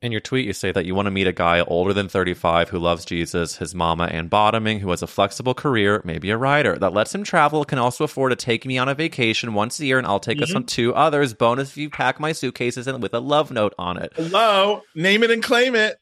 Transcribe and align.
In 0.00 0.12
your 0.12 0.20
tweet, 0.20 0.46
you 0.46 0.52
say 0.52 0.70
that 0.70 0.86
you 0.86 0.94
want 0.94 1.06
to 1.06 1.10
meet 1.10 1.26
a 1.26 1.32
guy 1.32 1.58
older 1.60 1.92
than 1.92 2.08
35 2.08 2.68
who 2.68 2.78
loves 2.78 3.04
Jesus, 3.04 3.56
his 3.56 3.74
mama, 3.74 4.04
and 4.04 4.30
bottoming, 4.30 4.78
who 4.78 4.90
has 4.90 5.02
a 5.02 5.08
flexible 5.08 5.54
career, 5.54 6.00
maybe 6.04 6.30
a 6.30 6.36
writer, 6.36 6.78
that 6.78 6.92
lets 6.92 7.12
him 7.12 7.24
travel, 7.24 7.64
can 7.64 7.80
also 7.80 8.04
afford 8.04 8.30
to 8.30 8.36
take 8.36 8.64
me 8.64 8.78
on 8.78 8.88
a 8.88 8.94
vacation 8.94 9.54
once 9.54 9.80
a 9.80 9.86
year, 9.86 9.98
and 9.98 10.06
I'll 10.06 10.20
take 10.20 10.40
us 10.40 10.50
mm-hmm. 10.50 10.58
on 10.58 10.64
two 10.66 10.94
others. 10.94 11.34
Bonus 11.34 11.70
if 11.70 11.76
you 11.76 11.90
pack 11.90 12.20
my 12.20 12.30
suitcases 12.30 12.86
and 12.86 13.02
with 13.02 13.12
a 13.12 13.18
love 13.18 13.50
note 13.50 13.74
on 13.76 13.96
it. 13.96 14.12
Hello, 14.14 14.82
name 14.94 15.24
it 15.24 15.32
and 15.32 15.42
claim 15.42 15.74
it. 15.74 15.98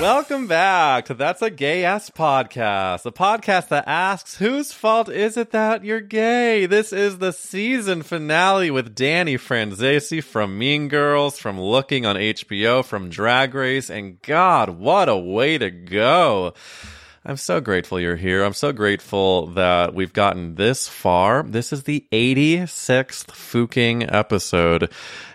Welcome 0.00 0.46
back 0.46 1.04
to 1.04 1.14
That's 1.14 1.42
a 1.42 1.50
Gay 1.50 1.84
Ass 1.84 2.08
Podcast, 2.08 3.04
a 3.04 3.12
podcast 3.12 3.68
that 3.68 3.84
asks 3.86 4.38
whose 4.38 4.72
fault 4.72 5.10
is 5.10 5.36
it 5.36 5.50
that 5.50 5.84
you're 5.84 6.00
gay? 6.00 6.64
This 6.64 6.90
is 6.90 7.18
the 7.18 7.34
season 7.34 8.00
finale 8.00 8.70
with 8.70 8.94
Danny 8.94 9.36
Franzese 9.36 10.24
from 10.24 10.56
Mean 10.56 10.88
Girls, 10.88 11.38
from 11.38 11.60
Looking 11.60 12.06
on 12.06 12.16
HBO, 12.16 12.82
from 12.82 13.10
Drag 13.10 13.54
Race, 13.54 13.90
and 13.90 14.22
God, 14.22 14.70
what 14.70 15.10
a 15.10 15.18
way 15.18 15.58
to 15.58 15.70
go! 15.70 16.54
I'm 17.22 17.36
so 17.36 17.60
grateful 17.60 18.00
you're 18.00 18.16
here. 18.16 18.42
I'm 18.42 18.54
so 18.54 18.72
grateful 18.72 19.48
that 19.48 19.94
we've 19.94 20.14
gotten 20.14 20.54
this 20.54 20.88
far. 20.88 21.42
This 21.42 21.74
is 21.74 21.82
the 21.82 22.06
86th 22.10 23.32
Fuking 23.32 24.08
episode. 24.08 24.90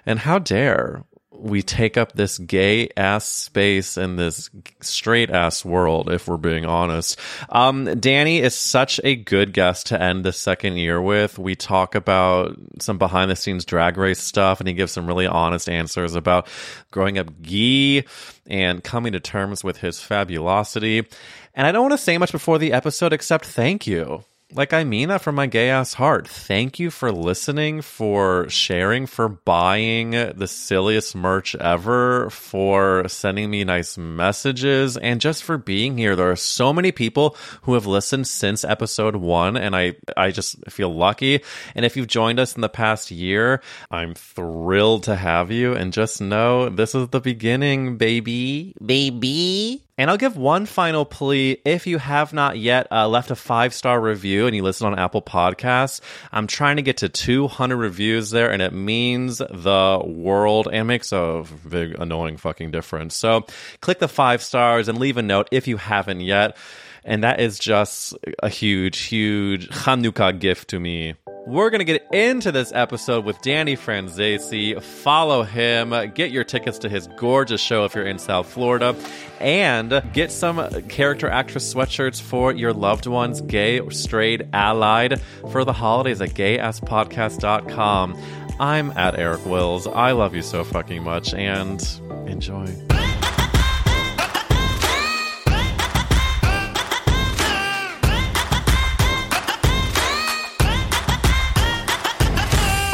And 0.07 0.17
how 0.17 0.39
dare 0.39 1.03
we 1.39 1.61
take 1.61 1.97
up 1.97 2.13
this 2.13 2.37
gay 2.37 2.89
ass 2.97 3.25
space 3.25 3.97
in 3.97 4.15
this 4.15 4.49
straight 4.81 5.29
ass 5.29 5.63
world, 5.63 6.09
if 6.11 6.27
we're 6.27 6.37
being 6.37 6.65
honest. 6.65 7.19
Um, 7.49 7.85
Danny 7.99 8.39
is 8.39 8.55
such 8.55 8.99
a 9.03 9.15
good 9.15 9.53
guest 9.53 9.87
to 9.87 10.01
end 10.01 10.23
the 10.23 10.33
second 10.33 10.77
year 10.77 11.01
with. 11.01 11.37
We 11.37 11.55
talk 11.55 11.95
about 11.95 12.57
some 12.79 12.97
behind 12.97 13.31
the 13.31 13.35
scenes 13.35 13.65
drag 13.65 13.97
race 13.97 14.21
stuff, 14.21 14.59
and 14.59 14.67
he 14.67 14.73
gives 14.73 14.91
some 14.91 15.07
really 15.07 15.27
honest 15.27 15.69
answers 15.69 16.15
about 16.15 16.47
growing 16.91 17.17
up 17.17 17.41
gay 17.41 18.05
and 18.47 18.83
coming 18.83 19.13
to 19.13 19.19
terms 19.19 19.63
with 19.63 19.77
his 19.77 19.99
fabulosity. 19.99 21.05
And 21.53 21.65
I 21.65 21.71
don't 21.71 21.83
want 21.83 21.93
to 21.93 21.97
say 21.97 22.17
much 22.17 22.31
before 22.31 22.59
the 22.59 22.73
episode 22.73 23.13
except 23.13 23.45
thank 23.45 23.87
you. 23.87 24.23
Like, 24.53 24.73
I 24.73 24.83
mean 24.83 25.09
that 25.09 25.21
from 25.21 25.35
my 25.35 25.47
gay 25.47 25.69
ass 25.69 25.95
heart. 25.95 26.27
Thank 26.27 26.79
you 26.79 26.91
for 26.91 27.11
listening, 27.11 27.81
for 27.81 28.47
sharing, 28.47 29.07
for 29.07 29.27
buying 29.27 30.11
the 30.11 30.47
silliest 30.47 31.15
merch 31.15 31.55
ever, 31.55 32.29
for 32.29 33.07
sending 33.09 33.49
me 33.49 33.63
nice 33.63 33.97
messages, 33.97 34.97
and 34.97 35.19
just 35.19 35.43
for 35.43 35.57
being 35.57 35.97
here. 35.97 36.15
There 36.15 36.29
are 36.29 36.35
so 36.35 36.71
many 36.71 36.91
people 36.91 37.35
who 37.63 37.73
have 37.73 37.87
listened 37.87 38.27
since 38.27 38.63
episode 38.63 39.15
one, 39.15 39.57
and 39.57 39.75
I, 39.75 39.95
I 40.15 40.29
just 40.29 40.57
feel 40.69 40.93
lucky. 40.93 41.41
And 41.73 41.83
if 41.83 41.97
you've 41.97 42.07
joined 42.07 42.39
us 42.39 42.55
in 42.55 42.61
the 42.61 42.69
past 42.69 43.09
year, 43.09 43.61
I'm 43.89 44.13
thrilled 44.13 45.03
to 45.03 45.15
have 45.15 45.51
you. 45.51 45.73
And 45.73 45.91
just 45.91 46.21
know 46.21 46.69
this 46.69 46.93
is 46.93 47.09
the 47.09 47.19
beginning, 47.19 47.97
baby. 47.97 48.75
Baby. 48.85 49.84
And 49.97 50.09
I'll 50.09 50.17
give 50.17 50.35
one 50.35 50.65
final 50.65 51.05
plea. 51.05 51.61
If 51.63 51.87
you 51.87 51.99
have 51.99 52.33
not 52.33 52.57
yet 52.57 52.87
uh, 52.91 53.07
left 53.07 53.31
a 53.31 53.35
five 53.35 53.73
star 53.73 53.99
review 53.99 54.45
and 54.45 54.53
you 54.53 54.61
listen 54.61 54.87
on 54.87 54.99
Apple 54.99 55.21
Podcasts, 55.21 56.01
I'm 56.33 56.47
trying 56.47 56.75
to 56.75 56.81
get 56.81 56.97
to 56.97 57.07
200 57.07 57.77
reviews 57.77 58.29
there, 58.29 58.51
and 58.51 58.61
it 58.61 58.73
means 58.73 59.37
the 59.37 60.01
world 60.05 60.67
and 60.71 60.85
makes 60.85 61.13
a 61.13 61.45
big, 61.67 61.95
annoying 61.97 62.35
fucking 62.35 62.71
difference. 62.71 63.15
So 63.15 63.45
click 63.79 63.99
the 63.99 64.09
five 64.09 64.43
stars 64.43 64.89
and 64.89 64.97
leave 64.97 65.15
a 65.15 65.21
note 65.21 65.47
if 65.51 65.65
you 65.65 65.77
haven't 65.77 66.19
yet. 66.19 66.57
And 67.05 67.23
that 67.23 67.39
is 67.39 67.59
just 67.59 68.15
a 68.41 68.49
huge, 68.49 68.97
huge 69.01 69.69
Hanukkah 69.69 70.37
gift 70.37 70.69
to 70.69 70.79
me. 70.79 71.13
We're 71.45 71.69
going 71.69 71.79
to 71.79 71.85
get 71.85 72.07
into 72.11 72.51
this 72.51 72.71
episode 72.73 73.23
with 73.23 73.39
Danny 73.43 73.77
Franzese. 73.77 74.81
Follow 74.81 75.43
him, 75.43 75.91
get 76.15 76.31
your 76.31 76.43
tickets 76.43 76.79
to 76.79 76.89
his 76.89 77.07
gorgeous 77.17 77.61
show 77.61 77.85
if 77.85 77.93
you're 77.93 78.07
in 78.07 78.17
South 78.17 78.51
Florida, 78.51 78.95
and 79.39 80.01
get 80.11 80.31
some 80.31 80.57
character 80.89 81.29
actress 81.29 81.71
sweatshirts 81.71 82.19
for 82.19 82.51
your 82.51 82.73
loved 82.73 83.05
ones, 83.05 83.41
gay 83.41 83.79
or 83.79 83.91
straight, 83.91 84.41
allied, 84.53 85.21
for 85.51 85.63
the 85.63 85.73
holidays 85.73 86.19
at 86.19 86.29
gayasspodcast.com. 86.29 88.19
I'm 88.59 88.89
at 88.97 89.19
Eric 89.19 89.45
Wills. 89.45 89.85
I 89.85 90.13
love 90.13 90.33
you 90.33 90.41
so 90.41 90.63
fucking 90.63 91.03
much, 91.03 91.35
and 91.35 91.79
enjoy. 92.25 92.65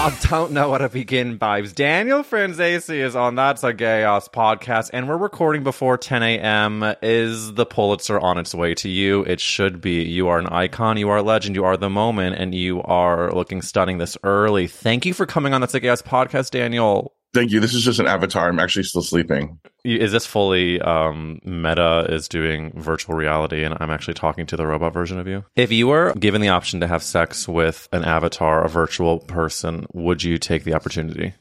I 0.02 0.18
don't 0.24 0.52
know 0.52 0.72
how 0.72 0.80
to 0.80 0.90
begin, 0.90 1.38
vibes. 1.38 1.76
Daniel 1.76 2.24
Franzese 2.24 2.90
is 2.90 3.16
on 3.16 3.36
That's 3.36 3.64
a 3.64 3.72
Gay 3.72 4.04
Ass 4.04 4.28
podcast, 4.28 4.90
and 4.94 5.08
we're 5.08 5.16
recording 5.16 5.64
before 5.64 5.96
10 5.96 6.24
a.m. 6.24 6.96
Is 7.04 7.54
the 7.54 7.68
Pulitzer 7.68 8.20
on 8.20 8.40
its 8.40 8.56
way 8.56 8.74
to 8.74 8.90
you? 8.90 9.22
It 9.26 9.40
should 9.40 9.80
be. 9.80 10.02
You 10.02 10.28
are 10.30 10.40
an 10.40 10.48
icon, 10.48 10.98
you 10.98 11.10
are 11.10 11.18
a 11.18 11.22
legend, 11.22 11.56
you 11.56 11.66
are 11.66 11.78
the 11.78 11.92
moment, 11.92 12.38
and 12.40 12.56
you 12.56 12.82
are 12.82 13.32
looking 13.32 13.62
stunning 13.62 14.00
this 14.00 14.18
early. 14.24 14.66
Thank 14.66 15.06
you 15.06 15.14
for 15.14 15.28
coming 15.28 15.54
on 15.54 15.62
That's 15.62 15.76
a 15.76 15.80
Gay 15.80 15.90
Ass 15.90 16.02
podcast, 16.02 16.50
Daniel. 16.50 17.14
Thank 17.34 17.52
you. 17.52 17.62
This 17.62 17.74
is 17.74 17.84
just 17.84 18.00
an 18.00 18.08
avatar. 18.08 18.50
I'm 18.50 18.60
actually 18.60 18.84
still 18.84 19.02
sleeping. 19.02 19.60
Is 19.86 20.12
this 20.12 20.26
fully 20.26 20.82
um, 20.82 21.40
Meta 21.44 22.06
is 22.10 22.28
doing 22.28 22.72
virtual 22.76 23.16
reality 23.16 23.64
and 23.64 23.76
I'm 23.80 23.90
actually 23.90 24.16
talking 24.16 24.46
to 24.48 24.58
the 24.58 24.68
robot 24.68 24.94
version 24.94 25.18
of 25.18 25.28
you? 25.28 25.46
If 25.56 25.72
you 25.72 25.88
were 25.88 26.14
given 26.14 26.42
the 26.42 26.50
option 26.50 26.82
to 26.82 26.88
have 26.88 27.04
sex 27.04 27.48
with 27.48 27.88
an 27.94 28.04
avatar, 28.04 28.64
a 28.66 28.70
virtual 28.70 29.20
person, 29.20 29.86
would 29.94 30.24
you 30.24 30.38
take 30.38 30.66
the 30.66 30.74
opportunity? 30.74 31.34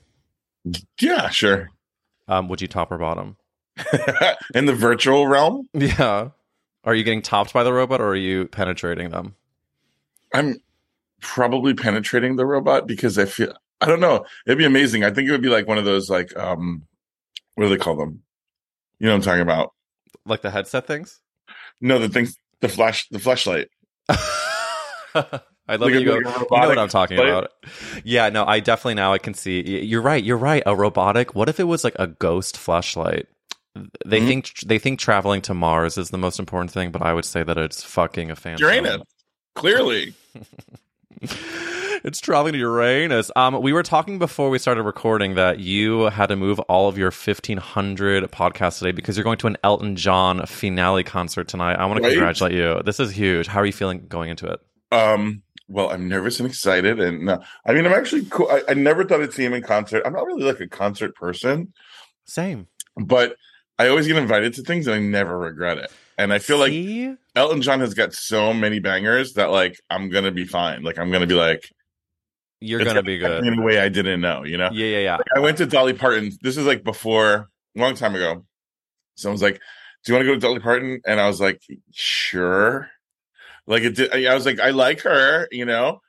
Yeah, 1.01 1.29
sure. 1.31 1.71
Um, 2.29 2.49
would 2.49 2.63
you 2.63 2.69
top 2.69 2.93
or 2.93 2.99
bottom? 2.99 3.37
In 4.55 4.67
the 4.67 4.75
virtual 4.75 5.27
realm, 5.27 5.69
Yeah. 5.75 6.31
Are 6.85 6.95
you 6.95 7.05
getting 7.05 7.21
topped 7.23 7.53
by 7.53 7.63
the 7.63 7.73
robot 7.73 8.01
or 8.01 8.09
are 8.09 8.17
you 8.17 8.47
penetrating 8.47 9.11
them? 9.11 9.35
I'm 10.33 10.63
probably 11.21 11.75
penetrating 11.75 12.37
the 12.37 12.47
robot 12.47 12.87
because 12.87 13.19
I 13.19 13.27
feel 13.27 13.53
I 13.81 13.87
don't 13.87 14.01
know. 14.01 14.25
It'd 14.47 14.59
be 14.59 14.65
amazing. 14.65 15.05
I 15.05 15.11
think 15.11 15.29
it 15.29 15.33
would 15.33 15.43
be 15.43 15.49
like 15.49 15.67
one 15.67 15.79
of 15.79 15.85
those 15.85 16.11
like 16.11 16.37
um, 16.37 16.83
what 17.55 17.65
do 17.65 17.71
they 17.71 17.77
call 17.79 17.97
them? 17.97 18.23
You 18.99 19.07
know 19.07 19.13
what 19.13 19.17
I'm 19.17 19.23
talking 19.23 19.43
about? 19.43 19.73
Like 20.27 20.43
the 20.43 20.51
headset 20.51 20.87
things? 20.87 21.21
No, 21.81 21.99
the 21.99 22.09
things, 22.11 22.37
the 22.61 22.69
flash, 22.69 23.09
the 23.11 23.19
flashlight. 23.19 23.69
I 24.09 25.77
love 25.77 25.81
Like 25.83 25.95
you 25.95 26.05
go. 26.05 26.15
like 26.17 26.25
You 26.25 26.31
know 26.61 26.69
what 26.69 26.79
I'm 26.79 26.89
talking 26.89 27.19
about. 27.19 27.51
Yeah, 28.05 28.29
no, 28.29 28.45
I 28.45 28.61
definitely 28.61 28.95
now 28.95 29.13
I 29.13 29.19
can 29.19 29.35
see. 29.35 29.61
You're 29.83 30.03
right. 30.03 30.23
You're 30.23 30.37
right. 30.37 30.63
A 30.67 30.75
robotic. 30.77 31.35
What 31.35 31.49
if 31.49 31.59
it 31.61 31.65
was 31.65 31.85
like 31.85 31.95
a 31.99 32.07
ghost 32.09 32.57
flashlight? 32.57 33.27
They 34.05 34.21
Mhm. 34.21 34.27
think 34.27 34.51
they 34.67 34.79
think 34.81 34.99
traveling 34.99 35.41
to 35.43 35.55
Mars 35.55 35.97
is 35.97 36.11
the 36.11 36.19
most 36.19 36.39
important 36.41 36.73
thing, 36.73 36.91
but 36.91 37.03
I 37.03 37.15
would 37.15 37.25
say 37.25 37.43
that 37.45 37.57
it's 37.57 37.83
fucking 37.85 38.31
a 38.31 38.37
fan. 38.37 38.59
Uranus. 38.59 39.03
Clearly. 39.55 40.13
it's 42.05 42.21
traveling 42.21 42.53
to 42.55 42.59
Uranus. 42.59 43.31
Um, 43.37 43.61
we 43.63 43.73
were 43.73 43.83
talking 43.83 44.19
before 44.19 44.51
we 44.51 44.59
started 44.59 44.83
recording 44.83 45.35
that 45.35 45.61
you 45.61 46.03
had 46.05 46.27
to 46.27 46.37
move 46.37 46.59
all 46.61 46.89
of 46.89 46.97
your 46.99 47.11
1500 47.11 48.25
podcasts 48.31 48.79
today 48.79 48.93
because 48.93 49.17
you're 49.17 49.25
going 49.25 49.39
to 49.39 49.47
an 49.47 49.57
Elton 49.63 49.97
John 49.97 50.45
finale 50.47 51.05
concert 51.05 51.49
tonight. 51.49 51.75
I 51.75 51.87
want 51.87 51.99
to 51.99 52.03
Right? 52.05 52.13
congratulate 52.13 52.53
you. 52.53 52.83
This 52.85 53.01
is 53.01 53.11
huge. 53.13 53.47
How 53.47 53.61
are 53.61 53.67
you 53.67 53.73
feeling 53.73 54.07
going 54.09 54.31
into 54.31 54.47
it? 54.47 54.61
Um, 54.93 55.43
well, 55.69 55.91
I'm 55.91 56.09
nervous 56.09 56.41
and 56.41 56.49
excited, 56.49 56.99
and 56.99 57.31
uh, 57.31 57.39
I 57.65 57.73
mean, 57.75 57.87
I'm 57.87 57.93
actually 57.93 58.25
cool. 58.27 58.49
I, 58.51 58.63
I 58.71 58.75
never 58.75 59.05
thought 59.05 59.21
I'd 59.23 59.33
see 59.33 59.45
him 59.45 59.53
in 59.55 59.63
concert. 59.63 60.03
I'm 60.05 60.13
not 60.15 60.27
really 60.27 60.43
like 60.43 60.61
a 60.61 60.67
concert 60.67 61.15
person, 61.15 61.73
Same. 62.25 62.67
but 62.97 63.37
I 63.79 63.89
always 63.89 64.07
get 64.09 64.17
invited 64.17 64.55
to 64.55 64.63
things 64.63 64.87
and 64.89 64.97
I 64.97 64.99
never 64.99 65.39
regret 65.39 65.79
it. 65.79 65.91
And 66.19 66.33
I 66.35 66.39
feel 66.39 66.59
like 66.59 66.73
Elton 67.37 67.63
John 67.63 67.81
has 67.81 67.95
got 67.95 68.13
so 68.13 68.53
many 68.53 68.79
bangers 68.79 69.35
that 69.35 69.51
like 69.51 69.81
I'm 69.89 70.11
gonna 70.11 70.33
be 70.33 70.45
fine. 70.45 70.83
Like 70.83 70.99
I'm 70.99 71.11
gonna 71.11 71.27
be 71.27 71.35
like 71.35 71.71
you're 72.61 72.81
it's 72.81 72.89
gonna 72.89 73.03
be 73.03 73.19
good. 73.19 73.45
in 73.45 73.59
a 73.59 73.63
way 73.63 73.79
I 73.81 73.89
didn't 73.89 74.21
know. 74.21 74.45
You 74.45 74.59
know, 74.59 74.71
Yeah, 74.73 74.87
yeah, 74.87 74.99
yeah. 74.99 75.19
I 75.35 75.41
went 75.41 75.59
to 75.59 75.67
Dolly 75.67 75.95
Parton. 75.95 76.33
This 76.43 76.57
is 76.57 76.67
like 76.67 76.85
before, 76.85 77.49
a 77.77 77.81
long 77.81 77.95
time 77.95 78.15
ago. 78.15 78.45
Someone's 79.17 79.43
like, 79.43 79.61
"Do 80.05 80.13
you 80.13 80.15
want 80.15 80.27
to 80.27 80.27
go 80.27 80.35
to 80.35 80.41
Dolly 80.41 80.61
Parton?" 80.61 81.01
And 81.07 81.21
I 81.21 81.27
was 81.27 81.41
like, 81.41 81.63
"Sure." 81.93 82.89
Like 83.67 83.83
it 83.83 83.97
did. 83.97 84.27
I 84.27 84.35
was 84.35 84.47
like, 84.47 84.61
"I 84.61 84.71
like 84.71 85.01
her," 85.03 85.49
you 85.51 85.65
know. 85.65 86.01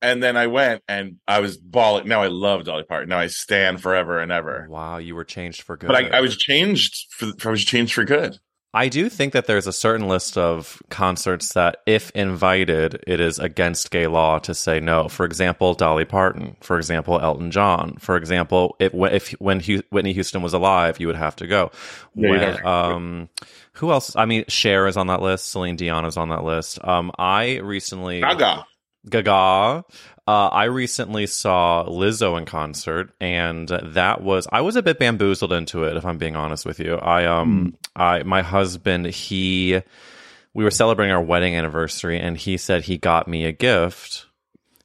And 0.00 0.22
then 0.22 0.36
I 0.36 0.46
went 0.46 0.82
and 0.86 1.16
I 1.26 1.40
was 1.40 1.56
bawling. 1.56 2.06
Now 2.06 2.22
I 2.22 2.28
love 2.28 2.64
Dolly 2.64 2.84
Parton. 2.84 3.08
Now 3.08 3.18
I 3.18 3.26
stand 3.26 3.82
forever 3.82 4.20
and 4.20 4.30
ever. 4.30 4.68
Wow, 4.70 4.98
you 4.98 5.16
were 5.16 5.24
changed 5.24 5.62
for 5.62 5.76
good. 5.76 5.88
But 5.88 5.96
I, 5.96 6.18
I 6.18 6.20
was 6.20 6.36
changed 6.36 7.06
for. 7.10 7.32
I 7.44 7.50
was 7.50 7.64
changed 7.64 7.94
for 7.94 8.04
good. 8.04 8.38
I 8.74 8.88
do 8.88 9.08
think 9.08 9.32
that 9.32 9.46
there's 9.46 9.66
a 9.66 9.72
certain 9.72 10.08
list 10.08 10.36
of 10.36 10.82
concerts 10.90 11.54
that, 11.54 11.78
if 11.86 12.10
invited, 12.10 13.02
it 13.06 13.18
is 13.18 13.38
against 13.38 13.90
gay 13.90 14.06
law 14.06 14.38
to 14.40 14.54
say 14.54 14.78
no. 14.78 15.08
For 15.08 15.24
example, 15.24 15.72
Dolly 15.72 16.04
Parton. 16.04 16.56
For 16.60 16.76
example, 16.76 17.18
Elton 17.18 17.50
John. 17.50 17.96
For 17.98 18.16
example, 18.16 18.76
if, 18.78 18.92
if 18.94 19.30
when 19.40 19.60
Whitney 19.60 20.12
Houston 20.12 20.42
was 20.42 20.52
alive, 20.52 21.00
you 21.00 21.06
would 21.06 21.16
have 21.16 21.36
to 21.36 21.46
go. 21.46 21.70
Yeah, 22.14 22.30
When, 22.30 22.66
um, 22.66 23.28
who 23.72 23.90
else? 23.90 24.14
I 24.16 24.26
mean, 24.26 24.44
Cher 24.48 24.86
is 24.86 24.98
on 24.98 25.06
that 25.06 25.22
list. 25.22 25.50
Celine 25.50 25.76
Dion 25.76 26.04
is 26.04 26.18
on 26.18 26.28
that 26.28 26.44
list. 26.44 26.84
Um, 26.84 27.10
I 27.18 27.58
recently 27.58 28.20
Gaga. 28.20 28.66
Gaga. 29.08 29.84
Uh, 30.26 30.48
I 30.48 30.64
recently 30.64 31.26
saw 31.26 31.86
Lizzo 31.86 32.36
in 32.38 32.44
concert, 32.44 33.12
and 33.20 33.68
that 33.68 34.20
was 34.20 34.46
I 34.52 34.60
was 34.60 34.76
a 34.76 34.82
bit 34.82 34.98
bamboozled 34.98 35.52
into 35.52 35.84
it. 35.84 35.96
If 35.96 36.04
I'm 36.04 36.18
being 36.18 36.36
honest 36.36 36.66
with 36.66 36.80
you, 36.80 36.96
I 36.96 37.24
um 37.24 37.76
I 37.96 38.22
my 38.24 38.42
husband 38.42 39.06
he 39.06 39.80
we 40.54 40.64
were 40.64 40.70
celebrating 40.70 41.12
our 41.14 41.22
wedding 41.22 41.54
anniversary, 41.54 42.18
and 42.18 42.36
he 42.36 42.56
said 42.56 42.82
he 42.84 42.98
got 42.98 43.26
me 43.28 43.44
a 43.44 43.52
gift. 43.52 44.26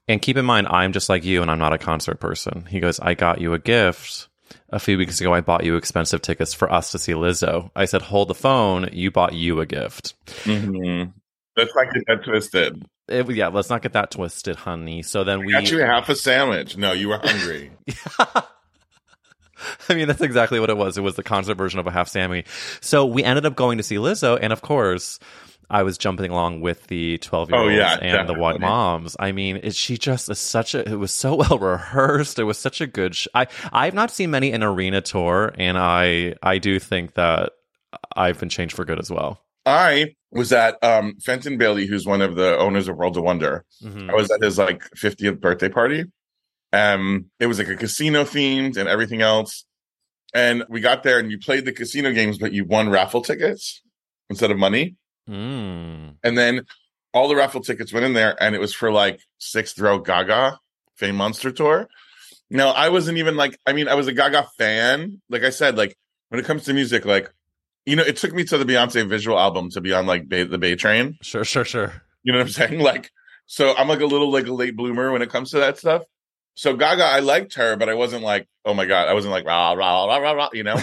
And 0.08 0.22
keep 0.22 0.38
in 0.38 0.46
mind, 0.46 0.68
I'm 0.68 0.92
just 0.94 1.10
like 1.10 1.24
you, 1.24 1.42
and 1.42 1.50
I'm 1.50 1.60
not 1.60 1.74
a 1.74 1.78
concert 1.78 2.20
person. 2.20 2.66
He 2.70 2.80
goes, 2.82 3.00
I 3.00 3.14
got 3.14 3.40
you 3.40 3.54
a 3.54 3.60
gift. 3.60 4.28
A 4.70 4.80
few 4.80 4.98
weeks 4.98 5.22
ago, 5.22 5.34
I 5.34 5.42
bought 5.42 5.64
you 5.64 5.78
expensive 5.78 6.22
tickets 6.22 6.54
for 6.54 6.72
us 6.72 6.92
to 6.92 7.00
see 7.00 7.14
Lizzo. 7.14 7.72
I 7.76 7.86
said, 7.86 8.02
Hold 8.02 8.28
the 8.28 8.36
phone. 8.36 8.90
You 8.92 9.12
bought 9.12 9.34
you 9.34 9.62
a 9.62 9.66
gift. 9.66 10.14
Mhm. 10.44 11.14
Let's 11.56 11.74
not 11.76 11.88
get 12.08 12.24
twisted. 12.24 12.86
Eh, 13.10 13.20
it- 13.20 13.30
yeah, 13.36 13.48
let's 13.50 13.70
not 13.70 13.82
get 13.82 13.94
that 13.94 14.12
twisted, 14.12 14.56
honey. 14.56 15.02
So 15.04 15.24
then 15.24 15.46
we 15.46 15.52
Got 15.52 15.70
you 15.72 15.80
half 15.80 16.10
a 16.10 16.16
sandwich. 16.16 16.78
No, 16.78 16.92
you 16.94 17.10
were 17.10 17.20
hungry. 17.22 17.72
I 19.90 19.94
mean, 19.94 20.08
that's 20.08 20.22
exactly 20.22 20.60
what 20.60 20.70
it 20.70 20.78
was. 20.78 20.98
It 20.98 21.02
was 21.02 21.16
the 21.16 21.24
concert 21.24 21.56
version 21.56 21.80
of 21.80 21.88
a 21.88 21.92
half 21.92 22.10
Sammy. 22.10 22.44
So 22.82 23.06
we 23.06 23.24
ended 23.24 23.46
up 23.46 23.56
going 23.56 23.78
to 23.78 23.84
see 23.84 23.96
Lizzo, 23.96 24.38
and 24.42 24.52
of 24.52 24.62
course, 24.62 25.20
I 25.70 25.84
was 25.84 25.98
jumping 25.98 26.32
along 26.32 26.60
with 26.62 26.88
the 26.88 27.18
twelve 27.20 27.50
year 27.50 27.60
olds 27.60 27.74
Oh, 27.74 27.76
yeah, 27.76 27.98
and 28.02 28.28
the 28.28 28.34
white 28.34 28.60
moms. 28.60 29.16
I 29.20 29.32
mean, 29.32 29.58
it, 29.64 29.74
she 29.76 29.98
just 29.98 30.30
is 30.30 30.40
such 30.40 30.76
a. 30.76 30.80
It 30.90 30.96
was 31.00 31.14
so 31.14 31.36
well 31.50 31.58
rehearsed. 31.60 32.40
It 32.40 32.44
was 32.44 32.58
such 32.58 32.82
a 32.82 32.88
good. 32.88 33.16
Sh- 33.16 33.28
I 33.34 33.48
I've 33.72 33.94
not 33.94 34.12
seen 34.12 34.32
many 34.32 34.52
in 34.52 34.64
arena 34.64 35.00
tour, 35.02 35.54
and 35.58 35.78
I 35.78 36.36
I 36.44 36.58
do 36.58 36.78
think 36.80 37.14
that 37.14 37.54
I've 38.16 38.40
been 38.40 38.50
changed 38.50 38.76
for 38.76 38.84
good 38.84 39.00
as 39.00 39.10
well. 39.10 39.40
I 39.66 40.16
was 40.34 40.52
at 40.52 40.84
um, 40.84 41.16
Fenton 41.20 41.58
Bailey, 41.58 41.86
who's 41.86 42.06
one 42.06 42.22
of 42.22 42.36
the 42.36 42.58
owners 42.58 42.88
of 42.88 42.98
World 42.98 43.18
of 43.18 43.24
Wonder. 43.24 43.66
Mhm. 43.84 44.10
I 44.10 44.16
was 44.16 44.32
at 44.32 44.42
his 44.42 44.58
like 44.58 44.84
50th 44.96 45.40
birthday 45.40 45.70
party. 45.70 46.06
Um, 46.72 47.30
it 47.40 47.46
was 47.48 47.60
like 47.60 47.68
a 47.68 47.76
casino 47.76 48.24
themed 48.24 48.78
and 48.78 48.90
everything 48.90 49.22
else. 49.22 49.66
And 50.34 50.64
we 50.70 50.82
got 50.82 51.04
there 51.04 51.20
and 51.20 51.30
you 51.30 51.38
played 51.38 51.66
the 51.66 51.72
casino 51.72 52.12
games, 52.12 52.40
but 52.40 52.52
you 52.52 52.66
won 52.66 52.90
raffle 52.90 53.22
tickets 53.22 53.82
instead 54.30 54.50
of 54.50 54.58
money. 54.58 54.96
Mm. 55.30 56.16
And 56.24 56.38
then 56.38 56.66
all 57.14 57.28
the 57.28 57.36
raffle 57.36 57.62
tickets 57.62 57.94
went 57.94 58.06
in 58.06 58.14
there 58.14 58.36
and 58.42 58.56
it 58.56 58.60
was 58.60 58.74
for 58.74 58.92
like 58.92 59.20
sixth 59.38 59.78
row 59.78 60.00
Gaga 60.00 60.60
Fame 60.96 61.16
Monster 61.16 61.52
Tour. 61.52 61.88
No, 62.50 62.70
I 62.70 62.90
wasn't 62.90 63.20
even 63.20 63.36
like, 63.36 63.58
I 63.68 63.74
mean, 63.74 63.88
I 63.88 63.94
was 63.94 64.08
a 64.08 64.14
Gaga 64.14 64.48
fan. 64.58 65.22
Like 65.30 65.44
I 65.44 65.52
said, 65.52 65.78
like 65.78 65.96
when 66.30 66.40
it 66.40 66.46
comes 66.46 66.64
to 66.64 66.74
music, 66.74 67.06
like, 67.06 67.32
you 67.86 67.96
know, 67.96 68.04
it 68.04 68.18
took 68.18 68.34
me 68.34 68.44
to 68.46 68.58
the 68.58 68.66
Beyonce 68.66 69.08
visual 69.08 69.38
album 69.38 69.70
to 69.72 69.82
be 69.82 69.94
on 69.94 70.06
like 70.06 70.28
Bay, 70.28 70.44
the 70.44 70.58
Bay 70.58 70.76
Train. 70.76 71.18
Sure, 71.22 71.44
sure, 71.44 71.66
sure. 71.66 72.02
You 72.24 72.32
know 72.32 72.40
what 72.40 72.48
I'm 72.48 72.54
saying? 72.54 72.80
Like, 72.84 73.12
so 73.46 73.76
I'm 73.76 73.88
like 73.88 74.00
a 74.00 74.06
little 74.06 74.32
like 74.32 74.48
a 74.48 74.54
late 74.54 74.76
bloomer 74.76 75.12
when 75.12 75.22
it 75.22 75.30
comes 75.30 75.52
to 75.52 75.60
that 75.60 75.78
stuff. 75.78 76.04
So 76.56 76.76
Gaga, 76.76 77.04
I 77.04 77.20
liked 77.20 77.56
her, 77.56 77.76
but 77.76 77.90
I 77.90 77.94
wasn't 77.94 78.24
like, 78.24 78.48
oh 78.64 78.74
my 78.74 78.86
god, 78.86 79.08
I 79.10 79.14
wasn't 79.14 79.34
like 79.34 79.46
rah 79.46 79.74
rah 79.74 80.06
rah 80.06 80.18
rah 80.18 80.32
rah, 80.32 80.50
you 80.54 80.64
know. 80.64 80.80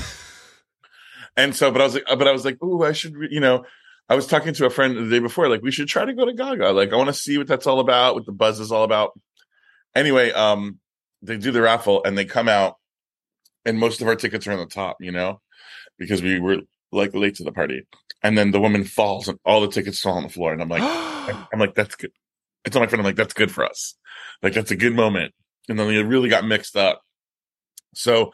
and 1.36 1.54
so, 1.54 1.70
but 1.70 1.80
I 1.80 1.84
was 1.84 1.94
like, 1.94 2.04
but 2.06 2.28
I 2.28 2.32
was 2.32 2.44
like, 2.44 2.62
ooh, 2.62 2.84
I 2.84 2.92
should, 2.92 3.14
you 3.30 3.40
know. 3.40 3.64
I 4.08 4.16
was 4.16 4.26
talking 4.26 4.52
to 4.54 4.66
a 4.66 4.70
friend 4.70 4.96
the 4.96 5.08
day 5.08 5.20
before, 5.20 5.48
like 5.48 5.62
we 5.62 5.70
should 5.70 5.86
try 5.86 6.04
to 6.04 6.12
go 6.12 6.24
to 6.26 6.32
Gaga. 6.32 6.72
Like 6.72 6.92
I 6.92 6.96
want 6.96 7.08
to 7.08 7.14
see 7.14 7.38
what 7.38 7.46
that's 7.46 7.68
all 7.68 7.78
about, 7.78 8.16
what 8.16 8.26
the 8.26 8.32
buzz 8.32 8.58
is 8.58 8.72
all 8.72 8.82
about. 8.82 9.18
Anyway, 9.94 10.32
um, 10.32 10.80
they 11.22 11.36
do 11.36 11.52
the 11.52 11.62
raffle 11.62 12.02
and 12.04 12.18
they 12.18 12.24
come 12.24 12.48
out, 12.48 12.76
and 13.64 13.78
most 13.78 14.02
of 14.02 14.08
our 14.08 14.16
tickets 14.16 14.48
are 14.48 14.52
on 14.52 14.58
the 14.58 14.66
top, 14.66 14.96
you 15.00 15.12
know, 15.12 15.40
because 15.96 16.22
we 16.22 16.40
were 16.40 16.58
like 16.92 17.14
late 17.14 17.36
to 17.36 17.44
the 17.44 17.52
party. 17.52 17.86
And 18.22 18.36
then 18.36 18.50
the 18.50 18.60
woman 18.60 18.84
falls 18.84 19.28
and 19.28 19.38
all 19.44 19.60
the 19.60 19.68
tickets 19.68 20.00
fall 20.00 20.16
on 20.16 20.24
the 20.24 20.28
floor, 20.28 20.52
and 20.52 20.62
I'm 20.62 20.68
like. 20.68 20.82
I'm 21.52 21.58
like, 21.58 21.74
that's 21.74 21.96
good. 21.96 22.12
I 22.66 22.70
told 22.70 22.82
my 22.82 22.88
friend, 22.88 23.00
I'm 23.00 23.06
like, 23.06 23.16
that's 23.16 23.34
good 23.34 23.50
for 23.50 23.64
us. 23.64 23.94
Like, 24.42 24.54
that's 24.54 24.70
a 24.70 24.76
good 24.76 24.94
moment. 24.94 25.34
And 25.68 25.78
then 25.78 25.88
they 25.88 26.02
really 26.02 26.28
got 26.28 26.44
mixed 26.44 26.76
up. 26.76 27.02
So 27.94 28.32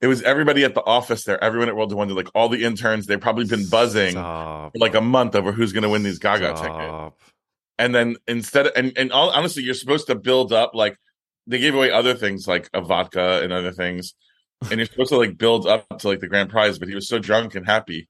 it 0.00 0.06
was 0.06 0.22
everybody 0.22 0.64
at 0.64 0.74
the 0.74 0.84
office 0.84 1.24
there, 1.24 1.42
everyone 1.42 1.68
at 1.68 1.76
World 1.76 1.92
of 1.92 1.98
Wonder, 1.98 2.14
like 2.14 2.28
all 2.34 2.48
the 2.48 2.64
interns, 2.64 3.06
they've 3.06 3.20
probably 3.20 3.46
been 3.46 3.68
buzzing 3.68 4.12
Stop. 4.12 4.72
for 4.72 4.78
like 4.78 4.94
a 4.94 5.00
month 5.00 5.34
over 5.34 5.52
who's 5.52 5.72
going 5.72 5.82
to 5.82 5.88
win 5.88 6.02
these 6.02 6.18
Gaga 6.18 6.54
tickets. 6.54 7.16
And 7.78 7.94
then 7.94 8.16
instead, 8.26 8.66
of, 8.66 8.72
and, 8.74 8.92
and 8.96 9.12
all, 9.12 9.30
honestly, 9.30 9.62
you're 9.62 9.74
supposed 9.74 10.08
to 10.08 10.14
build 10.14 10.52
up, 10.52 10.74
like, 10.74 10.96
they 11.46 11.58
gave 11.58 11.74
away 11.74 11.90
other 11.90 12.14
things 12.14 12.46
like 12.46 12.68
a 12.74 12.80
vodka 12.80 13.40
and 13.42 13.52
other 13.52 13.72
things. 13.72 14.14
And 14.70 14.78
you're 14.78 14.86
supposed 14.86 15.10
to 15.10 15.16
like 15.16 15.38
build 15.38 15.66
up 15.66 15.86
to 16.00 16.08
like 16.08 16.20
the 16.20 16.26
grand 16.26 16.50
prize, 16.50 16.78
but 16.78 16.88
he 16.88 16.94
was 16.94 17.08
so 17.08 17.18
drunk 17.18 17.54
and 17.54 17.64
happy. 17.64 18.08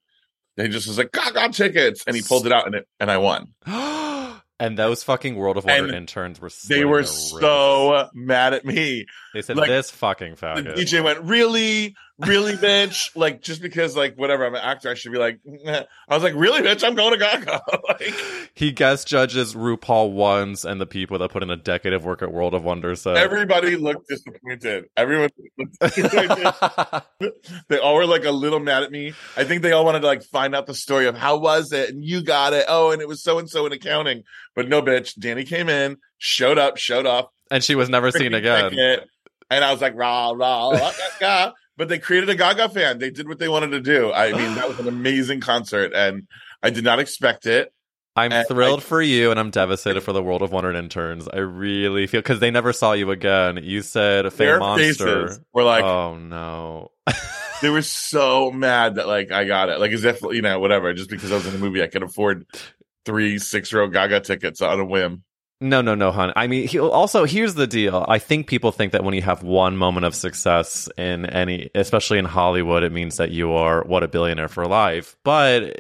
that 0.57 0.65
He 0.65 0.73
just 0.73 0.89
was 0.89 0.97
like, 0.97 1.13
got 1.13 1.35
tickets. 1.53 2.05
And 2.07 2.17
he 2.17 2.23
pulled 2.23 2.47
it 2.47 2.53
out 2.53 2.67
and 2.67 2.75
it, 2.75 2.89
and 2.99 3.11
I 3.11 3.19
won. 3.19 3.53
and 4.59 4.79
those 4.79 5.03
fucking 5.03 5.37
World 5.37 5.59
of 5.59 5.65
Wonder 5.65 5.89
And 5.89 5.95
interns 5.95 6.41
were 6.41 6.51
They 6.67 6.85
were 6.85 7.05
so 7.05 8.09
mad 8.15 8.55
at 8.55 8.65
me. 8.65 9.07
They 9.35 9.43
said 9.43 9.57
like, 9.57 9.69
this 9.69 9.91
fucking 9.91 10.37
The. 10.37 10.75
DJ 10.75 11.05
went, 11.05 11.21
really, 11.21 11.95
really, 12.19 12.55
bitch. 12.55 13.15
like 13.17 13.43
just 13.43 13.63
because, 13.63 13.97
like, 13.97 14.17
whatever, 14.17 14.47
I'm 14.47 14.55
an 14.55 14.61
actor, 14.63 14.91
I 14.91 14.95
should 14.95 15.13
be 15.13 15.19
like. 15.19 15.41
"Nah." 15.45 15.83
I 16.09 16.15
was 16.15 16.23
like, 16.23 16.35
really, 16.35 16.63
bitch, 16.63 16.83
I'm 16.87 16.95
going 16.95 17.13
to 17.13 17.19
Gaga. 17.19 17.61
like, 17.89 18.15
he 18.55 18.73
guest 18.73 19.07
judges 19.07 19.55
RuPaul 19.55 20.13
once, 20.13 20.65
and 20.65 20.81
the 20.81 20.87
people 20.87 21.19
that 21.19 21.31
put 21.31 21.43
in 21.43 21.51
a 21.51 21.57
decade 21.57 21.93
of 21.93 22.05
work 22.05 22.23
at 22.23 22.33
World 22.33 22.55
of 22.55 22.65
Wonder 22.65 22.95
said 22.95 23.17
everybody 23.17 23.77
looked 23.77 24.09
disappointed. 24.09 24.87
Everyone, 24.97 25.31
looked 25.59 25.79
disappointed. 25.81 27.03
they 27.69 27.79
all 27.79 27.95
were 27.95 28.07
like 28.07 28.25
a 28.25 28.31
little 28.33 28.61
mad 28.61 28.83
at 28.83 28.91
me. 28.91 29.13
I 29.37 29.45
think 29.45 29.63
they 29.63 29.73
all 29.73 29.85
wanted 29.85 30.01
to 30.01 30.07
like 30.07 30.23
find 30.25 30.55
out 30.55 30.67
the 30.67 30.75
story 30.75 31.07
of 31.07 31.17
how 31.17 31.37
was 31.39 31.73
it, 31.73 31.91
and 31.91 32.05
you 32.05 32.23
got 32.23 32.53
it. 32.53 32.65
Oh, 32.69 32.91
and 32.91 33.03
it 33.03 33.09
was 33.09 33.23
so 33.23 33.39
and 33.39 33.49
so 33.49 33.67
in 33.67 33.73
accounting. 33.73 34.23
But 34.57 34.69
no, 34.69 34.83
bitch, 34.83 35.19
Danny 35.19 35.45
came 35.45 35.69
in, 35.69 35.99
showed 36.19 36.59
up, 36.59 36.77
showed 36.79 37.07
up. 37.07 37.33
and 37.51 37.63
she 37.63 37.75
was 37.75 37.89
never 37.89 38.11
seen 38.11 38.35
again. 38.35 38.71
ticket, 38.71 39.09
And 39.51 39.65
I 39.65 39.73
was 39.73 39.81
like, 39.81 39.95
rah, 39.95 40.31
rah, 40.31 40.71
rah, 40.71 40.93
Gaga. 41.21 41.55
But 41.79 41.89
they 41.89 41.99
created 41.99 42.29
a 42.29 42.35
Gaga 42.35 42.69
fan. 42.69 42.99
They 42.99 43.09
did 43.11 43.27
what 43.29 43.39
they 43.39 43.49
wanted 43.49 43.69
to 43.71 43.81
do. 43.81 44.13
I 44.13 44.33
mean, 44.33 44.55
that 44.57 44.69
was 44.69 44.79
an 44.81 44.89
amazing 44.97 45.41
concert. 45.41 45.93
And 45.95 46.27
I 46.63 46.69
did 46.71 46.85
not 46.85 46.99
expect 46.99 47.47
it. 47.47 47.73
I'm 48.17 48.33
And, 48.33 48.49
thrilled 48.49 48.81
like- 48.81 48.85
for 48.85 49.01
you, 49.01 49.31
and 49.31 49.39
I'm 49.39 49.51
devastated 49.51 50.01
for 50.01 50.13
the 50.13 50.21
World 50.23 50.43
of 50.43 50.51
Wonder 50.51 50.73
interns. 50.75 51.29
I 51.33 51.39
really 51.39 52.09
feel 52.09 52.19
because 52.21 52.41
they 52.41 52.51
never 52.51 52.73
saw 52.73 52.93
you 52.93 53.13
again. 53.13 53.61
You 53.63 53.81
said 53.81 54.25
Their 54.33 54.59
Monster. 54.59 55.29
faces 55.29 55.41
were 55.55 55.63
like 55.63 55.85
oh 55.85 56.17
no. 56.19 56.91
they 57.63 57.71
were 57.71 57.83
so 57.83 58.51
mad 58.51 58.97
that 58.97 59.07
like 59.07 59.31
I 59.31 59.45
got 59.45 59.69
it. 59.69 59.79
Like 59.79 59.93
as 59.93 60.03
if 60.05 60.21
you 60.23 60.43
know 60.43 60.59
whatever. 60.59 60.93
Just 60.95 61.11
because 61.11 61.31
I 61.31 61.37
was 61.37 61.47
in 61.47 61.53
the 61.53 61.59
movie, 61.61 61.81
I 61.81 61.87
could 61.87 62.03
afford 62.03 62.45
three 63.07 63.39
six 63.39 63.73
row 63.73 63.87
Gaga 63.87 64.19
tickets 64.21 64.61
on 64.63 64.81
a 64.81 64.85
whim. 64.85 65.23
No, 65.61 65.81
no, 65.81 65.97
no, 65.97 66.13
hon. 66.13 66.33
I 66.37 66.47
mean, 66.47 66.69
he, 66.69 66.79
also 66.79 67.25
here's 67.25 67.55
the 67.55 67.67
deal. 67.67 68.05
I 68.09 68.21
think 68.21 68.47
people 68.47 68.71
think 68.71 68.93
that 68.93 69.03
when 69.03 69.15
you 69.15 69.23
have 69.23 69.43
one 69.43 69.77
moment 69.77 70.07
of 70.07 70.15
success 70.15 70.89
in 70.97 71.27
any, 71.27 71.69
especially 71.75 72.19
in 72.19 72.27
Hollywood, 72.27 72.85
it 72.85 72.93
means 72.93 73.17
that 73.17 73.33
you 73.33 73.53
are 73.53 73.83
what 73.83 74.05
a 74.05 74.09
billionaire 74.09 74.47
for 74.49 74.67
life. 74.67 75.17
But 75.25 75.75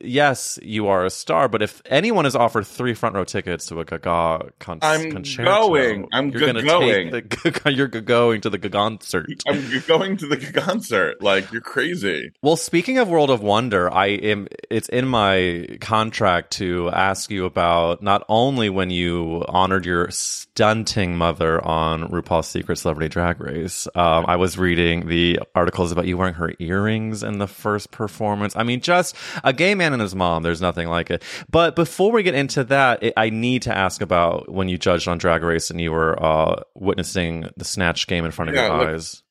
yes, 0.00 0.58
you 0.62 0.86
are 0.88 1.04
a 1.04 1.10
star. 1.10 1.48
But 1.48 1.62
if 1.62 1.82
anyone 1.86 2.26
is 2.26 2.36
offered 2.36 2.66
three 2.66 2.94
front 2.94 3.14
row 3.14 3.24
tickets 3.24 3.66
to 3.66 3.80
a 3.80 3.84
Gaga 3.84 4.52
con- 4.58 4.78
I'm 4.82 5.10
concerto, 5.10 5.44
going. 5.44 6.08
I'm 6.12 6.30
you're 6.30 6.40
gonna 6.46 6.62
going. 6.62 7.10
take 7.10 7.30
the 7.30 7.50
Gaga- 7.50 7.72
you're 7.72 7.88
going 7.88 8.40
to 8.42 8.50
the 8.50 8.58
Gaga 8.58 8.76
concert. 8.76 9.26
I'm 9.48 9.82
going 9.86 10.16
to 10.18 10.26
the 10.26 10.36
Gaga 10.36 10.60
concert. 10.60 11.22
Like 11.22 11.50
you're 11.52 11.60
crazy. 11.60 12.30
Well, 12.42 12.56
speaking 12.56 12.98
of 12.98 13.08
World 13.08 13.30
of 13.30 13.42
Wonder, 13.42 13.92
I 13.92 14.06
am. 14.06 14.48
It's 14.70 14.88
in 14.88 15.08
my 15.08 15.66
contract 15.80 16.52
to 16.52 16.90
ask 16.90 17.30
you 17.30 17.44
about 17.46 18.02
not 18.02 18.24
only 18.28 18.70
when 18.76 18.90
you 18.90 19.44
honored 19.48 19.84
your 19.86 20.08
stunting 20.10 21.16
mother 21.16 21.64
on 21.64 22.08
RuPaul's 22.10 22.46
Secret 22.46 22.76
Celebrity 22.76 23.08
Drag 23.08 23.40
Race. 23.40 23.88
Um, 23.94 24.26
I 24.28 24.36
was 24.36 24.56
reading 24.58 25.08
the 25.08 25.40
articles 25.54 25.90
about 25.90 26.06
you 26.06 26.16
wearing 26.16 26.34
her 26.34 26.52
earrings 26.60 27.22
in 27.22 27.38
the 27.38 27.46
first 27.46 27.90
performance. 27.90 28.54
I 28.54 28.62
mean, 28.62 28.80
just 28.80 29.16
a 29.42 29.52
gay 29.52 29.74
man 29.74 29.92
and 29.94 30.00
his 30.02 30.14
mom. 30.14 30.42
There's 30.42 30.60
nothing 30.60 30.88
like 30.88 31.10
it. 31.10 31.22
But 31.50 31.74
before 31.74 32.12
we 32.12 32.22
get 32.22 32.34
into 32.34 32.62
that, 32.64 33.02
it, 33.02 33.14
I 33.16 33.30
need 33.30 33.62
to 33.62 33.76
ask 33.76 34.00
about 34.00 34.52
when 34.52 34.68
you 34.68 34.78
judged 34.78 35.08
on 35.08 35.18
Drag 35.18 35.42
Race 35.42 35.70
and 35.70 35.80
you 35.80 35.90
were 35.92 36.22
uh, 36.22 36.62
witnessing 36.74 37.48
the 37.56 37.64
snatch 37.64 38.06
game 38.06 38.24
in 38.24 38.30
front 38.30 38.50
of 38.50 38.54
Yeah, 38.54 38.68
your 38.68 38.76
look, 38.78 38.88
eyes. 38.88 39.22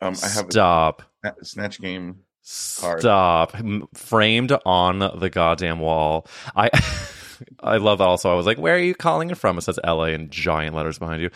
Um, 0.00 0.14
I 0.22 0.28
have 0.28 0.46
Stop. 0.50 1.02
a 1.24 1.44
snatch 1.44 1.80
game. 1.80 2.20
Card. 2.80 3.00
Stop. 3.00 3.54
Framed 3.94 4.52
on 4.64 4.98
the 5.00 5.28
goddamn 5.30 5.80
wall. 5.80 6.26
I 6.56 6.70
I 7.60 7.76
love 7.78 7.98
that 7.98 8.04
also. 8.04 8.30
I 8.30 8.34
was 8.34 8.46
like, 8.46 8.58
where 8.58 8.74
are 8.74 8.80
you 8.80 8.94
calling 8.94 9.30
it 9.30 9.38
from? 9.38 9.58
It 9.58 9.62
says 9.62 9.78
LA 9.84 10.04
in 10.04 10.30
giant 10.30 10.74
letters 10.74 10.98
behind 10.98 11.22
you. 11.22 11.30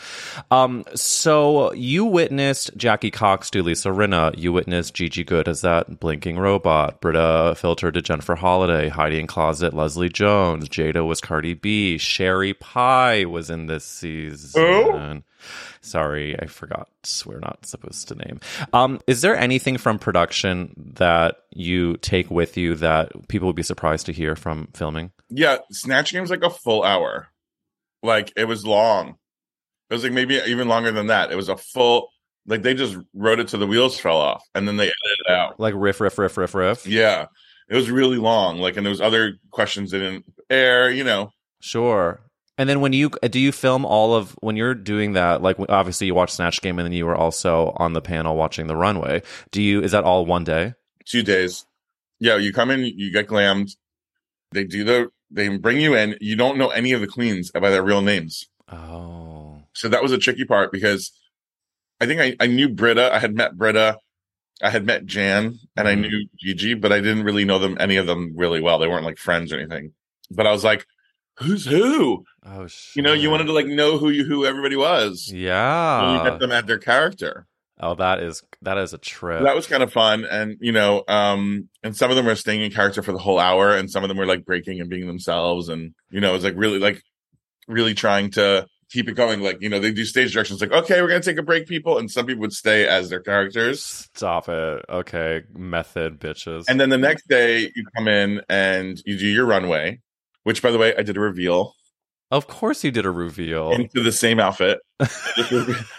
Um, 0.51 0.85
so 0.95 1.73
you 1.73 2.05
witnessed 2.05 2.77
Jackie 2.77 3.11
Cox 3.11 3.51
do 3.51 3.63
Lisa 3.63 3.89
Rinna. 3.91 4.37
You 4.37 4.53
witnessed 4.53 4.95
Gigi 4.95 5.25
Goode 5.25 5.49
as 5.49 5.61
that 5.63 6.01
blinking 6.01 6.39
robot. 6.39 7.01
Brita 7.01 7.55
filtered 7.57 7.95
to 7.95 8.03
Jennifer 8.03 8.35
Holliday. 8.37 8.89
Heidi 8.89 9.19
N 9.19 9.27
Closet, 9.27 9.75
Leslie 9.75 10.09
Jones. 10.09 10.69
Jaida 10.69 11.07
was 11.07 11.21
Cardi 11.21 11.55
B. 11.55 11.99
Sherry 11.99 12.55
Pie 12.55 13.25
was 13.25 13.51
in 13.51 13.67
this 13.67 13.85
season. 13.85 15.25
Sorry, 15.81 16.39
I 16.39 16.47
forgot. 16.47 16.89
We're 17.27 17.41
not 17.41 17.67
supposed 17.67 18.09
to 18.09 18.15
name. 18.15 18.41
Um, 18.73 19.01
is 19.07 19.21
there 19.23 19.37
anything 19.37 19.79
from 19.79 19.99
production 19.99 20.93
that 20.95 21.37
you 21.51 21.97
take 21.99 22.31
with 22.31 22.57
you 22.57 22.75
that 22.77 23.29
people 23.29 23.47
would 23.49 23.57
be 23.57 23.63
surprised 23.63 24.07
to 24.07 24.13
hear 24.13 24.37
from 24.37 24.69
filming? 24.75 25.11
Yeah, 25.29 25.59
snatch 25.71 26.13
game's 26.13 26.31
like 26.31 26.43
a 26.45 26.51
full 26.51 26.83
hour. 26.83 27.29
Like 28.03 28.33
it 28.37 28.45
was 28.45 28.67
long. 28.67 29.17
It 29.91 29.95
was 29.95 30.05
like 30.05 30.13
maybe 30.13 30.41
even 30.47 30.69
longer 30.69 30.93
than 30.93 31.09
that. 31.09 31.33
It 31.33 31.37
was 31.37 31.49
a 31.49 31.57
full. 31.57 32.09
Like 32.47 32.63
they 32.63 32.75
just 32.75 32.97
wrote 33.15 33.39
it 33.39 33.49
to 33.49 33.57
the 33.57 33.67
wheels 33.67 33.99
fell 34.01 34.17
off, 34.17 34.43
and 34.55 34.67
then 34.67 34.77
they 34.77 34.85
edited 34.87 35.27
it 35.27 35.33
out. 35.33 35.61
Like 35.61 35.75
riff, 35.77 36.01
riff, 36.01 36.19
riff, 36.19 36.37
riff, 36.37 36.55
riff. 36.55 36.87
Yeah, 36.87 37.27
it 37.69 37.77
was 37.77 37.91
really 37.91 38.17
long. 38.17 38.59
Like, 38.59 38.77
and 38.77 38.85
there 38.85 38.91
was 38.91 39.01
other 39.01 39.35
questions 39.53 39.93
that 39.93 40.01
didn't 40.01 40.25
air. 40.51 40.91
You 40.91 41.05
know, 41.05 41.31
Sure. 41.61 42.21
And 42.59 42.69
then 42.69 42.81
when 42.81 42.93
you 42.93 43.11
do 43.31 43.41
you 43.41 43.51
film 43.53 43.85
all 43.85 44.15
of 44.15 44.37
when 44.41 44.57
you're 44.57 44.75
doing 44.75 45.15
that 45.15 45.43
like 45.43 45.57
obviously 45.69 46.07
you 46.07 46.15
watch 46.15 46.31
Snatch 46.33 46.61
Game 46.61 46.79
and 46.79 46.87
then 46.87 46.93
you 46.93 47.07
were 47.07 47.17
also 47.17 47.73
on 47.77 47.93
the 47.95 48.03
panel 48.03 48.37
watching 48.37 48.67
the 48.67 48.77
runway. 48.77 49.23
Do 49.51 49.63
you 49.63 49.83
is 49.83 49.93
that 49.93 50.05
all 50.05 50.27
one 50.27 50.45
day? 50.45 50.75
two 51.05 51.23
days. 51.23 51.65
Yeah, 52.21 52.37
you 52.37 52.53
come 52.53 52.71
in, 52.71 52.85
you 52.85 53.11
get 53.11 53.27
glammed. 53.27 53.75
They 54.53 54.63
do 54.65 54.85
the. 54.85 55.11
They 55.31 55.49
bring 55.57 55.81
you 55.81 55.97
in. 55.97 56.17
You 56.21 56.37
don't 56.37 56.59
know 56.59 56.69
any 56.69 56.93
of 56.93 57.01
the 57.01 57.07
queens 57.09 57.51
by 57.51 57.71
their 57.71 57.83
real 57.83 58.03
names. 58.03 58.47
Oh. 58.71 59.63
So 59.75 59.89
that 59.89 60.03
was 60.03 60.13
a 60.13 60.19
tricky 60.19 60.45
part 60.45 60.71
because 60.71 61.11
I 62.01 62.07
think 62.07 62.21
I, 62.21 62.37
I 62.39 62.47
knew 62.47 62.69
Brita. 62.69 63.13
I 63.13 63.19
had 63.19 63.35
met 63.35 63.57
Brita. 63.57 63.99
I 64.63 64.71
had 64.71 64.85
met 64.87 65.07
Jan 65.07 65.59
and 65.77 65.89
I 65.89 65.95
Mhm. 65.97 66.01
knew 66.03 66.29
Gigi, 66.39 66.75
but 66.75 66.93
I 66.93 67.01
didn't 67.01 67.25
really 67.25 67.45
know 67.45 67.59
them, 67.59 67.77
any 67.81 67.97
of 67.97 68.07
them 68.07 68.35
really 68.37 68.61
well. 68.61 68.79
They 68.79 68.87
weren't 68.87 69.05
like 69.07 69.19
friends 69.19 69.53
or 69.53 69.59
anything. 69.59 69.93
But 70.31 70.47
I 70.47 70.53
was 70.53 70.63
like, 70.63 70.87
who's 71.39 71.65
who? 71.67 72.25
Oh 72.45 72.67
shit. 72.67 72.97
You 72.97 73.03
know, 73.03 73.13
you 73.13 73.31
wanted 73.31 73.45
to 73.45 73.53
like 73.53 73.67
know 73.67 73.99
who 73.99 74.11
you, 74.11 74.25
who 74.25 74.45
everybody 74.45 74.77
was. 74.77 75.29
When 75.31 75.41
you 75.41 75.47
Yeah. 75.47 76.21
met 76.25 76.41
them 76.41 76.53
at 76.53 76.67
their 76.67 76.79
character. 76.79 77.47
Oh, 77.81 77.95
that 77.97 78.21
is 78.23 78.43
that 78.61 78.79
is 78.79 78.93
a 78.93 78.99
trip. 78.99 79.43
That 79.43 79.57
was 79.57 79.67
kind 79.67 79.83
of 79.83 79.93
fun. 79.93 80.25
And, 80.25 80.57
you 80.61 80.71
know, 80.73 81.03
um, 81.09 81.69
and 81.83 81.97
some 81.97 82.11
of 82.11 82.17
them 82.17 82.27
were 82.27 82.37
staying 82.37 82.61
in 82.63 82.71
character 82.71 83.03
for 83.03 83.11
the 83.13 83.19
whole 83.19 83.41
hour 83.41 83.75
and 83.77 83.91
some 83.91 84.05
of 84.05 84.09
them 84.09 84.19
were 84.19 84.27
like 84.27 84.45
breaking 84.45 84.81
and 84.81 84.89
being 84.89 85.07
themselves. 85.07 85.69
And, 85.69 85.95
you 86.11 86.21
know, 86.21 86.31
it 86.31 86.35
was 86.35 86.45
like 86.45 86.55
really, 86.57 86.79
like 86.79 87.03
really 87.67 87.95
trying 87.95 88.31
to 88.33 88.67
keep 88.91 89.09
it 89.09 89.15
going. 89.15 89.41
Like, 89.41 89.59
you 89.61 89.69
know, 89.69 89.81
they 89.81 89.91
do 89.91 90.05
stage 90.05 90.33
directions 90.33 90.61
like, 90.61 90.71
okay, 90.71 91.01
we're 91.01 91.09
going 91.09 91.23
to 91.23 91.29
take 91.29 91.39
a 91.39 91.43
break, 91.43 91.67
people. 91.67 91.99
And 91.99 92.09
some 92.11 92.27
people 92.27 92.43
would 92.43 92.53
stay 92.53 92.87
as 92.87 93.09
their 93.11 93.21
characters. 93.21 94.09
Stop 94.15 94.49
it. 94.49 94.85
Okay, 94.89 95.43
method 95.53 96.21
bitches. 96.21 96.67
And 96.69 96.79
then 96.79 96.91
the 96.91 96.99
next 96.99 97.27
day 97.27 97.73
you 97.75 97.85
come 97.97 98.07
in 98.07 98.43
and 98.49 99.01
you 99.07 99.19
do 99.19 99.27
your 99.27 99.47
runway, 99.47 99.99
which 100.45 100.63
by 100.63 100.71
the 100.71 100.79
way, 100.79 100.95
I 100.97 101.03
did 101.03 101.17
a 101.17 101.21
reveal 101.21 101.75
of 102.31 102.47
course 102.47 102.83
you 102.83 102.91
did 102.91 103.05
a 103.05 103.11
reveal. 103.11 103.73
into 103.73 104.03
the 104.03 104.11
same 104.11 104.41
outfit. 104.41 104.79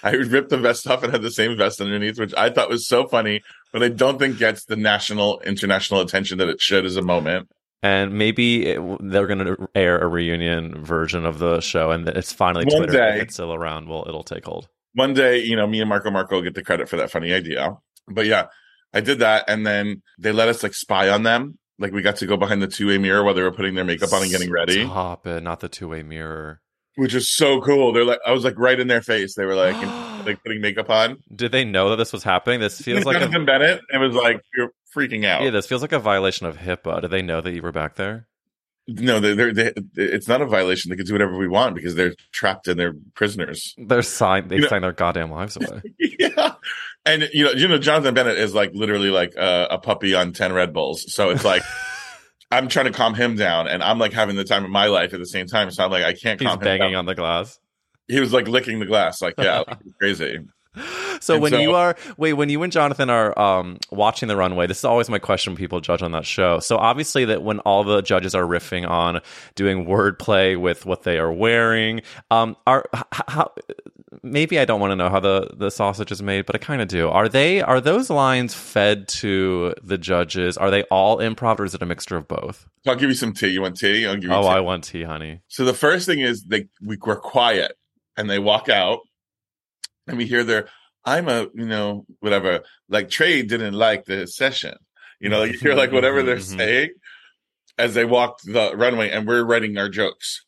I 0.03 0.13
ripped 0.13 0.49
the 0.49 0.57
vest 0.57 0.87
off 0.87 1.03
and 1.03 1.11
had 1.13 1.21
the 1.21 1.29
same 1.29 1.55
vest 1.55 1.79
underneath, 1.79 2.17
which 2.17 2.33
I 2.35 2.49
thought 2.49 2.69
was 2.69 2.87
so 2.87 3.07
funny, 3.07 3.41
but 3.71 3.83
I 3.83 3.89
don't 3.89 4.17
think 4.17 4.39
gets 4.39 4.65
the 4.65 4.75
national, 4.75 5.41
international 5.41 6.01
attention 6.01 6.39
that 6.39 6.49
it 6.49 6.59
should 6.59 6.85
as 6.85 6.95
a 6.95 7.03
moment. 7.03 7.49
and 7.83 8.13
maybe 8.17 8.65
it, 8.65 8.81
they're 9.01 9.27
going 9.27 9.45
to 9.45 9.69
air 9.75 9.99
a 9.99 10.07
reunion 10.07 10.83
version 10.83 11.23
of 11.23 11.37
the 11.37 11.59
show, 11.61 11.91
and 11.91 12.07
it's 12.09 12.33
finally 12.33 12.65
One 12.65 12.77
Twitter. 12.77 12.93
day. 12.93 13.19
It's 13.21 13.35
still 13.35 13.53
around, 13.53 13.87
well, 13.87 14.05
it'll 14.07 14.23
take 14.23 14.45
hold. 14.45 14.67
One 14.95 15.13
day, 15.13 15.43
you 15.43 15.55
know, 15.55 15.67
me 15.67 15.81
and 15.81 15.89
Marco 15.89 16.09
Marco 16.09 16.41
get 16.41 16.55
the 16.55 16.63
credit 16.63 16.89
for 16.89 16.97
that 16.97 17.11
funny 17.11 17.31
idea. 17.31 17.75
But 18.07 18.25
yeah, 18.25 18.45
I 18.91 19.01
did 19.01 19.19
that. 19.19 19.45
And 19.47 19.67
then 19.67 20.01
they 20.17 20.31
let 20.31 20.47
us 20.47 20.63
like 20.63 20.73
spy 20.73 21.09
on 21.09 21.21
them. 21.21 21.59
Like 21.79 21.91
we 21.91 22.01
got 22.01 22.17
to 22.17 22.25
go 22.25 22.37
behind 22.37 22.61
the 22.61 22.67
two 22.67 22.87
way 22.87 22.97
mirror 22.97 23.23
while 23.23 23.33
they 23.33 23.41
were 23.41 23.51
putting 23.51 23.73
their 23.75 23.83
makeup 23.85 24.13
on 24.13 24.21
and 24.21 24.31
getting 24.31 24.51
ready, 24.51 24.85
Stop 24.85 25.25
it! 25.27 25.41
Not 25.43 25.59
the 25.59 25.69
two 25.69 25.87
way 25.89 26.03
mirror. 26.03 26.61
which 26.95 27.13
is 27.15 27.27
so 27.29 27.59
cool. 27.61 27.91
They're 27.93 28.05
like, 28.05 28.19
I 28.25 28.31
was 28.31 28.43
like 28.43 28.57
right 28.57 28.79
in 28.79 28.87
their 28.87 29.01
face. 29.01 29.33
They 29.35 29.45
were 29.45 29.55
like, 29.55 29.75
like 30.25 30.43
putting 30.45 30.61
makeup 30.61 30.89
on. 30.89 31.17
Did 31.35 31.51
they 31.51 31.65
know 31.65 31.89
that 31.89 31.95
this 31.95 32.13
was 32.13 32.23
happening? 32.23 32.59
This 32.59 32.79
feels 32.81 33.05
like 33.05 33.17
Jonathan 33.19 33.41
a, 33.41 33.45
Bennett. 33.45 33.81
It 33.91 33.97
was 33.97 34.13
like, 34.15 34.41
you're 34.55 34.69
freaking 34.95 35.25
out. 35.25 35.41
yeah. 35.41 35.49
This 35.49 35.65
feels 35.65 35.81
like 35.81 35.91
a 35.93 35.99
violation 35.99 36.45
of 36.45 36.57
HIPAA. 36.57 37.01
Did 37.01 37.09
they 37.11 37.23
know 37.23 37.41
that 37.41 37.51
you 37.51 37.61
were 37.63 37.71
back 37.71 37.95
there? 37.95 38.27
No, 38.87 39.19
they're, 39.21 39.33
they're, 39.33 39.53
they, 39.53 39.73
it's 39.95 40.27
not 40.27 40.41
a 40.41 40.45
violation. 40.45 40.89
They 40.91 40.97
can 40.97 41.05
do 41.05 41.13
whatever 41.13 41.37
we 41.37 41.47
want 41.47 41.73
because 41.73 41.95
they're 41.95 42.13
trapped 42.33 42.67
and 42.67 42.77
they're 42.77 42.93
prisoners. 43.15 43.73
They're 43.77 44.01
signed. 44.01 44.49
They 44.49 44.57
You 44.57 44.61
know- 44.63 44.67
signed 44.67 44.83
their 44.83 44.91
goddamn 44.91 45.31
lives 45.31 45.55
away. 45.55 45.81
yeah. 46.19 46.53
And 47.05 47.29
you 47.33 47.43
know, 47.45 47.51
you 47.51 47.67
know, 47.67 47.77
Jonathan 47.77 48.13
Bennett 48.13 48.37
is 48.37 48.53
like 48.53 48.71
literally 48.73 49.09
like 49.09 49.33
a, 49.35 49.67
a 49.71 49.77
puppy 49.77 50.15
on 50.15 50.31
10 50.33 50.53
Red 50.53 50.73
Bulls. 50.73 51.13
So 51.13 51.29
it's 51.29 51.43
like, 51.43 51.63
I'm 52.51 52.67
trying 52.67 52.85
to 52.85 52.91
calm 52.91 53.13
him 53.13 53.35
down 53.35 53.67
and 53.67 53.83
I'm 53.83 53.99
like 53.99 54.13
having 54.13 54.35
the 54.35 54.43
time 54.43 54.63
of 54.63 54.69
my 54.69 54.85
life 54.85 55.13
at 55.13 55.19
the 55.19 55.25
same 55.25 55.47
time. 55.47 55.71
So 55.71 55.83
I'm 55.83 55.91
like, 55.91 56.03
I 56.03 56.13
can't 56.13 56.39
He's 56.39 56.47
calm 56.47 56.59
him 56.59 56.63
banging 56.63 56.91
down. 56.91 56.95
on 56.95 57.05
the 57.05 57.15
glass. 57.15 57.59
He 58.07 58.19
was 58.19 58.31
like 58.31 58.47
licking 58.47 58.79
the 58.79 58.85
glass. 58.85 59.21
Like, 59.21 59.33
yeah, 59.37 59.63
like, 59.67 59.79
crazy. 59.99 60.39
So 61.19 61.35
And 61.35 61.43
when 61.43 61.51
so- 61.51 61.59
you 61.59 61.73
are 61.75 61.95
wait 62.17 62.33
when 62.33 62.49
you 62.49 62.63
and 62.63 62.71
Jonathan 62.71 63.09
are 63.09 63.37
um, 63.39 63.77
watching 63.91 64.27
the 64.27 64.35
runway, 64.35 64.65
this 64.67 64.79
is 64.79 64.85
always 64.85 65.09
my 65.09 65.19
question 65.19 65.51
when 65.53 65.57
people 65.57 65.79
judge 65.81 66.01
on 66.01 66.11
that 66.13 66.25
show. 66.25 66.59
So 66.59 66.77
obviously 66.77 67.25
that 67.25 67.43
when 67.43 67.59
all 67.59 67.83
the 67.83 68.01
judges 68.01 68.33
are 68.33 68.43
riffing 68.43 68.87
on 68.89 69.21
doing 69.55 69.85
wordplay 69.85 70.59
with 70.59 70.85
what 70.85 71.03
they 71.03 71.17
are 71.19 71.31
wearing, 71.31 72.01
um, 72.31 72.55
are 72.65 72.85
how 73.11 73.51
maybe 74.23 74.57
I 74.57 74.65
don't 74.65 74.79
want 74.79 74.91
to 74.91 74.95
know 74.95 75.09
how 75.09 75.19
the 75.19 75.49
the 75.55 75.69
sausage 75.69 76.11
is 76.11 76.21
made, 76.21 76.45
but 76.45 76.55
I 76.55 76.59
kind 76.59 76.81
of 76.81 76.87
do. 76.87 77.09
Are 77.09 77.27
they 77.29 77.61
are 77.61 77.79
those 77.81 78.09
lines 78.09 78.53
fed 78.53 79.07
to 79.19 79.73
the 79.83 79.97
judges? 79.97 80.57
Are 80.57 80.71
they 80.71 80.83
all 80.83 81.17
improv 81.17 81.59
or 81.59 81.65
is 81.65 81.75
it 81.75 81.81
a 81.81 81.85
mixture 81.85 82.17
of 82.17 82.27
both? 82.27 82.65
So 82.85 82.91
I'll 82.91 82.97
give 82.97 83.09
you 83.09 83.15
some 83.15 83.33
tea. 83.33 83.47
You 83.49 83.61
want 83.61 83.77
tea? 83.77 84.05
I'll 84.07 84.15
give 84.15 84.25
you 84.25 84.33
Oh, 84.33 84.41
tea. 84.43 84.47
I 84.47 84.59
want 84.61 84.83
tea, 84.85 85.03
honey. 85.03 85.41
So 85.49 85.65
the 85.65 85.73
first 85.73 86.05
thing 86.05 86.21
is 86.21 86.43
they 86.43 86.67
we 86.81 86.97
were 87.05 87.15
quiet 87.17 87.73
and 88.17 88.29
they 88.29 88.39
walk 88.39 88.69
out 88.69 88.99
and 90.07 90.17
we 90.17 90.25
hear 90.25 90.43
their 90.43 90.67
I'm 91.05 91.27
a 91.27 91.47
you 91.53 91.65
know 91.65 92.05
whatever 92.19 92.61
like 92.89 93.09
Trey 93.09 93.41
didn't 93.43 93.73
like 93.73 94.05
the 94.05 94.25
session. 94.27 94.75
You 95.19 95.29
know, 95.29 95.43
you 95.43 95.57
hear 95.57 95.73
like 95.75 95.91
whatever 95.91 96.23
they're 96.23 96.35
Mhm. 96.47 96.57
saying 96.57 96.89
as 97.77 97.93
they 97.93 98.05
walk 98.05 98.39
the 98.43 98.73
runway 98.75 99.09
and 99.09 99.27
we're 99.27 99.43
writing 99.43 99.77
our 99.77 99.89
jokes. 99.89 100.45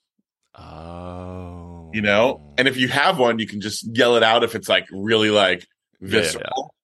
Oh, 0.58 1.54
You 1.95 2.01
know? 2.01 2.53
And 2.57 2.67
if 2.67 2.75
you 2.75 2.89
have 2.89 3.17
one, 3.17 3.39
you 3.39 3.47
can 3.47 3.61
just 3.61 3.87
yell 3.95 4.17
it 4.17 4.23
out 4.23 4.43
if 4.43 4.53
it's 4.53 4.67
like 4.67 4.85
really 4.91 5.29
like 5.29 5.65
Yeah, 6.01 6.07
yeah, 6.07 6.09
visceral. 6.09 6.75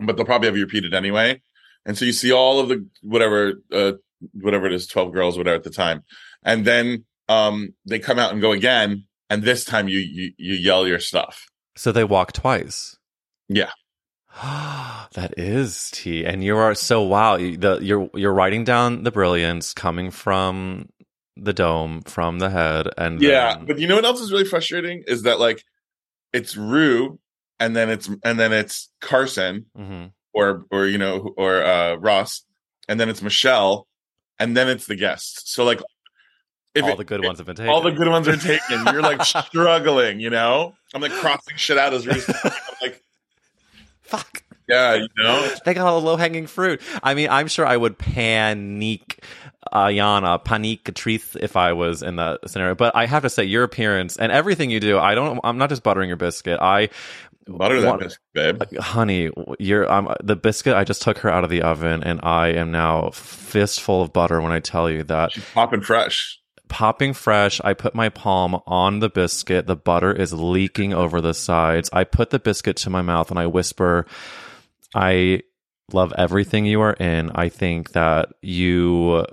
But 0.00 0.16
they'll 0.16 0.26
probably 0.26 0.48
have 0.48 0.56
you 0.56 0.64
repeat 0.64 0.84
it 0.84 0.92
anyway. 0.92 1.40
And 1.86 1.96
so 1.96 2.04
you 2.04 2.12
see 2.12 2.32
all 2.32 2.58
of 2.58 2.68
the 2.68 2.84
whatever 3.00 3.54
uh 3.72 3.92
whatever 4.32 4.66
it 4.66 4.72
is, 4.72 4.88
12 4.88 5.12
girls, 5.12 5.38
whatever 5.38 5.54
at 5.54 5.62
the 5.62 5.70
time. 5.70 6.02
And 6.42 6.64
then 6.64 7.04
um 7.28 7.74
they 7.86 8.00
come 8.00 8.18
out 8.18 8.32
and 8.32 8.40
go 8.40 8.50
again, 8.50 9.04
and 9.30 9.44
this 9.44 9.64
time 9.64 9.86
you 9.86 10.00
you, 10.00 10.32
you 10.36 10.54
yell 10.54 10.84
your 10.88 10.98
stuff. 10.98 11.46
So 11.76 11.92
they 11.92 12.02
walk 12.02 12.32
twice. 12.32 12.96
Yeah. 13.48 13.70
that 14.42 15.32
is 15.36 15.92
T. 15.92 16.26
And 16.26 16.42
you 16.42 16.56
are 16.56 16.74
so 16.74 17.02
wow. 17.02 17.36
The 17.36 17.78
you're 17.80 18.10
you're 18.14 18.34
writing 18.34 18.64
down 18.64 19.04
the 19.04 19.12
brilliance 19.12 19.72
coming 19.72 20.10
from 20.10 20.88
the 21.40 21.52
dome, 21.52 22.02
from 22.02 22.38
the 22.38 22.50
head, 22.50 22.88
and 22.98 23.20
Yeah, 23.22 23.54
then- 23.56 23.66
but 23.66 23.78
you 23.78 23.86
know 23.86 23.94
what 23.96 24.04
else 24.04 24.20
is 24.20 24.32
really 24.32 24.44
frustrating 24.44 25.04
is 25.06 25.22
that 25.22 25.38
like 25.40 25.62
it's 26.32 26.56
Ru, 26.56 27.18
and 27.60 27.74
then 27.76 27.88
it's 27.90 28.08
and 28.24 28.38
then 28.38 28.52
it's 28.52 28.90
Carson 29.00 29.66
Mhm. 29.78 30.12
or 30.32 30.64
or 30.70 30.86
you 30.86 30.98
know 30.98 31.32
or 31.36 31.62
uh 31.62 31.94
Ross, 31.96 32.42
and 32.88 32.98
then 33.00 33.08
it's 33.08 33.22
Michelle, 33.22 33.86
and 34.38 34.56
then 34.56 34.68
it's 34.68 34.86
the 34.86 34.96
guests. 34.96 35.50
So 35.52 35.64
like, 35.64 35.80
if 36.74 36.84
all 36.84 36.90
it- 36.92 36.96
the 36.98 37.04
good 37.04 37.24
ones 37.24 37.38
have 37.38 37.46
been 37.46 37.56
taken. 37.56 37.70
all 37.70 37.80
the 37.80 37.90
good 37.92 38.08
ones 38.08 38.28
are 38.28 38.36
taken, 38.36 38.84
you're 38.92 39.02
like 39.02 39.22
struggling. 39.46 40.20
You 40.20 40.30
know, 40.30 40.74
I'm 40.94 41.00
like 41.00 41.12
crossing 41.12 41.56
shit 41.56 41.78
out 41.78 41.94
as 41.94 42.06
Ru's 42.06 42.28
I'm 42.44 42.50
like, 42.82 43.02
Fuck. 44.02 44.42
yeah, 44.68 44.94
you 44.94 45.08
know, 45.16 45.54
They 45.64 45.74
got 45.74 45.86
all 45.86 46.00
the 46.00 46.06
low 46.06 46.16
hanging 46.16 46.46
fruit. 46.46 46.80
I 47.02 47.14
mean, 47.14 47.28
I'm 47.30 47.48
sure 47.48 47.66
I 47.66 47.76
would 47.76 47.98
panic 47.98 49.22
Ayana, 49.72 50.42
panique 50.42 50.84
Catrice 50.84 51.36
if 51.36 51.56
I 51.56 51.72
was 51.72 52.02
in 52.02 52.16
that 52.16 52.48
scenario. 52.48 52.74
But 52.74 52.94
I 52.94 53.06
have 53.06 53.22
to 53.22 53.30
say, 53.30 53.44
your 53.44 53.64
appearance 53.64 54.16
and 54.16 54.32
everything 54.32 54.70
you 54.70 54.80
do, 54.80 54.98
I 54.98 55.14
don't. 55.14 55.40
I'm 55.44 55.58
not 55.58 55.68
just 55.68 55.82
buttering 55.82 56.08
your 56.08 56.16
biscuit. 56.16 56.58
I, 56.60 56.90
butter 57.46 57.80
that 57.80 57.98
biscuit, 57.98 58.22
babe. 58.34 58.78
honey, 58.78 59.30
you're. 59.58 59.90
Um, 59.90 60.14
the 60.22 60.36
biscuit. 60.36 60.74
I 60.74 60.84
just 60.84 61.02
took 61.02 61.18
her 61.18 61.30
out 61.30 61.44
of 61.44 61.50
the 61.50 61.62
oven, 61.62 62.02
and 62.04 62.20
I 62.22 62.48
am 62.48 62.70
now 62.70 63.10
fistful 63.10 64.02
of 64.02 64.12
butter 64.12 64.40
when 64.40 64.52
I 64.52 64.60
tell 64.60 64.88
you 64.88 65.02
that. 65.04 65.32
She's 65.32 65.44
popping 65.52 65.80
fresh. 65.80 66.38
popping 66.68 67.14
fresh. 67.14 67.60
I 67.64 67.74
put 67.74 67.94
my 67.94 68.08
palm 68.10 68.60
on 68.66 69.00
the 69.00 69.08
biscuit. 69.08 69.66
The 69.66 69.76
butter 69.76 70.12
is 70.12 70.32
leaking 70.32 70.94
over 70.94 71.20
the 71.20 71.34
sides. 71.34 71.90
I 71.92 72.04
put 72.04 72.30
the 72.30 72.38
biscuit 72.38 72.76
to 72.78 72.90
my 72.90 73.02
mouth 73.02 73.30
and 73.30 73.38
I 73.38 73.46
whisper, 73.46 74.06
I 74.94 75.42
love 75.92 76.12
everything 76.16 76.66
you 76.66 76.80
are 76.82 76.92
in. 76.92 77.32
I 77.34 77.48
think 77.48 77.92
that 77.92 78.28
you 78.42 79.24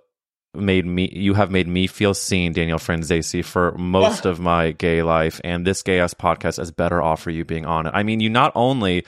made 0.58 0.86
me 0.86 1.10
you 1.14 1.34
have 1.34 1.52
made 1.52 1.68
me 1.68 1.88
feel 1.88 2.14
seen 2.14 2.54
daniel 2.54 2.80
franzese 2.80 3.44
for 3.44 3.74
most 3.78 4.26
of 4.26 4.40
my 4.40 4.72
gay 4.72 5.04
life 5.04 5.40
and 5.44 5.66
this 5.66 5.82
gay 5.82 6.00
ass 6.00 6.14
podcast 6.14 6.60
is 6.60 6.72
better 6.72 7.02
off 7.02 7.22
for 7.22 7.32
you 7.32 7.46
being 7.46 7.66
on 7.66 7.86
it 7.88 7.92
i 7.94 8.04
mean 8.04 8.20
you 8.20 8.30
not 8.30 8.52
only 8.56 9.04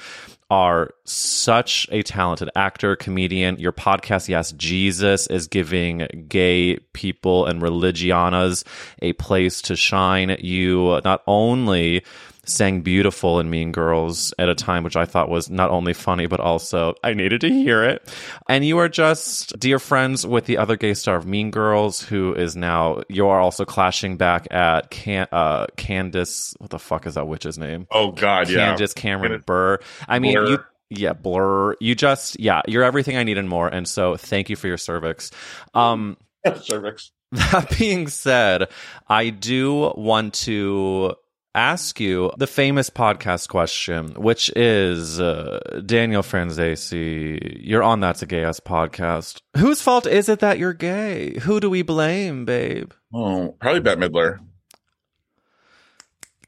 are 0.49 0.91
such 1.03 1.87
a 1.91 2.01
talented 2.03 2.49
actor, 2.55 2.95
comedian. 2.95 3.57
Your 3.59 3.73
podcast, 3.73 4.29
Yes, 4.29 4.53
Jesus, 4.53 5.27
is 5.27 5.47
giving 5.47 6.25
gay 6.29 6.77
people 6.93 7.45
and 7.45 7.61
religianas 7.61 8.63
a 9.01 9.13
place 9.13 9.61
to 9.63 9.75
shine. 9.75 10.37
You 10.39 11.01
not 11.03 11.21
only 11.27 12.03
sang 12.49 12.81
beautiful 12.81 13.39
in 13.39 13.49
Mean 13.49 13.71
Girls 13.71 14.33
at 14.39 14.49
a 14.49 14.55
time 14.55 14.83
which 14.83 14.95
I 14.95 15.05
thought 15.05 15.29
was 15.29 15.49
not 15.49 15.69
only 15.69 15.93
funny, 15.93 16.27
but 16.27 16.39
also 16.39 16.95
I 17.03 17.13
needed 17.13 17.41
to 17.41 17.49
hear 17.49 17.83
it. 17.83 18.07
And 18.47 18.65
you 18.65 18.77
are 18.77 18.89
just 18.89 19.57
dear 19.59 19.79
friends 19.79 20.25
with 20.25 20.45
the 20.45 20.57
other 20.57 20.75
gay 20.75 20.93
star 20.93 21.15
of 21.15 21.25
Mean 21.25 21.51
Girls, 21.51 22.01
who 22.01 22.33
is 22.33 22.55
now, 22.55 23.01
you 23.09 23.27
are 23.27 23.39
also 23.39 23.65
clashing 23.65 24.17
back 24.17 24.47
at 24.51 24.89
Can- 24.89 25.27
uh, 25.31 25.67
Candace. 25.75 26.55
What 26.59 26.69
the 26.69 26.79
fuck 26.79 27.05
is 27.05 27.15
that 27.15 27.27
witch's 27.27 27.57
name? 27.57 27.87
Oh 27.91 28.11
God, 28.11 28.49
yeah. 28.49 28.69
Candace 28.69 28.93
Cameron 28.93 29.31
Candace 29.31 29.45
Bure. 29.45 29.79
I 30.07 30.19
mean, 30.19 30.33
you, 30.33 30.59
yeah, 30.89 31.13
blur. 31.13 31.75
You 31.79 31.95
just, 31.95 32.39
yeah, 32.39 32.61
you're 32.67 32.83
everything 32.83 33.17
I 33.17 33.23
need 33.23 33.37
and 33.37 33.49
more. 33.49 33.67
And 33.67 33.87
so, 33.87 34.15
thank 34.15 34.49
you 34.49 34.55
for 34.55 34.67
your 34.67 34.77
cervix. 34.77 35.31
Um, 35.73 36.17
cervix. 36.61 37.11
that 37.31 37.75
being 37.77 38.07
said, 38.07 38.69
I 39.07 39.29
do 39.29 39.93
want 39.97 40.33
to 40.35 41.15
ask 41.57 41.99
you 41.99 42.31
the 42.37 42.45
famous 42.45 42.91
podcast 42.91 43.49
question, 43.49 44.09
which 44.13 44.51
is 44.55 45.19
uh, 45.19 45.81
Daniel 45.83 46.21
Franzese, 46.21 47.57
you're 47.59 47.81
on 47.81 47.99
That's 47.99 48.21
a 48.21 48.27
Gay 48.27 48.43
Ass 48.43 48.59
podcast. 48.59 49.41
Whose 49.57 49.81
fault 49.81 50.05
is 50.05 50.29
it 50.29 50.39
that 50.39 50.59
you're 50.59 50.73
gay? 50.73 51.39
Who 51.39 51.59
do 51.59 51.69
we 51.69 51.81
blame, 51.81 52.45
babe? 52.45 52.93
Oh, 53.11 53.55
probably 53.59 53.79
Bette 53.79 53.99
Midler. 53.99 54.37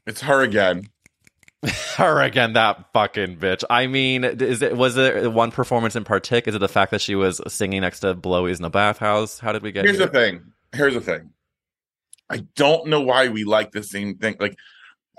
It's 0.06 0.20
her 0.22 0.42
again. 0.42 0.88
Her 1.96 2.22
again, 2.22 2.54
that 2.54 2.86
fucking 2.94 3.36
bitch. 3.36 3.64
I 3.68 3.86
mean, 3.86 4.24
is 4.24 4.62
it 4.62 4.74
was 4.74 4.96
it 4.96 5.30
one 5.30 5.50
performance 5.50 5.94
in 5.94 6.04
partic? 6.04 6.48
Is 6.48 6.54
it 6.54 6.58
the 6.58 6.70
fact 6.70 6.90
that 6.92 7.02
she 7.02 7.14
was 7.14 7.38
singing 7.48 7.82
next 7.82 8.00
to 8.00 8.14
Blowies 8.14 8.56
in 8.56 8.62
the 8.62 8.70
bathhouse? 8.70 9.38
How 9.38 9.52
did 9.52 9.62
we 9.62 9.70
get 9.70 9.84
here? 9.84 9.92
Here's 9.92 9.98
here? 9.98 10.06
the 10.06 10.12
thing. 10.12 10.52
Here's 10.72 10.94
the 10.94 11.02
thing. 11.02 11.32
I 12.30 12.46
don't 12.56 12.86
know 12.86 13.02
why 13.02 13.28
we 13.28 13.44
like 13.44 13.72
the 13.72 13.82
same 13.82 14.16
thing. 14.16 14.36
Like, 14.40 14.56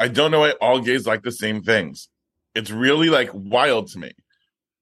I 0.02 0.08
don't 0.08 0.32
know 0.32 0.40
why 0.40 0.52
all 0.60 0.80
gays 0.80 1.06
like 1.06 1.22
the 1.22 1.32
same 1.32 1.62
things. 1.62 2.10
It's 2.56 2.72
really 2.72 3.10
like 3.10 3.30
wild 3.34 3.90
to 3.90 4.00
me. 4.00 4.12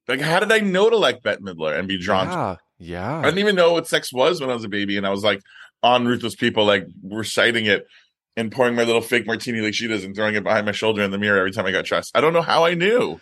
Like, 0.08 0.22
how 0.22 0.40
did 0.40 0.52
I 0.52 0.60
know 0.60 0.90
to 0.90 0.96
like 0.96 1.22
Bette 1.22 1.42
Midler 1.42 1.78
and 1.78 1.90
be 1.90 2.00
drawn 2.00 2.28
to 2.28 2.60
yeah, 2.80 3.18
yeah. 3.18 3.20
I 3.20 3.26
didn't 3.26 3.40
even 3.40 3.56
know 3.56 3.74
what 3.74 3.86
sex 3.86 4.14
was 4.14 4.40
when 4.40 4.50
I 4.50 4.54
was 4.54 4.64
a 4.64 4.70
baby, 4.70 4.96
and 4.96 5.06
I 5.06 5.10
was 5.10 5.24
like 5.24 5.42
on 5.84 6.06
Ruthless 6.06 6.36
People, 6.36 6.64
like 6.64 6.88
reciting 7.04 7.66
it 7.66 7.86
and 8.38 8.50
pouring 8.50 8.76
my 8.76 8.86
little 8.86 9.02
fake 9.02 9.28
martini 9.28 9.60
like 9.60 9.74
she 9.74 9.88
does 9.88 10.06
and 10.06 10.16
throwing 10.16 10.36
it 10.36 10.44
behind 10.44 10.66
my 10.66 10.72
shoulder 10.72 11.04
in 11.04 11.12
the 11.12 11.18
mirror 11.18 11.38
every 11.38 11.52
time 11.52 11.66
I 11.66 11.72
got 11.72 11.84
dressed. 11.84 12.16
I 12.16 12.22
don't 12.22 12.32
know 12.32 12.42
how 12.42 12.64
I 12.64 12.74
knew. 12.74 13.20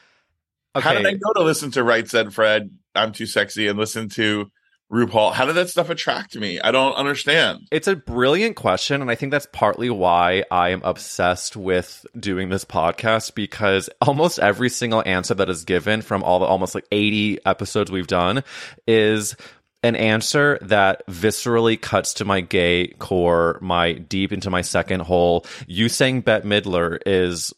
How 0.75 0.93
did 0.93 1.07
I 1.07 1.13
know 1.13 1.33
to 1.36 1.41
listen 1.41 1.71
to 1.71 1.83
Right 1.83 2.07
Said 2.07 2.31
Fred, 2.31 2.69
I'm 2.93 3.12
Too 3.12 3.25
Sexy, 3.25 3.67
and 3.67 3.79
listen 3.79 4.10
to 4.10 4.51
RuPaul? 4.91 5.34
How 5.34 5.45
did 5.45 5.56
that 5.56 5.69
stuff 5.69 5.89
attract 5.89 6.36
me? 6.36 6.60
I 6.60 6.71
don't 6.71 6.93
understand. 6.93 7.67
It's 7.71 7.88
a 7.88 7.95
brilliant 7.95 8.56
question, 8.56 9.02
and 9.02 9.12
I 9.12 9.15
think 9.15 9.32
that's 9.32 9.47
partly 9.52 9.89
why 9.89 10.45
I 10.50 10.69
am 10.69 10.82
obsessed 10.84 11.58
with 11.58 12.06
doing 12.17 12.50
this 12.50 12.63
podcast 12.63 13.36
because 13.36 13.89
almost 14.02 14.39
every 14.39 14.69
single 14.69 15.04
answer 15.06 15.34
that 15.34 15.50
is 15.50 15.65
given 15.65 16.02
from 16.02 16.23
all 16.23 16.39
the 16.39 16.45
almost 16.45 16.73
like 16.73 16.88
80 16.91 17.39
episodes 17.45 17.91
we've 17.91 18.08
done 18.08 18.43
is 18.88 19.36
an 19.84 19.95
answer 19.95 20.58
that 20.62 21.06
viscerally 21.08 21.80
cuts 21.80 22.15
to 22.15 22.26
my 22.26 22.41
gay 22.41 22.88
core, 23.00 23.60
my 23.62 23.93
deep 23.93 24.32
into 24.32 24.50
my 24.50 24.62
second 24.62 25.02
hole. 25.02 25.45
You 25.67 25.89
saying 25.89 26.21
Bette 26.21 26.47
Midler 26.47 27.00
is 27.06 27.54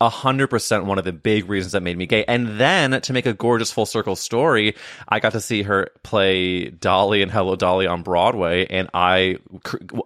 a 0.00 0.08
hundred 0.08 0.48
percent 0.48 0.84
one 0.86 0.98
of 0.98 1.04
the 1.04 1.12
big 1.12 1.48
reasons 1.48 1.72
that 1.72 1.82
made 1.82 1.96
me 1.96 2.06
gay. 2.06 2.24
And 2.26 2.58
then 2.60 3.00
to 3.00 3.12
make 3.12 3.26
a 3.26 3.32
gorgeous 3.32 3.70
full 3.70 3.86
circle 3.86 4.16
story, 4.16 4.74
I 5.08 5.20
got 5.20 5.32
to 5.32 5.40
see 5.40 5.62
her 5.62 5.88
play 6.02 6.70
Dolly 6.70 7.22
and 7.22 7.30
Hello 7.30 7.56
Dolly 7.56 7.86
on 7.86 8.02
Broadway, 8.02 8.66
and 8.66 8.90
I 8.92 9.38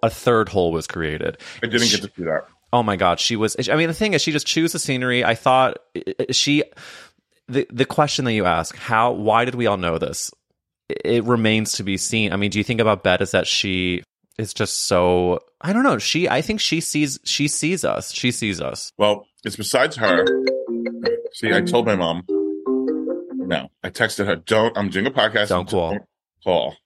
a 0.03 0.11
third 0.11 0.49
hole 0.49 0.73
was 0.73 0.87
created. 0.87 1.39
I 1.63 1.67
didn't 1.67 1.91
get 1.91 2.03
to 2.03 2.13
see 2.15 2.25
that. 2.25 2.47
Oh 2.73 2.83
my 2.83 2.97
god, 2.97 3.19
she 3.19 3.37
was. 3.37 3.57
I 3.71 3.77
mean, 3.77 3.89
the 3.89 3.95
thing 3.95 4.13
is, 4.13 4.23
she 4.23 4.33
just 4.33 4.47
chews 4.47 4.73
the 4.73 4.79
scenery. 4.79 5.25
I 5.25 5.35
thought 5.35 5.79
she. 6.31 6.65
The 7.49 7.67
the 7.71 7.87
question 7.87 8.27
that 8.27 8.35
you 8.35 8.45
ask, 8.45 8.77
how? 8.77 9.13
Why 9.13 9.47
did 9.47 9.55
we 9.55 9.67
all 9.67 9.79
know 9.79 9.97
this? 9.97 10.31
It 10.91 11.25
remains 11.25 11.73
to 11.73 11.83
be 11.83 11.97
seen. 11.97 12.33
I 12.33 12.37
mean, 12.37 12.51
do 12.51 12.59
you 12.59 12.65
think 12.65 12.81
about 12.81 13.03
Bette 13.03 13.23
is 13.23 13.31
that 13.31 13.47
she 13.47 14.03
is 14.39 14.53
just 14.53 14.87
so? 14.87 15.41
I 15.63 15.73
don't 15.73 15.83
know. 15.83 15.97
She, 15.97 16.29
I 16.29 16.43
think 16.43 16.61
she 16.61 16.81
sees. 16.83 17.19
She 17.25 17.49
sees 17.49 17.85
us. 17.85 18.13
She 18.13 18.33
sees 18.33 18.61
us. 18.61 18.93
Well, 18.99 19.27
it's 19.49 19.57
besides 19.57 19.97
her. 19.97 20.25
See, 21.33 21.53
I 21.53 21.63
told 21.63 21.87
my 21.87 21.97
mom. 21.97 22.23
No, 22.29 23.71
I 23.83 23.91
texted 23.91 24.27
her. 24.27 24.37
Don't. 24.37 24.77
I'm 24.79 24.91
doing 24.91 25.07
a 25.07 25.11
podcast. 25.11 25.49
Don't 25.49 25.69
call. 25.69 25.99
Call. 26.45 26.77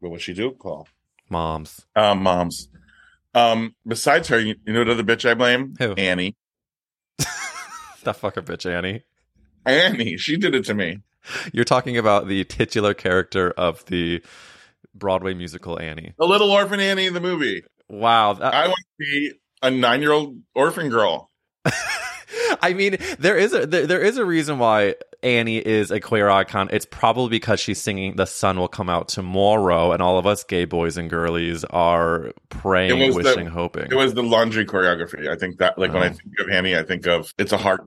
What 0.00 0.12
would 0.12 0.20
she 0.22 0.32
do? 0.32 0.52
Call. 0.52 0.88
Moms. 1.28 1.86
Um, 1.94 2.22
moms. 2.22 2.68
Um, 3.34 3.74
besides 3.86 4.28
her, 4.28 4.40
you, 4.40 4.56
you 4.66 4.72
know 4.72 4.80
what 4.80 4.88
other 4.88 5.04
bitch 5.04 5.28
I 5.28 5.34
blame? 5.34 5.74
Who? 5.78 5.92
Annie. 5.94 6.36
That 8.02 8.18
fucker 8.18 8.42
bitch, 8.42 8.64
Annie. 8.64 9.02
Annie. 9.66 10.16
She 10.16 10.38
did 10.38 10.54
it 10.54 10.64
to 10.64 10.74
me. 10.74 11.00
You're 11.52 11.66
talking 11.66 11.98
about 11.98 12.28
the 12.28 12.44
titular 12.44 12.94
character 12.94 13.50
of 13.50 13.84
the 13.86 14.22
Broadway 14.94 15.34
musical 15.34 15.78
Annie. 15.78 16.14
The 16.18 16.24
little 16.26 16.50
orphan 16.50 16.80
Annie 16.80 17.04
in 17.04 17.12
the 17.12 17.20
movie. 17.20 17.62
Wow. 17.90 18.32
that- 18.32 18.54
I 18.54 18.68
want 18.68 18.78
to 18.78 18.96
be 18.98 19.32
a 19.62 19.70
nine 19.70 20.00
year 20.00 20.12
old 20.12 20.38
orphan 20.54 20.88
girl. 20.88 21.29
I 22.62 22.72
mean, 22.74 22.96
there 23.18 23.36
is 23.36 23.52
a 23.52 23.66
there, 23.66 23.86
there 23.86 24.00
is 24.00 24.16
a 24.16 24.24
reason 24.24 24.58
why 24.58 24.94
Annie 25.22 25.58
is 25.58 25.90
a 25.90 26.00
queer 26.00 26.28
icon. 26.28 26.68
It's 26.72 26.86
probably 26.86 27.28
because 27.30 27.60
she's 27.60 27.80
singing 27.80 28.16
"The 28.16 28.26
Sun 28.26 28.58
Will 28.58 28.68
Come 28.68 28.88
Out 28.88 29.08
Tomorrow," 29.08 29.92
and 29.92 30.00
all 30.02 30.18
of 30.18 30.26
us 30.26 30.44
gay 30.44 30.64
boys 30.64 30.96
and 30.96 31.10
girlies 31.10 31.64
are 31.64 32.32
praying, 32.48 32.98
was 32.98 33.16
the- 33.16 33.22
wishing, 33.22 33.46
hoping. 33.46 33.88
It 33.90 33.94
was 33.94 34.14
the 34.14 34.22
laundry 34.22 34.64
choreography. 34.64 35.28
I 35.28 35.36
think 35.36 35.58
that, 35.58 35.78
like, 35.78 35.92
when 35.92 36.02
I 36.02 36.06
Oh. 36.06 36.12
think 36.12 36.38
of 36.40 36.48
Annie, 36.50 36.76
I 36.76 36.82
think 36.82 37.06
of 37.06 37.32
it's 37.38 37.52
a 37.52 37.58
hard. 37.58 37.80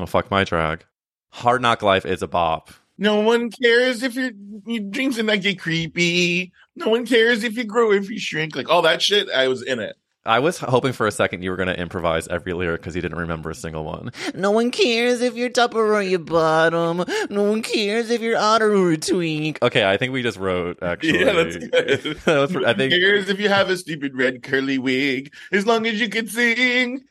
oh 0.00 0.06
fuck 0.06 0.30
my 0.30 0.44
drag. 0.44 0.84
Hard 1.30 1.62
Knock 1.62 1.82
Life 1.82 2.04
is 2.06 2.22
a 2.22 2.28
bop. 2.28 2.70
No 2.98 3.20
one 3.20 3.50
cares 3.50 4.02
if 4.02 4.14
your 4.14 4.30
your 4.66 4.82
dreams 4.90 5.18
and 5.18 5.28
that 5.28 5.36
get 5.42 5.58
creepy. 5.58 6.52
No 6.76 6.88
one 6.88 7.06
cares 7.06 7.44
if 7.44 7.56
you 7.56 7.64
grow, 7.64 7.92
if 7.92 8.08
you 8.10 8.18
shrink, 8.18 8.54
like 8.56 8.68
all 8.68 8.82
that 8.82 9.02
shit. 9.02 9.28
I 9.30 9.48
was 9.48 9.62
in 9.62 9.78
it. 9.80 9.96
I 10.26 10.38
was 10.38 10.58
hoping 10.58 10.92
for 10.92 11.06
a 11.06 11.12
second 11.12 11.42
you 11.42 11.50
were 11.50 11.56
going 11.56 11.68
to 11.68 11.78
improvise 11.78 12.26
every 12.28 12.54
lyric 12.54 12.80
because 12.80 12.96
you 12.96 13.02
didn't 13.02 13.18
remember 13.18 13.50
a 13.50 13.54
single 13.54 13.84
one. 13.84 14.10
No 14.34 14.50
one 14.52 14.70
cares 14.70 15.20
if 15.20 15.34
you're 15.36 15.50
topper 15.50 15.94
or 15.94 16.02
you 16.02 16.18
bottom. 16.18 17.04
No 17.28 17.42
one 17.42 17.60
cares 17.62 18.08
if 18.10 18.22
you're 18.22 18.38
otter 18.38 18.74
or 18.74 18.92
a 18.92 18.96
twink. 18.96 19.58
Okay, 19.62 19.84
I 19.88 19.96
think 19.98 20.12
we 20.14 20.22
just 20.22 20.38
wrote 20.38 20.82
actually. 20.82 21.20
Yeah, 21.20 21.32
that's 21.32 21.56
good. 21.56 22.16
That 22.24 22.38
was- 22.40 22.56
I 22.64 22.72
think 22.74 22.92
Here's 22.94 23.28
if 23.28 23.38
you 23.38 23.48
have 23.50 23.68
a 23.68 23.76
stupid 23.76 24.16
red 24.16 24.42
curly 24.42 24.78
wig, 24.78 25.32
as 25.52 25.66
long 25.66 25.86
as 25.86 26.00
you 26.00 26.08
can 26.08 26.26
sing. 26.26 27.04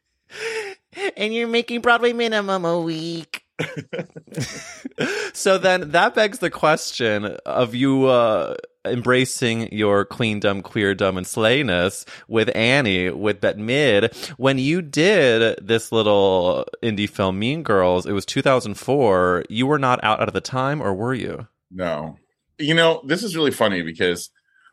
And 1.18 1.34
you're 1.34 1.48
making 1.48 1.82
Broadway 1.82 2.14
minimum 2.14 2.66
a 2.66 2.80
week. 2.80 3.44
so 5.34 5.58
then 5.58 5.92
that 5.92 6.14
begs 6.16 6.40
the 6.40 6.50
question 6.50 7.26
of 7.46 7.76
you 7.76 8.06
uh, 8.06 8.56
embracing 8.86 9.72
your 9.72 10.06
queendom, 10.06 10.62
queerdom, 10.62 11.18
and 11.18 11.26
slayness 11.26 12.06
with 12.28 12.54
Annie, 12.56 13.10
with 13.10 13.42
Bette 13.42 13.60
Mid. 13.60 14.16
When 14.38 14.58
you 14.58 14.82
did 14.82 15.58
this 15.66 15.92
little 15.92 16.66
indie 16.82 17.10
film, 17.10 17.40
Mean 17.40 17.64
Girls, 17.64 18.06
it 18.06 18.14
was 18.14 18.26
2004. 18.26 19.46
You 19.50 19.68
were 19.68 19.80
not 19.80 20.04
out 20.04 20.22
at 20.22 20.34
the 20.34 20.42
time, 20.42 20.82
or 20.82 20.94
were 20.94 21.14
you? 21.14 21.48
No. 21.72 22.18
You 22.60 22.74
know, 22.74 23.02
this 23.06 23.24
is 23.24 23.36
really 23.36 23.52
funny 23.52 23.82
because 23.82 24.30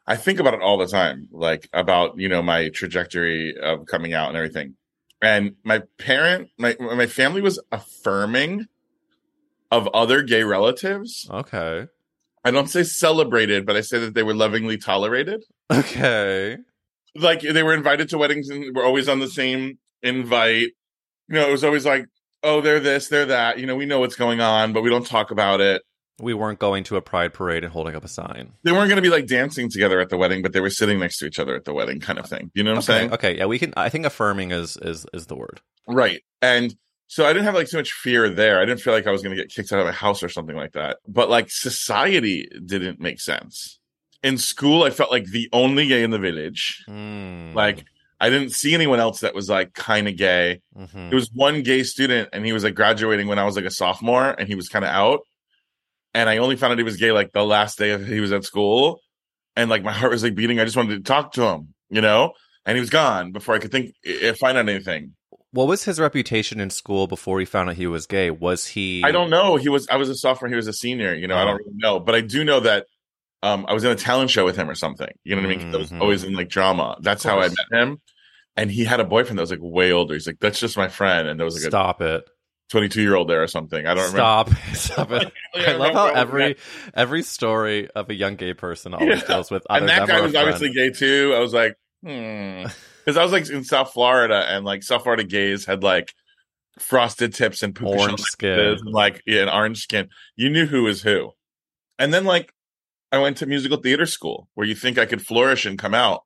I 0.07 0.17
think 0.17 0.41
about 0.41 0.55
it 0.55 0.63
all 0.63 0.79
the 0.79 0.87
time, 0.87 1.29
like 1.31 1.69
about, 1.73 2.19
you 2.19 2.29
know, 2.29 2.43
my 2.43 2.69
trajectory 2.71 3.57
of 3.57 3.87
coming 3.87 4.13
out 4.13 4.29
and 4.29 4.37
everything. 4.37 4.75
And 5.23 5.57
my 5.65 5.83
parent, 5.99 6.49
my 6.59 6.77
my 6.81 7.07
family 7.07 7.43
was 7.43 7.61
affirming 7.71 8.67
of 9.71 9.89
other 9.89 10.23
gay 10.23 10.43
relatives. 10.45 11.29
Okay. 11.31 11.87
I 12.45 12.51
don't 12.51 12.71
say 12.71 12.83
celebrated, 12.83 13.67
but 13.67 13.77
I 13.77 13.83
say 13.83 13.99
that 13.99 14.15
they 14.15 14.23
were 14.23 14.35
lovingly 14.35 14.79
tolerated. 14.79 15.45
Okay. 15.71 16.57
Like 17.15 17.43
they 17.43 17.63
were 17.63 17.75
invited 17.75 18.09
to 18.11 18.19
weddings 18.19 18.49
and 18.49 18.75
were 18.75 18.85
always 18.85 19.09
on 19.09 19.19
the 19.19 19.29
same 19.29 19.79
invite. 20.03 20.69
You 21.29 21.35
know, 21.35 21.49
it 21.49 21.53
was 21.53 21.65
always 21.65 21.85
like, 21.85 22.07
oh, 22.43 22.61
they're 22.61 22.81
this, 22.81 23.09
they're 23.09 23.27
that. 23.27 23.59
You 23.59 23.67
know, 23.67 23.77
we 23.77 23.87
know 23.87 24.01
what's 24.01 24.17
going 24.17 24.41
on, 24.41 24.73
but 24.73 24.83
we 24.83 24.91
don't 24.91 25.07
talk 25.07 25.31
about 25.31 25.61
it. 25.61 25.83
We 26.21 26.35
weren't 26.35 26.59
going 26.59 26.85
to 26.85 26.97
a 26.97 27.01
pride 27.03 27.33
parade 27.33 27.65
and 27.65 27.73
holding 27.73 27.97
up 27.97 28.05
a 28.05 28.09
sign. 28.09 28.53
they 28.63 28.73
weren't 28.73 28.89
going 28.89 28.97
to 28.97 29.03
be 29.03 29.09
like 29.09 29.27
dancing 29.27 29.69
together 29.71 30.01
at 30.01 30.09
the 30.11 30.17
wedding, 30.17 30.43
but 30.43 30.53
they 30.53 30.61
were 30.61 30.71
sitting 30.71 30.99
next 30.99 31.19
to 31.19 31.27
each 31.27 31.39
other 31.39 31.55
at 31.57 31.65
the 31.65 31.73
wedding, 31.73 32.01
kind 32.01 32.19
of 32.19 32.27
thing. 32.29 32.51
You 32.55 32.63
know 32.63 32.71
what 32.73 32.77
I'm 32.79 32.83
saying? 32.83 33.13
Okay. 33.13 33.39
Yeah, 33.39 33.47
we 33.47 33.59
can. 33.59 33.73
I 33.77 33.89
think 33.89 34.05
affirming 34.07 34.51
is 34.53 34.77
is 34.83 35.07
is 35.15 35.27
the 35.27 35.37
word. 35.37 35.61
Right. 35.87 36.23
And 36.43 36.75
so 37.07 37.25
I 37.27 37.33
didn't 37.33 37.45
have 37.47 37.55
like 37.55 37.69
too 37.69 37.77
much 37.79 37.93
fear 37.93 38.29
there. 38.29 38.61
I 38.61 38.65
didn't 38.65 38.81
feel 38.81 38.93
like 38.93 39.07
I 39.07 39.11
was 39.11 39.23
going 39.23 39.35
to 39.37 39.43
get 39.43 39.51
kicked 39.51 39.73
out 39.73 39.81
of 39.81 39.87
my 39.87 39.93
house 39.93 40.23
or 40.23 40.29
something 40.29 40.55
like 40.57 40.73
that. 40.73 40.99
But 41.09 41.29
like 41.29 41.51
society 41.51 42.49
didn't 42.65 43.01
make 43.01 43.21
sense. 43.21 43.79
In 44.23 44.37
school, 44.39 44.83
I 44.85 44.91
felt 44.91 45.11
like 45.11 45.25
the 45.25 45.49
only 45.53 45.87
gay 45.89 46.03
in 46.03 46.11
the 46.11 46.19
village. 46.19 46.83
Hmm. 46.87 47.53
Like 47.55 47.85
I 48.21 48.29
didn't 48.29 48.51
see 48.51 48.75
anyone 48.75 49.01
else 49.01 49.21
that 49.21 49.35
was 49.35 49.49
like 49.49 49.73
kind 49.73 50.07
of 50.07 50.17
gay. 50.17 50.61
Mhm. 50.77 51.09
There 51.09 51.17
was 51.17 51.31
one 51.33 51.63
gay 51.63 51.83
student, 51.83 52.29
and 52.35 52.45
he 52.45 52.53
was 52.53 52.63
like 52.65 52.75
graduating 52.75 53.29
when 53.29 53.39
I 53.39 53.45
was 53.45 53.57
like 53.57 53.65
a 53.65 53.71
sophomore, 53.71 54.35
and 54.39 54.47
he 54.47 54.55
was 54.55 54.69
kind 54.69 54.85
of 54.85 54.91
out. 54.91 55.21
And 56.15 56.29
I 56.29 56.39
only 56.39 56.57
found 56.57 56.73
out 56.73 56.79
he 56.79 56.85
was 56.85 56.97
gay 56.97 57.13
like 57.13 57.33
the 57.33 57.45
last 57.45 57.79
day 57.79 57.91
of 57.91 58.07
he 58.07 58.21
was 58.21 58.33
at 58.33 58.45
school, 58.45 59.01
and 59.57 59.71
like 59.71 59.83
my 59.83 59.93
heart 59.93 60.11
was 60.13 60.23
like 60.23 60.35
beating. 60.35 60.59
I 60.61 60.65
just 60.65 60.77
wanted 60.77 60.97
to 60.97 61.03
talk 61.03 61.33
to 61.35 61.43
him, 61.43 61.75
you 61.89 62.01
know. 62.01 62.33
And 62.67 62.77
he 62.77 62.81
was 62.81 62.91
gone 62.91 63.33
before 63.33 63.55
I 63.55 63.59
could 63.59 63.71
think 63.73 63.95
find 64.39 64.59
out 64.59 64.69
anything. 64.69 65.15
What 65.53 65.67
was 65.67 65.85
his 65.85 65.99
reputation 65.99 66.61
in 66.61 66.71
school 66.71 67.07
before 67.07 67.41
he 67.41 67.47
found 67.47 67.69
out 67.71 67.77
he 67.77 67.87
was 67.87 68.07
gay? 68.07 68.31
Was 68.31 68.67
he? 68.67 69.03
I 69.05 69.11
don't 69.13 69.31
know. 69.31 69.57
He 69.57 69.69
was. 69.69 69.89
I 69.89 69.97
was 69.97 70.09
a 70.09 70.15
sophomore. 70.15 70.49
He 70.49 70.57
was 70.57 70.67
a 70.69 70.73
senior. 70.73 71.15
You 71.15 71.27
know, 71.29 71.37
I 71.37 71.43
Oh. 71.43 71.47
don't 71.47 71.57
really 71.59 71.73
know, 71.77 72.01
but 72.01 72.15
I 72.15 72.21
do 72.21 72.45
know 72.45 72.61
that 72.61 72.87
um, 73.43 73.65
I 73.69 73.73
was 73.73 73.85
in 73.85 73.91
a 73.91 73.97
talent 73.97 74.31
show 74.31 74.45
with 74.45 74.57
him 74.57 74.69
or 74.69 74.75
something. 74.75 75.09
You 75.25 75.35
know 75.35 75.43
what 75.43 75.51
I 75.53 75.57
mean? 75.57 75.75
I 75.75 75.79
was 75.79 75.91
Mhm. 75.91 76.01
always 76.01 76.25
in 76.25 76.35
like 76.35 76.49
drama. 76.51 76.99
That's 77.01 77.25
how 77.25 77.39
I 77.41 77.49
met 77.49 77.81
him. 77.83 77.99
And 78.57 78.71
he 78.71 78.85
had 78.85 79.01
a 79.01 79.05
boyfriend 79.05 79.39
that 79.39 79.43
was 79.43 79.51
like 79.51 79.61
way 79.63 79.93
older. 79.93 80.13
He's 80.15 80.27
like, 80.27 80.39
"That's 80.41 80.61
just 80.61 80.77
my 80.77 80.89
friend," 80.89 81.27
and 81.27 81.41
there 81.41 81.47
was 81.47 81.55
like 81.55 81.65
a 81.65 81.71
Stop 81.71 82.03
it! 82.03 82.29
22 82.71 83.03
year 83.03 83.15
old 83.17 83.29
there 83.29 83.43
or 83.43 83.47
something. 83.49 83.87
I 83.87 83.95
don't 83.95 84.13
remember. 84.13 84.19
Stop! 84.19 84.51
Stop 84.75 85.11
it! 85.13 85.33
I 85.55 85.73
love 85.73 85.93
how 85.95 86.07
every 86.09 86.57
every 86.95 87.23
story 87.23 87.89
of 87.91 88.09
a 88.11 88.15
young 88.15 88.37
gay 88.37 88.55
person 88.55 88.95
always 88.95 89.21
Yeah. 89.23 89.27
deals 89.27 89.51
with 89.51 89.65
and 89.69 89.89
that 89.89 90.07
guy 90.09 90.21
was 90.21 90.35
obviously 90.35 90.73
gay 90.73 90.91
too. 90.91 91.35
I 91.37 91.41
was 91.41 91.53
like, 91.53 91.75
hmm, 92.03 92.63
because 93.05 93.17
I 93.17 93.23
was 93.23 93.33
like 93.33 93.49
in 93.51 93.65
South 93.65 93.93
Florida, 93.93 94.45
and 94.49 94.65
like 94.65 94.83
South 94.83 95.03
Florida 95.03 95.25
gays 95.25 95.67
had 95.67 95.83
like 95.83 96.13
frosted 96.79 97.35
tips 97.35 97.63
and 97.63 97.77
Orange 97.83 98.21
skin. 98.21 98.59
and 98.59 98.81
like 98.87 99.23
yeah, 99.27 99.43
and 99.43 99.51
orange 99.51 99.83
skin. 99.83 100.09
You 100.37 100.49
knew 100.51 100.67
who 100.67 100.85
was 100.85 101.03
who. 101.03 101.33
And 101.99 102.15
then 102.15 102.25
like 102.25 102.53
I 103.13 103.19
went 103.19 103.39
to 103.39 103.47
musical 103.47 103.79
theater 103.79 104.07
school 104.07 104.49
where 104.55 104.67
you 104.67 104.75
think 104.75 104.97
I 104.97 105.05
could 105.07 105.21
flourish 105.27 105.67
and 105.67 105.77
come 105.79 105.95
out, 105.95 106.23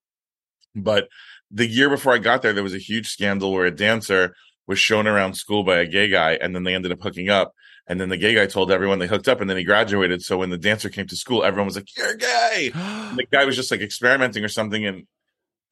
but 0.76 1.08
the 1.50 1.66
year 1.66 1.88
before 1.88 2.12
I 2.14 2.18
got 2.18 2.42
there, 2.42 2.52
there 2.52 2.62
was 2.62 2.74
a 2.74 2.78
huge 2.78 3.08
scandal 3.08 3.52
where 3.52 3.64
a 3.64 3.70
dancer 3.74 4.34
was 4.66 4.78
shown 4.78 5.06
around 5.06 5.34
school 5.34 5.62
by 5.64 5.76
a 5.78 5.86
gay 5.86 6.08
guy, 6.08 6.32
and 6.40 6.54
then 6.54 6.64
they 6.64 6.74
ended 6.74 6.92
up 6.92 7.00
hooking 7.02 7.28
up. 7.28 7.52
And 7.86 8.00
then 8.00 8.08
the 8.08 8.16
gay 8.16 8.34
guy 8.34 8.46
told 8.46 8.70
everyone 8.72 8.98
they 8.98 9.06
hooked 9.06 9.28
up, 9.28 9.40
and 9.42 9.50
then 9.50 9.58
he 9.58 9.64
graduated. 9.64 10.22
So 10.22 10.38
when 10.38 10.48
the 10.50 10.56
dancer 10.56 10.88
came 10.88 11.06
to 11.08 11.16
school, 11.16 11.44
everyone 11.44 11.66
was 11.66 11.76
like, 11.76 11.94
"You're 11.96 12.14
gay." 12.16 12.72
And 12.74 13.18
the 13.18 13.26
guy 13.30 13.44
was 13.44 13.56
just 13.56 13.70
like 13.70 13.82
experimenting 13.82 14.42
or 14.44 14.48
something, 14.48 14.86
and 14.86 15.06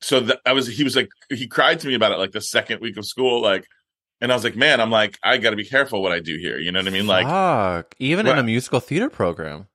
so 0.02 0.20
that 0.20 0.40
I 0.44 0.52
was. 0.52 0.66
He 0.66 0.84
was 0.84 0.94
like, 0.94 1.08
he 1.30 1.46
cried 1.46 1.80
to 1.80 1.88
me 1.88 1.94
about 1.94 2.12
it 2.12 2.18
like 2.18 2.32
the 2.32 2.40
second 2.42 2.80
week 2.80 2.96
of 2.98 3.06
school, 3.06 3.40
like, 3.40 3.66
and 4.20 4.30
I 4.30 4.34
was 4.34 4.44
like, 4.44 4.56
"Man, 4.56 4.78
I'm 4.80 4.90
like, 4.90 5.18
I 5.22 5.38
got 5.38 5.50
to 5.50 5.56
be 5.56 5.64
careful 5.64 6.02
what 6.02 6.12
I 6.12 6.20
do 6.20 6.36
here." 6.36 6.58
You 6.58 6.70
know 6.70 6.80
what 6.80 6.86
I 6.88 6.90
mean? 6.90 7.06
Like, 7.06 7.26
Fuck. 7.26 7.94
Even 7.98 8.26
in 8.26 8.36
a 8.38 8.42
musical 8.42 8.80
theater 8.80 9.08
program. 9.08 9.68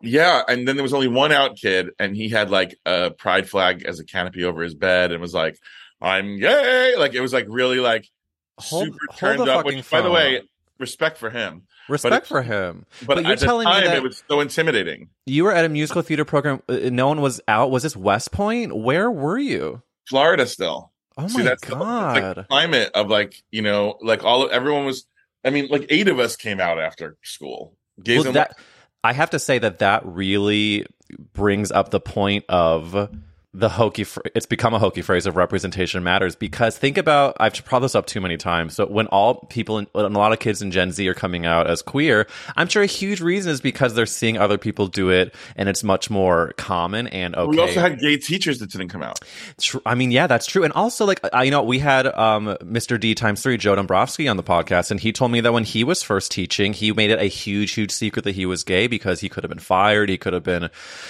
yeah. 0.00 0.42
And 0.48 0.66
then 0.66 0.74
there 0.76 0.82
was 0.82 0.92
only 0.92 1.08
one 1.08 1.30
out 1.30 1.56
kid, 1.56 1.90
and 2.00 2.16
he 2.16 2.28
had 2.30 2.50
like 2.50 2.76
a 2.84 3.12
pride 3.12 3.48
flag 3.48 3.84
as 3.84 4.00
a 4.00 4.04
canopy 4.04 4.42
over 4.42 4.62
his 4.62 4.74
bed, 4.74 5.12
and 5.12 5.20
was 5.20 5.34
like, 5.34 5.56
"I'm 6.00 6.38
gay." 6.40 6.94
Like 6.98 7.14
it 7.14 7.20
was 7.20 7.32
like 7.32 7.46
really 7.48 7.78
like 7.78 8.08
Hold- 8.58 8.84
super 8.86 8.98
hold 9.10 9.18
turned 9.18 9.40
the 9.40 9.52
up. 9.52 9.64
fucking 9.64 9.78
Which, 9.78 9.90
by 9.90 10.00
the 10.00 10.10
way, 10.10 10.42
respect 10.78 11.18
for 11.18 11.30
him. 11.30 11.62
Respect 11.88 12.26
it- 12.26 12.28
for 12.28 12.42
him. 12.42 12.86
But, 13.06 13.16
But 13.16 13.22
you're 13.24 13.32
at 13.32 13.38
the 13.40 13.46
telling 13.46 13.68
me 13.68 13.86
that- 13.86 13.96
it 13.96 14.02
was 14.02 14.22
so 14.28 14.40
intimidating. 14.40 15.08
You 15.26 15.44
were 15.44 15.52
at 15.52 15.64
a 15.64 15.68
musical 15.68 16.02
theater 16.02 16.24
program. 16.24 16.62
uh, 16.68 16.78
No 16.90 17.06
one 17.08 17.20
was 17.20 17.40
out. 17.48 17.70
Was 17.70 17.82
this 17.82 17.96
West 17.96 18.32
Point? 18.32 18.76
Where 18.76 19.10
were 19.10 19.38
you? 19.38 19.82
Florida 20.08 20.46
still. 20.46 20.92
Oh 21.18 21.28
See, 21.28 21.38
my 21.38 21.44
that's 21.44 21.62
the- 21.62 21.68
it's 21.74 21.76
god! 21.76 22.36
like 22.36 22.48
climate 22.48 22.90
of 22.94 23.08
like 23.08 23.42
you 23.50 23.62
know 23.62 23.96
like 24.02 24.22
all 24.24 24.44
of, 24.44 24.50
everyone 24.52 24.84
was. 24.84 25.06
I 25.44 25.50
mean, 25.50 25.68
like 25.70 25.86
eight 25.88 26.08
of 26.08 26.18
us 26.18 26.36
came 26.36 26.60
out 26.60 26.78
after 26.80 27.16
school. 27.22 27.76
Well, 28.06 28.32
that 28.32 28.56
I 29.04 29.12
have 29.12 29.30
to 29.30 29.38
say 29.38 29.58
that 29.60 29.78
that 29.78 30.04
really 30.04 30.84
brings 31.32 31.70
up 31.70 31.90
the 31.90 32.00
point 32.00 32.44
of 32.48 33.08
the 33.56 33.68
hokey. 33.68 34.04
Fr- 34.04 34.20
it's 34.34 34.46
become 34.46 34.74
a 34.74 34.78
hokey 34.78 35.02
phrase 35.02 35.26
of 35.26 35.36
representation 35.36 36.02
matters 36.02 36.36
because 36.36 36.76
think 36.76 36.98
about 36.98 37.36
I've 37.40 37.64
brought 37.64 37.80
this 37.80 37.94
up 37.94 38.06
too 38.06 38.20
many 38.20 38.36
times. 38.36 38.74
So 38.74 38.86
when 38.86 39.06
all 39.06 39.46
people 39.46 39.78
and 39.78 39.88
a 39.94 40.08
lot 40.08 40.32
of 40.32 40.38
kids 40.38 40.60
in 40.60 40.70
Gen 40.70 40.92
Z 40.92 41.06
are 41.08 41.14
coming 41.14 41.46
out 41.46 41.66
as 41.66 41.82
queer, 41.82 42.26
I'm 42.56 42.68
sure 42.68 42.82
a 42.82 42.86
huge 42.86 43.20
reason 43.20 43.50
is 43.50 43.60
because 43.60 43.94
they're 43.94 44.06
seeing 44.06 44.36
other 44.36 44.58
people 44.58 44.86
do 44.86 45.10
it 45.10 45.34
and 45.56 45.68
it's 45.68 45.82
much 45.82 46.10
more 46.10 46.52
common 46.56 47.06
and 47.06 47.34
okay. 47.34 47.48
we 47.48 47.58
also 47.58 47.80
had 47.80 47.98
gay 47.98 48.18
teachers 48.18 48.58
that 48.58 48.70
didn't 48.70 48.88
come 48.88 49.02
out. 49.02 49.20
I 49.86 49.94
mean, 49.94 50.10
yeah, 50.10 50.26
that's 50.26 50.46
true. 50.46 50.62
And 50.62 50.72
also, 50.74 51.06
like, 51.06 51.20
I 51.32 51.46
you 51.46 51.52
know, 51.52 51.62
we 51.62 51.78
had 51.78 52.06
um, 52.08 52.56
Mr. 52.60 52.98
D 52.98 53.14
times 53.14 53.40
three, 53.40 53.56
Joe 53.56 53.76
Dombrowski, 53.76 54.26
on 54.26 54.36
the 54.36 54.42
podcast, 54.42 54.90
and 54.90 54.98
he 54.98 55.12
told 55.12 55.30
me 55.30 55.40
that 55.40 55.52
when 55.52 55.62
he 55.62 55.84
was 55.84 56.02
first 56.02 56.32
teaching, 56.32 56.72
he 56.72 56.92
made 56.92 57.10
it 57.10 57.20
a 57.20 57.26
huge, 57.26 57.72
huge 57.72 57.92
secret 57.92 58.24
that 58.24 58.34
he 58.34 58.46
was 58.46 58.64
gay 58.64 58.88
because 58.88 59.20
he 59.20 59.28
could 59.28 59.44
have 59.44 59.48
been 59.48 59.60
fired. 59.60 60.08
He 60.08 60.18
could 60.18 60.32
have 60.32 60.42
been, 60.42 60.68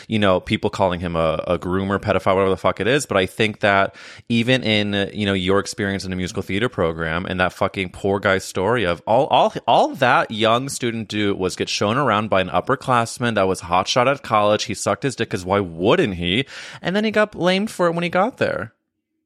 you 0.09 0.19
know, 0.19 0.39
people 0.39 0.69
calling 0.69 1.01
him 1.01 1.17
a, 1.17 1.43
a 1.47 1.59
groomer, 1.59 1.99
pedophile, 1.99 2.36
whatever 2.37 2.51
the 2.51 2.57
fuck 2.57 2.81
it 2.81 2.87
is. 2.87 3.07
But 3.07 3.17
I 3.17 3.27
think 3.27 3.61
that 3.61 3.95
even 4.29 4.63
in, 4.63 4.95
uh, 4.95 5.11
you 5.13 5.27
know, 5.27 5.33
your 5.33 5.59
experience 5.59 6.05
in 6.05 6.13
a 6.13 6.17
musical 6.17 6.43
theater 6.43 6.69
program 6.69 7.27
and 7.27 7.41
that 7.41 7.53
fucking 7.53 7.91
poor 7.91 8.21
guy's 8.21 8.45
story 8.45 8.85
of 8.85 9.03
all, 9.07 9.27
all, 9.27 9.53
all 9.67 9.95
that 9.97 10.31
young 10.31 10.69
student 10.69 11.09
do 11.09 11.35
was 11.35 11.57
get 11.57 11.69
shown 11.69 11.97
around 11.97 12.31
by 12.31 12.41
an 12.41 12.49
upperclassman 12.49 13.35
that 13.35 13.49
was 13.49 13.63
hotshot 13.63 14.07
at 14.07 14.23
college. 14.23 14.65
He 14.65 14.75
sucked 14.75 15.03
his 15.03 15.17
dick 15.17 15.29
because 15.29 15.45
why 15.45 15.61
wouldn't 15.61 16.15
he? 16.15 16.47
And 16.83 16.95
then 16.95 17.05
he 17.05 17.11
got 17.11 17.33
blamed 17.33 17.71
for 17.71 17.87
it 17.87 17.93
when 17.93 18.05
he 18.05 18.11
got 18.11 18.37
there. 18.37 18.73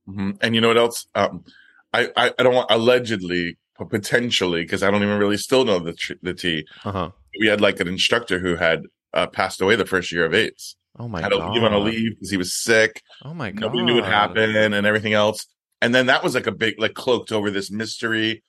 Mhm. 0.08 0.38
And 0.40 0.54
you 0.54 0.60
know 0.60 0.68
what 0.68 0.78
else? 0.78 1.06
Um, 1.14 1.44
I, 1.92 2.08
I 2.16 2.32
I 2.38 2.42
don't 2.42 2.54
want 2.54 2.70
allegedly, 2.70 3.58
potentially, 3.88 4.62
because 4.62 4.82
I 4.82 4.90
don't 4.90 5.02
even 5.02 5.18
really 5.18 5.36
still 5.36 5.64
know 5.64 5.78
the 5.78 5.92
tr- 5.92 6.14
the 6.22 6.34
T. 6.34 6.66
Uh 6.84 6.92
huh. 6.92 7.10
We 7.38 7.46
had 7.46 7.60
like 7.60 7.80
an 7.80 7.88
instructor 7.88 8.38
who 8.38 8.56
had 8.56 8.84
uh, 9.14 9.26
passed 9.26 9.60
away 9.60 9.76
the 9.76 9.86
first 9.86 10.12
year 10.12 10.24
of 10.24 10.34
AIDS. 10.34 10.76
Oh 11.00 11.08
my 11.08 11.22
had 11.22 11.30
to 11.30 11.38
god. 11.38 11.54
leave 11.54 11.62
on 11.64 11.72
a 11.72 11.78
leave 11.78 12.10
because 12.16 12.30
he 12.30 12.36
was 12.36 12.52
sick. 12.54 13.02
Oh 13.24 13.32
my 13.34 13.50
god. 13.50 13.60
Nobody 13.62 13.82
knew 13.84 13.94
what 13.94 14.04
happened 14.04 14.54
and 14.56 14.74
everything 14.86 15.14
else. 15.14 15.46
And 15.80 15.94
then 15.94 16.06
that 16.06 16.22
was 16.22 16.34
like 16.34 16.46
a 16.46 16.52
big, 16.52 16.78
like 16.78 16.92
cloaked 16.94 17.32
over 17.32 17.50
this 17.50 17.70
mystery. 17.70 18.42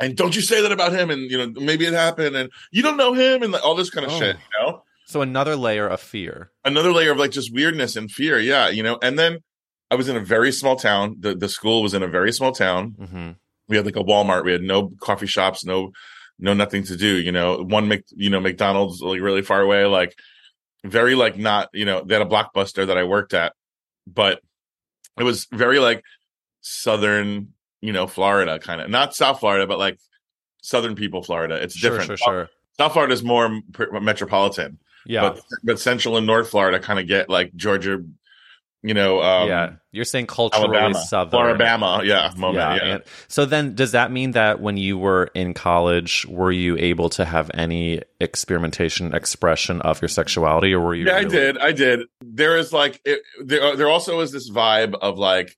And 0.00 0.16
don't 0.16 0.34
you 0.34 0.42
say 0.42 0.60
that 0.62 0.72
about 0.72 0.92
him? 0.92 1.10
And 1.10 1.30
you 1.30 1.38
know, 1.38 1.60
maybe 1.60 1.86
it 1.86 1.92
happened, 1.92 2.34
and 2.34 2.50
you 2.72 2.82
don't 2.82 2.96
know 2.96 3.12
him, 3.12 3.42
and 3.42 3.52
like, 3.52 3.64
all 3.64 3.76
this 3.76 3.90
kind 3.90 4.04
of 4.06 4.12
Oh. 4.12 4.18
shit. 4.18 4.36
You 4.36 4.66
know, 4.66 4.82
So 5.06 5.22
another 5.22 5.54
layer 5.54 5.86
of 5.86 6.00
fear. 6.00 6.50
another 6.64 6.92
layer 6.92 7.12
of 7.12 7.18
like 7.18 7.30
just 7.30 7.52
weirdness 7.54 7.94
and 7.94 8.10
fear. 8.10 8.38
Yeah, 8.40 8.68
you 8.68 8.82
know. 8.82 8.98
And 9.02 9.16
then 9.18 9.38
I 9.90 9.94
was 9.94 10.08
in 10.08 10.16
a 10.16 10.20
very 10.20 10.50
small 10.50 10.74
town. 10.76 11.16
The 11.20 11.34
the 11.36 11.48
school 11.48 11.82
was 11.82 11.94
in 11.94 12.02
a 12.02 12.08
very 12.08 12.32
small 12.32 12.50
town. 12.52 12.94
hmm 12.98 13.30
We 13.68 13.76
had 13.76 13.86
like 13.86 13.96
a 13.96 14.02
Walmart. 14.02 14.44
We 14.44 14.52
had 14.52 14.62
no 14.62 14.90
coffee 15.00 15.28
shops, 15.28 15.64
no 15.64 15.92
no 16.40 16.54
nothing 16.54 16.82
to 16.84 16.96
do. 16.96 17.20
You 17.20 17.30
know, 17.30 17.62
one 17.62 17.86
Mc, 17.86 18.02
you 18.16 18.30
know 18.30 18.40
McDonald's 18.40 19.00
like 19.00 19.20
really 19.20 19.42
far 19.42 19.60
away. 19.60 19.84
Like 19.84 20.16
very 20.84 21.14
like 21.14 21.36
not 21.38 21.68
you 21.72 21.84
know 21.84 22.02
they 22.04 22.14
had 22.14 22.22
a 22.22 22.30
blockbuster 22.30 22.86
that 22.86 22.98
I 22.98 23.04
worked 23.04 23.34
at, 23.34 23.52
but 24.06 24.40
it 25.18 25.22
was 25.24 25.46
very 25.52 25.78
like 25.78 26.02
southern, 26.60 27.48
you 27.80 27.92
know, 27.92 28.06
Florida 28.06 28.58
kind 28.58 28.80
of 28.80 28.90
not 28.90 29.14
South 29.14 29.40
Florida, 29.40 29.66
but 29.66 29.78
like 29.78 29.98
southern 30.62 30.94
people 30.94 31.22
Florida. 31.22 31.56
It's 31.56 31.76
Sure, 31.76 31.90
different. 31.98 32.18
sure, 32.18 32.32
sure. 32.32 32.50
South 32.78 32.92
Florida 32.94 33.12
is 33.14 33.22
more 33.22 33.60
metropolitan, 34.00 34.78
Yeah. 35.06 35.20
but 35.30 35.40
but 35.62 35.78
Central 35.80 36.16
and 36.16 36.26
North 36.26 36.48
Florida 36.50 36.80
kind 36.80 36.98
of 36.98 37.06
get 37.06 37.28
like 37.28 37.54
Georgia, 37.54 38.02
you 38.82 38.94
know, 38.94 39.22
um, 39.22 39.48
yeah. 39.48 39.72
You're 39.92 40.04
saying 40.04 40.26
culturally 40.26 40.76
Alabama, 40.76 41.04
southern. 41.04 41.40
Alabama, 41.40 42.00
yeah, 42.04 42.32
moment, 42.36 42.82
yeah, 42.82 42.84
yeah. 42.84 42.98
so 43.28 43.44
then, 43.44 43.74
does 43.74 43.92
that 43.92 44.10
mean 44.10 44.32
that 44.32 44.60
when 44.60 44.76
you 44.76 44.98
were 44.98 45.30
in 45.34 45.54
college, 45.54 46.26
were 46.26 46.50
you 46.50 46.76
able 46.78 47.08
to 47.10 47.24
have 47.24 47.50
any 47.54 48.00
experimentation, 48.18 49.14
expression 49.14 49.80
of 49.82 50.00
your 50.02 50.08
sexuality, 50.08 50.72
or 50.72 50.80
were 50.80 50.94
you? 50.94 51.06
Yeah, 51.06 51.16
I 51.16 51.24
did. 51.24 51.58
I 51.58 51.72
did. 51.72 52.00
There 52.20 52.56
is 52.56 52.72
like 52.72 53.00
it, 53.04 53.20
there. 53.44 53.76
There 53.76 53.88
also 53.88 54.16
was 54.16 54.32
this 54.32 54.50
vibe 54.50 54.94
of 54.94 55.18
like 55.18 55.56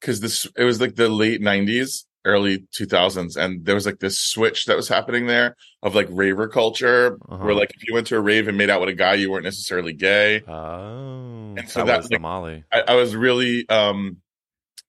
because 0.00 0.20
this 0.20 0.46
it 0.56 0.64
was 0.64 0.80
like 0.80 0.94
the 0.94 1.08
late 1.08 1.42
'90s, 1.42 2.04
early 2.24 2.64
2000s, 2.78 3.36
and 3.36 3.64
there 3.64 3.74
was 3.74 3.86
like 3.86 3.98
this 4.00 4.18
switch 4.18 4.64
that 4.66 4.76
was 4.76 4.88
happening 4.88 5.26
there 5.26 5.56
of 5.82 5.94
like 5.94 6.08
raver 6.10 6.48
culture, 6.48 7.18
Uh-huh. 7.28 7.44
where 7.44 7.54
like 7.54 7.70
if 7.76 7.86
you 7.86 7.94
went 7.94 8.06
to 8.08 8.16
a 8.16 8.20
rave 8.20 8.48
and 8.48 8.56
made 8.56 8.70
out 8.70 8.80
with 8.80 8.88
a 8.88 8.94
guy, 8.94 9.14
you 9.14 9.30
weren't 9.30 9.44
necessarily 9.44 9.92
gay. 9.92 10.42
Oh, 10.48 11.54
And 11.56 11.68
so 11.68 11.80
that 11.80 11.86
that, 11.86 11.96
was 11.98 12.08
the 12.08 12.14
like, 12.14 12.22
Molly. 12.22 12.64
I, 12.72 12.80
I 12.88 12.94
was 12.94 13.14
really 13.14 13.68
um 13.68 14.18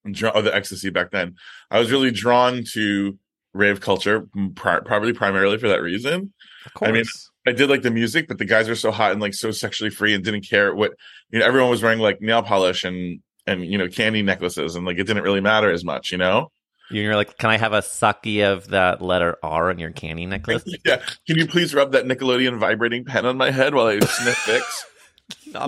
drawn 0.10 0.34
oh, 0.36 0.42
the 0.42 0.56
ecstasy 0.56 0.90
back 0.90 1.12
then. 1.12 1.36
I 1.72 1.80
was 1.80 1.92
really 1.92 2.12
drawn 2.12 2.64
to 2.74 3.18
rave 3.54 3.82
culture, 3.82 4.28
pri- 4.56 4.82
probably 4.82 5.14
primarily 5.14 5.58
for 5.58 5.70
that 5.70 5.82
reason. 5.82 6.34
Of 6.66 6.74
course. 6.74 6.90
I 6.90 6.92
mean, 6.92 7.06
I 7.48 7.52
did 7.52 7.70
like 7.70 7.82
the 7.84 7.92
music, 7.92 8.28
but 8.28 8.38
the 8.38 8.46
guys 8.46 8.68
were 8.68 8.76
so 8.76 8.92
hot 8.92 9.12
and 9.12 9.22
like 9.22 9.34
so 9.34 9.52
sexually 9.52 9.90
free 9.92 10.14
and 10.16 10.24
didn't 10.24 10.48
care 10.48 10.74
what 10.74 10.94
you 11.32 11.40
know. 11.40 11.46
Everyone 11.46 11.70
was 11.70 11.82
wearing 11.84 12.00
like 12.00 12.22
nail 12.22 12.42
polish 12.44 12.84
and 12.84 13.20
and 13.48 13.64
you 13.66 13.78
know 13.78 13.88
candy 13.88 14.22
necklaces 14.24 14.76
and 14.76 14.86
like 14.86 14.98
it 14.98 15.04
didn't 15.06 15.24
really 15.24 15.42
matter 15.42 15.72
as 15.72 15.84
much, 15.84 16.12
you 16.12 16.18
know. 16.18 16.50
You're 16.90 17.16
like, 17.16 17.38
can 17.38 17.50
I 17.50 17.58
have 17.58 17.74
a 17.74 17.80
sucky 17.80 18.44
of 18.44 18.68
that 18.70 19.02
letter 19.02 19.38
R 19.42 19.72
in 19.72 19.80
your 19.80 19.92
candy 19.92 20.26
necklace? 20.26 20.64
yeah, 20.86 21.02
can 21.28 21.38
you 21.38 21.48
please 21.48 21.74
rub 21.74 21.94
that 21.94 22.06
Nickelodeon 22.06 22.60
vibrating 22.60 23.06
pen 23.06 23.26
on 23.26 23.38
my 23.38 23.52
head 23.52 23.74
while 23.74 23.88
I 23.88 24.00
sniff 24.00 24.38
Vicks? 24.46 24.84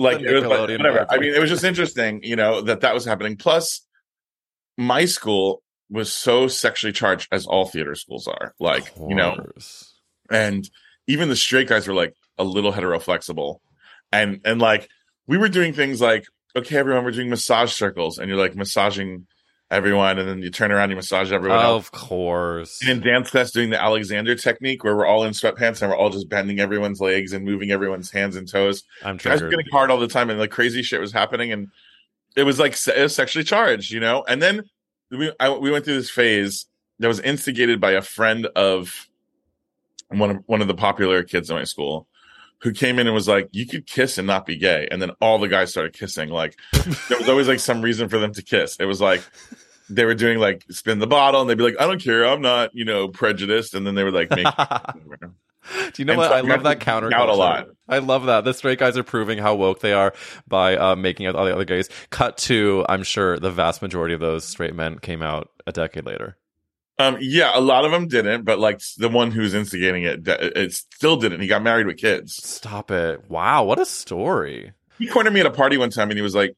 Like 0.00 0.20
it 0.20 0.32
was 0.32 0.44
like, 0.44 0.60
whatever. 0.60 1.06
I 1.10 1.18
mean, 1.18 1.34
it 1.34 1.40
was 1.40 1.50
just 1.50 1.64
interesting, 1.64 2.20
you 2.22 2.36
know, 2.36 2.60
that 2.60 2.82
that 2.82 2.94
was 2.94 3.04
happening. 3.04 3.36
Plus, 3.36 3.84
my 4.76 5.06
school 5.06 5.62
was 5.90 6.12
so 6.12 6.46
sexually 6.46 6.92
charged, 6.92 7.26
as 7.32 7.46
all 7.46 7.64
theater 7.64 7.94
schools 7.96 8.28
are. 8.28 8.54
Like 8.60 8.92
you 8.96 9.16
know, 9.16 9.36
and 10.30 10.68
even 11.08 11.28
the 11.28 11.36
straight 11.36 11.68
guys 11.68 11.88
were 11.88 11.94
like 11.94 12.14
a 12.36 12.44
little 12.44 12.72
heteroflexible 12.72 13.58
and 14.12 14.40
and 14.44 14.60
like 14.60 14.88
we 15.26 15.36
were 15.36 15.48
doing 15.48 15.72
things 15.72 16.00
like 16.00 16.24
okay 16.56 16.76
everyone 16.76 17.04
we're 17.04 17.10
doing 17.10 17.30
massage 17.30 17.72
circles 17.72 18.18
and 18.18 18.28
you're 18.28 18.38
like 18.38 18.56
massaging 18.56 19.26
everyone 19.70 20.18
and 20.18 20.26
then 20.28 20.38
you 20.42 20.50
turn 20.50 20.72
around 20.72 20.88
you 20.90 20.96
massage 20.96 21.30
everyone 21.30 21.58
else 21.60 21.86
Of 21.86 21.92
course. 21.92 22.80
and 22.80 22.90
in 22.90 23.00
dance 23.00 23.30
class 23.30 23.50
doing 23.50 23.68
the 23.70 23.80
alexander 23.80 24.34
technique 24.34 24.82
where 24.82 24.96
we're 24.96 25.06
all 25.06 25.24
in 25.24 25.32
sweatpants 25.32 25.82
and 25.82 25.90
we're 25.90 25.96
all 25.96 26.08
just 26.08 26.28
bending 26.30 26.58
everyone's 26.58 27.00
legs 27.02 27.34
and 27.34 27.44
moving 27.44 27.70
everyone's 27.70 28.10
hands 28.10 28.34
and 28.36 28.48
toes 28.48 28.82
I'm 29.04 29.18
guys 29.18 29.24
were 29.42 29.48
triggered. 29.48 29.50
getting 29.50 29.70
hard 29.72 29.90
all 29.90 29.98
the 29.98 30.08
time 30.08 30.30
and 30.30 30.38
like 30.38 30.50
crazy 30.50 30.82
shit 30.82 31.00
was 31.00 31.12
happening 31.12 31.52
and 31.52 31.68
it 32.34 32.44
was 32.44 32.58
like 32.58 32.72
it 32.88 33.02
was 33.02 33.14
sexually 33.14 33.44
charged 33.44 33.90
you 33.90 34.00
know 34.00 34.24
and 34.26 34.40
then 34.40 34.62
we 35.10 35.32
I, 35.38 35.50
we 35.50 35.70
went 35.70 35.84
through 35.84 35.96
this 35.96 36.10
phase 36.10 36.64
that 36.98 37.08
was 37.08 37.20
instigated 37.20 37.78
by 37.80 37.92
a 37.92 38.02
friend 38.02 38.46
of 38.56 39.06
one 40.08 40.30
of 40.30 40.36
one 40.46 40.62
of 40.62 40.68
the 40.68 40.74
popular 40.74 41.22
kids 41.22 41.50
in 41.50 41.56
my 41.56 41.64
school 41.64 42.06
who 42.60 42.72
came 42.72 42.98
in 42.98 43.06
and 43.06 43.14
was 43.14 43.28
like 43.28 43.48
you 43.52 43.66
could 43.66 43.86
kiss 43.86 44.18
and 44.18 44.26
not 44.26 44.44
be 44.46 44.56
gay 44.56 44.88
and 44.90 45.00
then 45.00 45.10
all 45.20 45.38
the 45.38 45.48
guys 45.48 45.70
started 45.70 45.92
kissing 45.92 46.28
like 46.28 46.56
there 47.08 47.18
was 47.18 47.28
always 47.28 47.46
like 47.48 47.60
some 47.60 47.82
reason 47.82 48.08
for 48.08 48.18
them 48.18 48.32
to 48.32 48.42
kiss 48.42 48.76
it 48.80 48.84
was 48.86 49.00
like 49.00 49.22
they 49.90 50.04
were 50.04 50.14
doing 50.14 50.38
like 50.38 50.64
spin 50.70 50.98
the 50.98 51.06
bottle 51.06 51.40
and 51.40 51.48
they'd 51.48 51.56
be 51.58 51.64
like 51.64 51.80
i 51.80 51.86
don't 51.86 52.02
care 52.02 52.24
i'm 52.26 52.42
not 52.42 52.70
you 52.74 52.84
know 52.84 53.08
prejudiced 53.08 53.74
and 53.74 53.86
then 53.86 53.94
they 53.94 54.04
were 54.04 54.10
like 54.12 54.30
make 54.30 54.46
Do 55.92 55.92
you 55.98 56.04
know 56.06 56.12
And 56.14 56.18
what? 56.18 56.30
so 56.30 56.34
I 56.36 56.40
love 56.40 56.62
that 56.62 56.80
counter. 56.80 57.14
out 57.14 57.28
a 57.28 57.34
lot. 57.34 57.66
I 57.88 57.98
love 57.98 58.24
that. 58.24 58.44
The 58.44 58.54
straight 58.54 58.78
guys 58.78 58.96
are 58.96 59.02
proving 59.02 59.36
how 59.36 59.54
woke 59.54 59.80
they 59.80 59.92
are 59.92 60.14
by 60.46 60.76
uh, 60.76 60.96
making 60.96 61.26
out 61.26 61.36
all 61.36 61.44
the 61.44 61.54
other 61.54 61.66
gays. 61.66 61.90
Cut 62.08 62.38
to, 62.38 62.86
I'm 62.88 63.02
sure 63.02 63.38
the 63.38 63.50
vast 63.50 63.82
majority 63.82 64.14
of 64.14 64.20
those 64.20 64.46
straight 64.46 64.74
men 64.74 64.98
came 64.98 65.20
out 65.20 65.50
a 65.66 65.72
decade 65.72 66.06
later. 66.06 66.38
Um, 67.00 67.16
yeah, 67.20 67.52
a 67.54 67.60
lot 67.60 67.84
of 67.84 67.92
them 67.92 68.08
didn't, 68.08 68.44
but 68.44 68.58
like 68.58 68.80
the 68.96 69.08
one 69.08 69.30
who's 69.30 69.54
instigating 69.54 70.02
it, 70.02 70.26
it 70.26 70.72
still 70.72 71.16
didn't. 71.16 71.40
He 71.40 71.46
got 71.46 71.62
married 71.62 71.86
with 71.86 71.96
kids. 71.98 72.34
Stop 72.42 72.90
it! 72.90 73.30
Wow, 73.30 73.64
what 73.64 73.78
a 73.78 73.86
story. 73.86 74.72
He 74.98 75.06
cornered 75.06 75.32
me 75.32 75.40
at 75.40 75.46
a 75.46 75.50
party 75.52 75.76
one 75.76 75.90
time, 75.90 76.10
and 76.10 76.18
he 76.18 76.22
was 76.22 76.34
like, 76.34 76.56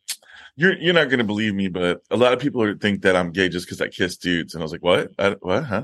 "You're 0.57 0.79
you're 0.79 0.95
not 0.95 1.11
gonna 1.11 1.25
believe 1.25 1.55
me, 1.55 1.69
but 1.69 2.01
a 2.11 2.17
lot 2.17 2.33
of 2.33 2.39
people 2.41 2.63
are- 2.63 2.75
think 2.75 3.03
that 3.03 3.17
I'm 3.17 3.33
gay 3.33 3.51
just 3.51 3.67
because 3.67 3.83
I 3.83 3.89
kiss 3.89 4.17
dudes." 4.17 4.55
And 4.55 4.63
I 4.63 4.65
was 4.65 4.73
like, 4.73 4.83
"What? 4.83 5.11
I, 5.19 5.31
what? 5.41 5.65
Huh?" 5.65 5.83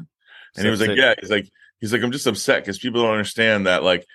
And 0.56 0.64
he 0.64 0.70
was 0.70 0.80
like, 0.80 0.88
So- 0.88 0.94
"Yeah." 0.94 1.14
He's 1.20 1.30
like, 1.30 1.48
"He's 1.80 1.92
like, 1.92 2.02
I'm 2.02 2.12
just 2.12 2.26
upset 2.26 2.62
because 2.62 2.78
people 2.78 3.02
don't 3.02 3.12
understand 3.12 3.66
that 3.66 3.82
like." 3.82 4.06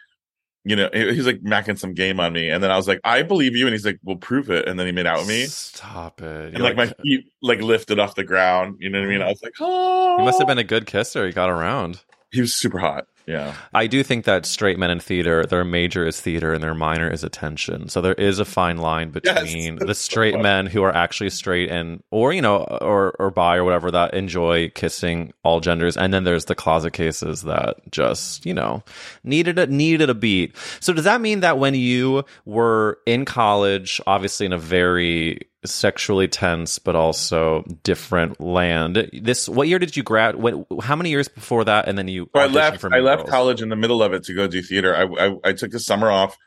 You 0.63 0.75
know, 0.75 0.89
he- 0.93 1.13
he's 1.13 1.25
like 1.25 1.41
macking 1.41 1.79
some 1.79 1.93
game 1.93 2.19
on 2.19 2.33
me, 2.33 2.49
and 2.49 2.63
then 2.63 2.69
I 2.69 2.77
was 2.77 2.87
like, 2.87 2.99
"I 3.03 3.23
believe 3.23 3.55
you," 3.55 3.65
and 3.65 3.73
he's 3.73 3.85
like, 3.85 3.97
"Well, 4.03 4.17
prove 4.17 4.51
it." 4.51 4.67
And 4.67 4.79
then 4.79 4.85
he 4.85 4.91
made 4.91 5.07
out 5.07 5.19
with 5.19 5.27
me, 5.27 5.45
Stop 5.45 6.21
it! 6.21 6.25
and 6.25 6.57
You're 6.57 6.63
like, 6.63 6.75
my 6.75 6.87
feet 7.01 7.25
like 7.41 7.61
lifted 7.61 7.97
off 7.97 8.13
the 8.15 8.23
ground. 8.23 8.77
You 8.79 8.89
know 8.89 8.99
what 8.99 9.07
I 9.07 9.09
mean? 9.09 9.21
I 9.21 9.29
was 9.29 9.41
like, 9.41 9.53
"Oh." 9.59 10.17
He 10.19 10.25
must 10.25 10.37
have 10.37 10.45
ah. 10.45 10.51
been 10.51 10.59
a 10.59 10.63
good 10.63 10.85
kisser. 10.85 11.25
He 11.25 11.33
got 11.33 11.49
around. 11.49 12.01
He 12.31 12.41
was 12.41 12.55
super 12.55 12.77
hot. 12.77 13.07
Yeah. 13.25 13.55
I 13.73 13.87
do 13.87 14.03
think 14.03 14.25
that 14.25 14.45
straight 14.45 14.79
men 14.79 14.91
in 14.91 14.99
theater, 14.99 15.45
their 15.45 15.63
major 15.63 16.05
is 16.05 16.19
theater 16.19 16.53
and 16.53 16.63
their 16.63 16.73
minor 16.73 17.09
is 17.09 17.23
attention. 17.23 17.89
So 17.89 18.01
there 18.01 18.13
is 18.13 18.39
a 18.39 18.45
fine 18.45 18.77
line 18.77 19.11
between 19.11 19.75
the 19.79 19.95
straight 19.95 20.39
men 20.39 20.65
who 20.65 20.83
are 20.83 20.95
actually 20.95 21.29
straight 21.29 21.69
and, 21.69 22.03
or 22.11 22.33
you 22.33 22.41
know, 22.41 22.63
or 22.63 23.15
or 23.19 23.31
bi 23.31 23.57
or 23.57 23.63
whatever 23.63 23.91
that 23.91 24.13
enjoy 24.13 24.69
kissing 24.69 25.33
all 25.43 25.59
genders, 25.59 25.97
and 25.97 26.13
then 26.13 26.23
there's 26.23 26.45
the 26.45 26.55
closet 26.55 26.93
cases 26.93 27.43
that 27.43 27.77
just 27.91 28.45
you 28.45 28.53
know 28.53 28.83
needed 29.23 29.59
a 29.59 29.67
needed 29.67 30.09
a 30.09 30.15
beat. 30.15 30.55
So 30.79 30.93
does 30.93 31.05
that 31.05 31.21
mean 31.21 31.41
that 31.41 31.57
when 31.57 31.75
you 31.75 32.23
were 32.45 32.99
in 33.05 33.25
college, 33.25 34.01
obviously 34.07 34.45
in 34.45 34.53
a 34.53 34.57
very 34.57 35.50
sexually 35.65 36.27
tense 36.27 36.79
but 36.79 36.95
also 36.95 37.63
different 37.83 38.39
land, 38.41 39.09
this 39.13 39.47
what 39.47 39.67
year 39.67 39.79
did 39.79 39.95
you 39.95 40.03
grad? 40.03 40.35
What, 40.35 40.65
how 40.81 40.95
many 40.95 41.09
years 41.09 41.27
before 41.27 41.63
that? 41.65 41.87
And 41.87 41.97
then 41.97 42.07
you 42.07 42.29
So 42.35 42.41
I 42.41 42.47
left. 42.47 42.83
I 42.85 42.99
left 42.99 43.21
Girls? 43.21 43.29
college 43.29 43.61
in 43.61 43.69
the 43.69 43.75
middle 43.75 44.01
of 44.01 44.13
it 44.13 44.23
to 44.23 44.33
go 44.33 44.47
do 44.47 44.61
theater. 44.61 44.95
I, 44.95 45.27
I 45.27 45.35
I 45.43 45.53
took 45.53 45.71
the 45.71 45.79
summer 45.79 46.09
off, 46.09 46.37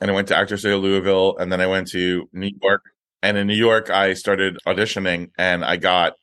and 0.00 0.10
I 0.10 0.14
went 0.14 0.28
to 0.28 0.36
Actors 0.36 0.60
Studio 0.60 0.78
Louisville, 0.78 1.36
and 1.38 1.50
then 1.50 1.60
I 1.60 1.66
went 1.66 1.88
to 1.88 2.28
New 2.32 2.50
York. 2.62 2.82
And 3.22 3.36
in 3.36 3.46
New 3.46 3.54
York, 3.54 3.90
I 3.90 4.14
started 4.14 4.56
auditioning, 4.66 5.30
and 5.36 5.62
I 5.64 5.76
got 5.76 6.14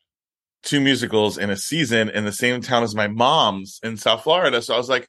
two 0.63 0.81
musicals 0.81 1.37
in 1.37 1.49
a 1.51 1.55
season 1.55 2.09
in 2.09 2.25
the 2.25 2.31
same 2.31 2.59
town 2.61 2.83
as 2.83 2.95
my 2.95 3.07
mom's 3.07 3.79
in 3.83 3.97
South 3.97 4.23
Florida. 4.23 4.61
So 4.61 4.73
I 4.73 4.77
was 4.77 4.89
like, 4.89 5.07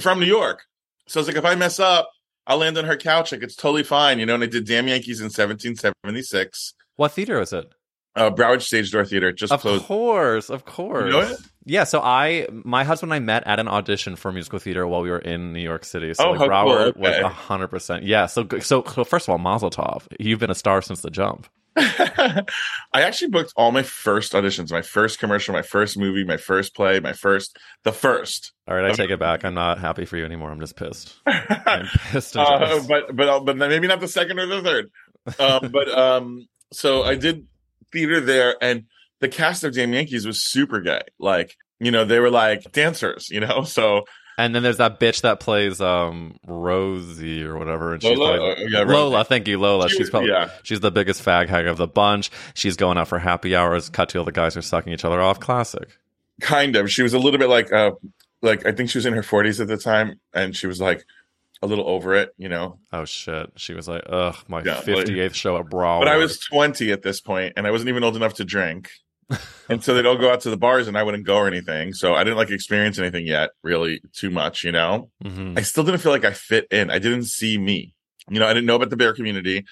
from 0.00 0.20
New 0.20 0.26
York. 0.26 0.62
So 1.08 1.18
I 1.18 1.20
was 1.22 1.28
like, 1.28 1.36
if 1.36 1.44
I 1.44 1.54
mess 1.54 1.80
up, 1.80 2.10
I'll 2.46 2.58
land 2.58 2.76
on 2.78 2.84
her 2.84 2.96
couch. 2.96 3.32
Like 3.32 3.42
it's 3.42 3.56
totally 3.56 3.82
fine, 3.84 4.18
you 4.18 4.26
know. 4.26 4.34
And 4.34 4.42
I 4.42 4.46
did 4.46 4.66
Damn 4.66 4.88
Yankees 4.88 5.20
in 5.20 5.26
1776. 5.26 6.74
What 6.96 7.12
theater 7.12 7.38
was 7.38 7.52
it? 7.52 7.72
Uh, 8.14 8.30
Broward 8.30 8.60
Stage 8.60 8.90
Door 8.90 9.06
Theater 9.06 9.32
just 9.32 9.52
Of 9.52 9.60
closed. 9.62 9.82
Of 9.82 9.88
course, 9.88 10.50
of 10.50 10.64
course. 10.66 11.06
You 11.06 11.12
know 11.12 11.20
it? 11.20 11.38
Yeah, 11.64 11.84
so 11.84 12.00
I, 12.02 12.46
my 12.50 12.84
husband 12.84 13.10
and 13.12 13.22
I 13.22 13.24
met 13.24 13.46
at 13.46 13.58
an 13.58 13.68
audition 13.68 14.16
for 14.16 14.30
musical 14.32 14.58
theater 14.58 14.86
while 14.86 15.00
we 15.00 15.08
were 15.08 15.18
in 15.18 15.52
New 15.54 15.60
York 15.62 15.84
City. 15.84 16.12
So 16.12 16.24
Oh, 16.24 16.30
like 16.32 16.40
how 16.40 16.64
cool, 16.64 16.74
Broward 16.74 16.96
was 16.96 17.16
a 17.16 17.28
hundred 17.28 17.68
percent. 17.68 18.02
Yeah. 18.04 18.26
So, 18.26 18.46
so, 18.60 18.82
so 18.82 19.04
first 19.04 19.26
of 19.28 19.30
all, 19.32 19.38
Mazel 19.38 19.70
Tov. 19.70 20.06
You've 20.20 20.40
been 20.40 20.50
a 20.50 20.54
star 20.54 20.82
since 20.82 21.00
the 21.00 21.10
jump. 21.10 21.46
I 21.76 22.44
actually 22.94 23.28
booked 23.28 23.52
all 23.56 23.72
my 23.72 23.82
first 23.82 24.32
auditions, 24.32 24.70
my 24.70 24.82
first 24.82 25.18
commercial, 25.18 25.54
my 25.54 25.62
first 25.62 25.96
movie, 25.96 26.24
my 26.24 26.36
first 26.36 26.74
play, 26.74 27.00
my 27.00 27.12
first, 27.12 27.58
the 27.84 27.92
first. 27.92 28.52
All 28.68 28.74
right, 28.74 28.84
I 28.84 28.92
take 28.92 29.10
it 29.10 29.18
back. 29.18 29.44
I'm 29.44 29.54
not 29.54 29.78
happy 29.78 30.04
for 30.04 30.16
you 30.16 30.24
anymore. 30.24 30.50
I'm 30.50 30.60
just 30.60 30.76
pissed. 30.76 31.14
I'm 31.26 31.86
pissed. 32.10 32.36
Uh, 32.36 32.80
but 32.86 33.16
but 33.16 33.40
but 33.44 33.56
maybe 33.56 33.86
not 33.86 34.00
the 34.00 34.08
second 34.08 34.38
or 34.38 34.46
the 34.46 34.62
third. 34.62 34.90
Um, 35.38 35.70
but 35.72 35.88
um, 35.88 36.46
so 36.72 37.04
I 37.04 37.14
did 37.14 37.46
theater 37.90 38.20
there, 38.20 38.56
and 38.60 38.84
the 39.20 39.28
cast 39.28 39.64
of 39.64 39.74
Damn 39.74 39.92
Yankees 39.92 40.26
was 40.26 40.44
super 40.44 40.80
gay. 40.80 41.02
Like 41.18 41.56
you 41.80 41.90
know, 41.90 42.04
they 42.04 42.20
were 42.20 42.30
like 42.30 42.70
dancers. 42.72 43.28
You 43.30 43.40
know, 43.40 43.62
so 43.64 44.04
and 44.38 44.54
then 44.54 44.62
there's 44.62 44.78
that 44.78 44.98
bitch 45.00 45.22
that 45.22 45.40
plays 45.40 45.80
um 45.80 46.38
Rosie 46.46 47.42
or 47.44 47.58
whatever. 47.58 47.92
And 47.94 48.02
she's 48.02 48.16
Lola? 48.18 48.36
probably- 48.38 48.66
yeah, 48.70 48.78
right. 48.80 48.88
Lola, 48.88 49.24
thank 49.24 49.48
you, 49.48 49.58
Lola. 49.58 49.88
She 49.88 49.92
she's 49.96 50.00
was- 50.00 50.10
probably 50.10 50.30
yeah. 50.30 50.50
she's 50.62 50.80
the 50.80 50.90
biggest 50.90 51.24
fag 51.24 51.48
hag 51.48 51.66
of 51.66 51.76
the 51.76 51.86
bunch. 51.86 52.30
She's 52.54 52.76
going 52.76 52.98
out 52.98 53.08
for 53.08 53.18
happy 53.18 53.54
hours. 53.56 53.88
Cut 53.88 54.08
to 54.10 54.18
all 54.18 54.24
the 54.24 54.32
guys 54.32 54.56
are 54.56 54.62
sucking 54.62 54.92
each 54.92 55.04
other 55.04 55.20
off. 55.20 55.40
Classic. 55.40 55.88
kind 56.40 56.76
of. 56.76 56.90
She 56.90 57.02
was 57.02 57.14
a 57.14 57.18
little 57.18 57.38
bit 57.38 57.48
like 57.48 57.72
uh, 57.72 57.92
like 58.42 58.66
I 58.66 58.72
think 58.72 58.90
she 58.90 58.98
was 58.98 59.06
in 59.06 59.12
her 59.14 59.22
forties 59.22 59.60
at 59.60 59.68
the 59.68 59.76
time, 59.76 60.20
and 60.34 60.56
she 60.56 60.66
was 60.66 60.80
like 60.80 61.04
a 61.62 61.66
little 61.66 61.88
over 61.88 62.14
it. 62.14 62.34
You 62.38 62.48
know, 62.48 62.78
Oh 62.92 63.04
shit. 63.04 63.50
She 63.56 63.72
was 63.74 63.86
like, 63.86 64.02
ugh, 64.08 64.34
my 64.48 64.62
Yeah, 64.64 64.76
like- 64.78 65.06
58th 65.06 65.34
show 65.34 65.56
at 65.58 65.66
Broward. 65.66 66.00
But 66.00 66.08
I 66.08 66.16
was 66.16 66.40
20 66.40 66.90
at 66.90 67.02
this 67.02 67.20
point, 67.20 67.52
and 67.56 67.66
I 67.66 67.70
wasn't 67.70 67.88
even 67.90 68.02
old 68.02 68.16
enough 68.16 68.34
to 68.34 68.44
drink. 68.44 68.90
And 69.68 69.82
so 69.82 69.94
they'd 69.94 70.06
all 70.06 70.16
go 70.16 70.30
out 70.32 70.40
to 70.42 70.50
the 70.50 70.56
bars, 70.56 70.88
and 70.88 70.96
I 70.98 71.02
wouldn't 71.02 71.24
go 71.26 71.36
or 71.36 71.46
anything. 71.46 71.92
So 71.92 72.14
I 72.14 72.24
didn't 72.24 72.36
like 72.36 72.50
experience 72.50 72.98
anything 72.98 73.26
yet, 73.26 73.50
really, 73.62 74.00
too 74.12 74.30
much, 74.30 74.64
you 74.64 74.72
know? 74.72 75.10
Mhm. 75.24 75.58
I 75.58 75.62
still 75.62 75.84
didn't 75.84 76.00
feel 76.00 76.12
like 76.12 76.24
I 76.24 76.32
fit 76.32 76.66
in. 76.70 76.90
I 76.90 76.98
didn't 76.98 77.24
see 77.24 77.58
me. 77.58 77.94
You 78.30 78.38
know, 78.40 78.46
I 78.46 78.52
didn't 78.54 78.66
know 78.66 78.76
about 78.76 78.90
the 78.90 78.96
bear 78.96 79.12
community. 79.14 79.64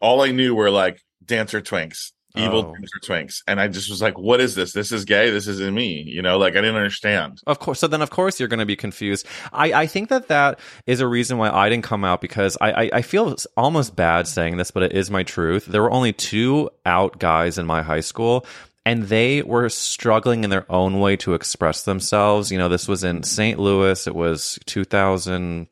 All 0.00 0.22
I 0.22 0.30
knew 0.30 0.54
were 0.54 0.70
like 0.70 1.00
dancer 1.24 1.60
twinks. 1.60 2.12
evil 2.36 2.60
Oh. 2.60 2.72
twinks 2.80 2.88
twinks, 3.04 3.42
and 3.48 3.60
I 3.60 3.66
just 3.66 3.90
was 3.90 4.00
like, 4.00 4.16
"What 4.16 4.40
is 4.40 4.54
this? 4.54 4.72
This 4.72 4.92
is 4.92 5.04
gay. 5.04 5.30
This 5.30 5.48
isn't 5.48 5.74
me." 5.74 6.04
You 6.06 6.22
know, 6.22 6.38
like 6.38 6.52
I 6.52 6.60
didn't 6.60 6.76
understand. 6.76 7.40
Of 7.44 7.58
course. 7.58 7.80
So 7.80 7.88
then, 7.88 8.02
of 8.02 8.10
course, 8.10 8.38
you're 8.38 8.48
going 8.48 8.60
to 8.60 8.64
be 8.66 8.76
confused. 8.76 9.26
I, 9.52 9.72
I 9.72 9.86
think 9.88 10.10
that 10.10 10.28
that 10.28 10.60
is 10.86 11.00
a 11.00 11.08
reason 11.08 11.38
why 11.38 11.50
I 11.50 11.68
didn't 11.68 11.82
come 11.82 12.04
out 12.04 12.20
because 12.20 12.56
I, 12.60 12.70
I, 12.84 12.90
I 12.98 13.02
feel 13.02 13.34
almost 13.56 13.96
bad 13.96 14.28
saying 14.28 14.58
this, 14.58 14.70
but 14.70 14.84
it 14.84 14.92
is 14.92 15.10
my 15.10 15.24
truth. 15.24 15.66
There 15.66 15.82
were 15.82 15.90
only 15.90 16.12
two 16.12 16.70
out 16.86 17.18
guys 17.18 17.58
in 17.58 17.66
my 17.66 17.82
high 17.82 17.98
school. 17.98 18.46
And 18.90 19.04
they 19.04 19.42
were 19.42 19.68
struggling 19.68 20.42
in 20.42 20.50
their 20.50 20.66
own 20.68 20.98
way 20.98 21.16
to 21.18 21.34
express 21.34 21.84
themselves. 21.84 22.50
You 22.50 22.58
know, 22.58 22.68
this 22.68 22.88
was 22.88 23.04
in 23.04 23.22
St. 23.22 23.56
Louis. 23.56 24.04
It 24.04 24.16
was 24.16 24.58
2000, 24.66 25.68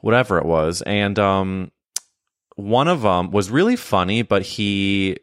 whatever 0.00 0.38
it 0.38 0.44
was. 0.44 0.82
And 0.82 1.20
um, 1.20 1.70
one 2.56 2.88
of 2.88 3.02
them 3.02 3.30
was 3.30 3.48
really 3.48 3.76
funny, 3.76 4.22
but 4.22 4.42
he 4.42 5.18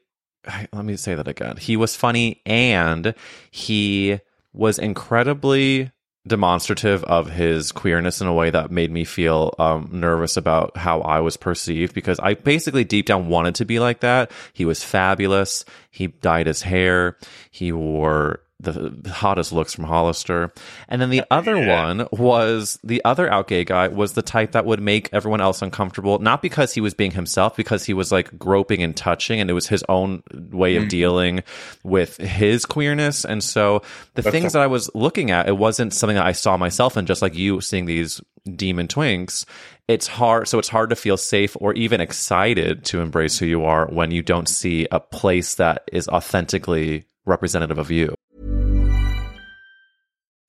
let 0.71 0.85
me 0.85 0.95
say 0.95 1.13
that 1.13 1.27
again. 1.27 1.57
He 1.57 1.75
was 1.75 1.93
funny 1.93 2.41
and 2.45 3.13
he 3.51 4.19
was 4.53 4.79
incredibly 4.79 5.91
demonstrative 6.29 7.03
of 7.03 7.29
his 7.29 7.71
queerness 7.71 8.21
in 8.21 8.27
a 8.27 8.33
way 8.33 8.49
that 8.49 8.71
made 8.71 8.91
me 8.91 9.03
feel 9.03 9.53
um, 9.59 9.89
nervous 9.91 10.37
about 10.37 10.77
how 10.77 11.01
I 11.01 11.19
was 11.19 11.35
perceived 11.35 11.93
because 11.93 12.19
I 12.19 12.35
basically 12.35 12.85
deep 12.85 13.05
down 13.05 13.27
wanted 13.27 13.55
to 13.55 13.65
be 13.65 13.79
like 13.79 13.99
that. 13.99 14.31
He 14.53 14.63
was 14.63 14.83
fabulous. 14.83 15.65
He 15.91 16.07
dyed 16.07 16.47
his 16.47 16.61
hair. 16.61 17.17
He 17.51 17.71
wore 17.71 18.39
the, 18.59 19.09
hottest 19.09 19.51
looks 19.51 19.73
from 19.73 19.85
Hollister. 19.85 20.51
And 20.87 21.01
then 21.01 21.09
the 21.09 21.21
oh, 21.21 21.25
other 21.31 21.65
one 21.65 22.07
was 22.11 22.79
the 22.83 23.03
other 23.05 23.31
out 23.31 23.47
gay 23.47 23.63
guy 23.63 23.87
was 23.87 24.13
the 24.13 24.21
type 24.21 24.51
that 24.51 24.65
would 24.65 24.81
make 24.81 25.09
everyone 25.13 25.41
else 25.41 25.61
uncomfortable, 25.61 26.19
not 26.19 26.41
because 26.41 26.73
he 26.73 26.81
was 26.81 26.93
being 26.93 27.11
himself, 27.11 27.55
because 27.55 27.85
he 27.85 27.93
was 27.93 28.11
like 28.11 28.37
groping 28.37 28.83
and 28.83 28.95
touching, 28.95 29.39
and 29.39 29.49
it 29.49 29.53
was 29.53 29.67
his 29.67 29.83
own 29.87 30.23
way 30.33 30.75
of 30.75 30.83
mm. 30.83 30.89
dealing 30.89 31.43
with 31.83 32.17
his 32.17 32.65
queerness. 32.65 33.25
And 33.25 33.43
so 33.43 33.81
the 34.15 34.23
things 34.23 34.53
that 34.53 34.61
I 34.61 34.67
was 34.67 34.89
looking 34.93 35.31
at, 35.31 35.47
it 35.47 35.57
wasn't 35.57 35.93
something 35.93 36.17
that 36.17 36.25
I 36.25 36.33
saw 36.33 36.57
myself 36.57 36.97
in, 36.97 37.05
just 37.05 37.21
like 37.21 37.35
you 37.35 37.61
seeing 37.61 37.85
these 37.85 38.21
demon 38.55 38.87
twinks. 38.87 39.45
It's 39.87 40.07
hard, 40.07 40.47
so 40.47 40.59
it's 40.59 40.69
hard 40.69 40.89
to 40.91 40.95
feel 40.95 41.17
safe 41.17 41.55
or 41.59 41.73
even 41.73 42.01
excited 42.01 42.85
to 42.85 43.01
embrace 43.01 43.39
who 43.39 43.45
you 43.45 43.63
are 43.65 43.87
when 43.87 44.11
you 44.11 44.21
don't 44.21 44.47
see 44.47 44.87
a 44.91 44.99
place 44.99 45.55
that 45.55 45.83
is 45.91 46.07
authentically 46.07 47.05
representative 47.25 47.77
of 47.77 47.89
you. 47.89 48.13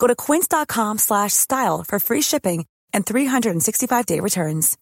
Go 0.00 0.08
to 0.08 0.16
quince.com 0.16 0.98
slash 0.98 1.32
style 1.34 1.84
for 1.84 2.00
free 2.00 2.22
shipping 2.22 2.66
and 2.92 3.06
365-day 3.06 4.18
returns. 4.18 4.76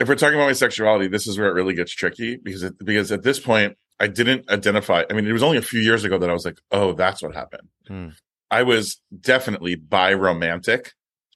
if 0.00 0.08
we're 0.08 0.16
talking 0.16 0.34
about 0.34 0.46
my 0.46 0.52
sexuality, 0.52 1.06
this 1.06 1.28
is 1.28 1.38
where 1.38 1.46
it 1.46 1.52
really 1.52 1.74
gets 1.74 1.92
tricky 1.92 2.36
because 2.36 2.64
it, 2.64 2.74
because 2.84 3.12
at 3.12 3.22
this 3.22 3.38
point 3.38 3.76
I 4.00 4.08
didn't 4.08 4.50
identify. 4.50 5.04
I 5.08 5.12
mean, 5.12 5.28
it 5.28 5.32
was 5.32 5.44
only 5.44 5.58
a 5.58 5.62
few 5.62 5.80
years 5.80 6.02
ago 6.02 6.18
that 6.18 6.28
I 6.28 6.32
was 6.32 6.44
like, 6.44 6.58
oh, 6.72 6.92
that's 6.92 7.22
what 7.22 7.36
happened. 7.36 7.68
Hmm. 7.86 8.08
I 8.50 8.64
was 8.64 9.00
definitely 9.20 9.76
biromantic, 9.76 10.90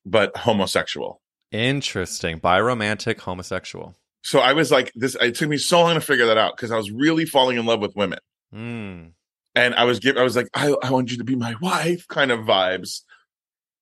but 0.04 0.36
homosexual. 0.36 1.20
Interesting. 1.52 2.40
Biromantic 2.40 3.20
homosexual. 3.20 3.96
So 4.24 4.40
I 4.40 4.52
was 4.52 4.72
like, 4.72 4.90
this. 4.96 5.16
It 5.20 5.36
took 5.36 5.48
me 5.48 5.58
so 5.58 5.82
long 5.82 5.94
to 5.94 6.00
figure 6.00 6.26
that 6.26 6.38
out 6.38 6.56
because 6.56 6.72
I 6.72 6.76
was 6.76 6.90
really 6.90 7.24
falling 7.24 7.58
in 7.58 7.66
love 7.66 7.80
with 7.80 7.94
women, 7.94 8.18
Mm. 8.52 9.12
And 9.56 9.74
I 9.74 9.82
was 9.84 9.98
give. 9.98 10.16
I 10.16 10.22
was 10.22 10.36
like, 10.36 10.48
I, 10.54 10.72
I 10.82 10.90
want 10.92 11.10
you 11.10 11.18
to 11.18 11.24
be 11.24 11.34
my 11.34 11.56
wife, 11.60 12.06
kind 12.06 12.30
of 12.30 12.40
vibes, 12.40 13.00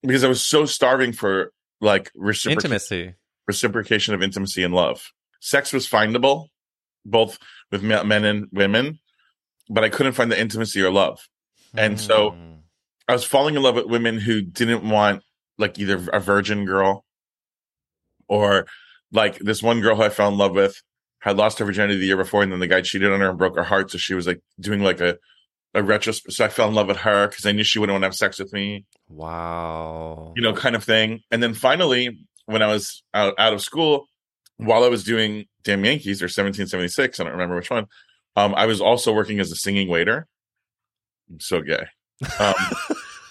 because 0.01 0.25
I 0.25 0.29
was 0.29 0.41
so 0.43 0.65
starving 0.65 1.13
for 1.13 1.53
like 1.83 2.11
reciproc- 2.17 2.53
Intimacy. 2.53 3.15
reciprocation 3.47 4.15
of 4.15 4.23
intimacy 4.23 4.63
and 4.63 4.73
love. 4.73 5.11
Sex 5.41 5.73
was 5.75 5.87
findable, 5.87 6.47
both 7.05 7.39
with 7.71 7.83
men 7.83 8.25
and 8.25 8.47
women, 8.53 9.01
but 9.69 9.85
I 9.85 9.91
couldn't 9.91 10.13
find 10.13 10.33
the 10.33 10.41
intimacy 10.41 10.81
or 10.81 10.91
love. 10.91 11.21
And 11.77 12.01
so 12.01 12.31
Mm. 12.31 12.59
I 13.09 13.13
was 13.13 13.25
falling 13.25 13.57
in 13.57 13.63
love 13.63 13.75
with 13.75 13.87
women 13.87 14.19
who 14.19 14.41
didn't 14.41 14.89
want 14.89 15.23
like 15.59 15.79
either 15.79 16.09
a 16.13 16.21
virgin 16.21 16.65
girl 16.65 17.05
or 18.29 18.67
like 19.13 19.39
this 19.39 19.63
one 19.63 19.81
girl 19.81 19.97
who 19.97 20.03
I 20.03 20.09
fell 20.09 20.29
in 20.29 20.39
love 20.39 20.53
with 20.53 20.81
had 21.21 21.37
lost 21.37 21.59
her 21.59 21.65
virginity 21.65 21.99
the 21.99 22.07
year 22.07 22.17
before, 22.17 22.43
and 22.43 22.53
then 22.53 22.61
the 22.61 22.67
guy 22.67 22.81
cheated 22.81 23.13
on 23.13 23.21
her 23.21 23.31
and 23.31 23.39
broke 23.39 23.57
her 23.57 23.65
heart. 23.65 23.91
So 23.91 23.99
she 23.99 24.15
was 24.15 24.27
like 24.27 24.41
doing 24.61 24.81
like 24.83 25.01
a 25.01 25.19
a 25.75 25.83
retrospect. 25.83 26.35
So 26.35 26.45
I 26.45 26.49
fell 26.49 26.69
in 26.69 26.75
love 26.75 26.87
with 26.89 26.99
her 26.99 27.29
because 27.29 27.47
I 27.47 27.53
knew 27.53 27.65
she 27.65 27.79
wouldn't 27.79 27.95
want 27.95 28.03
to 28.03 28.07
have 28.07 28.15
sex 28.15 28.39
with 28.39 28.53
me 28.53 28.85
Wow. 29.09 30.33
you 30.37 30.43
know, 30.43 30.53
kind 30.53 30.75
of 30.77 30.85
thing. 30.85 31.21
And 31.31 31.43
then 31.43 31.55
finally, 31.55 32.19
when 32.47 32.63
I 32.63 32.67
was 32.69 33.03
out, 33.13 33.35
out 33.39 33.53
of 33.53 33.61
school, 33.61 34.07
while 34.57 34.85
I 34.85 34.89
was 34.89 35.05
doing 35.05 35.47
Damn 35.63 35.85
Yankees 35.85 36.23
or 36.23 36.27
1776, 36.27 37.19
I 37.19 37.25
don't 37.25 37.33
remember 37.33 37.57
which 37.57 37.71
one. 37.71 37.87
Um, 38.37 38.55
I 38.55 38.67
was 38.67 38.81
also 38.81 39.13
working 39.13 39.41
as 39.41 39.51
a 39.53 39.57
singing 39.57 39.89
waiter. 39.89 40.27
I'm 41.31 41.41
so 41.41 41.61
gay. 41.61 41.87
Um, 42.39 42.55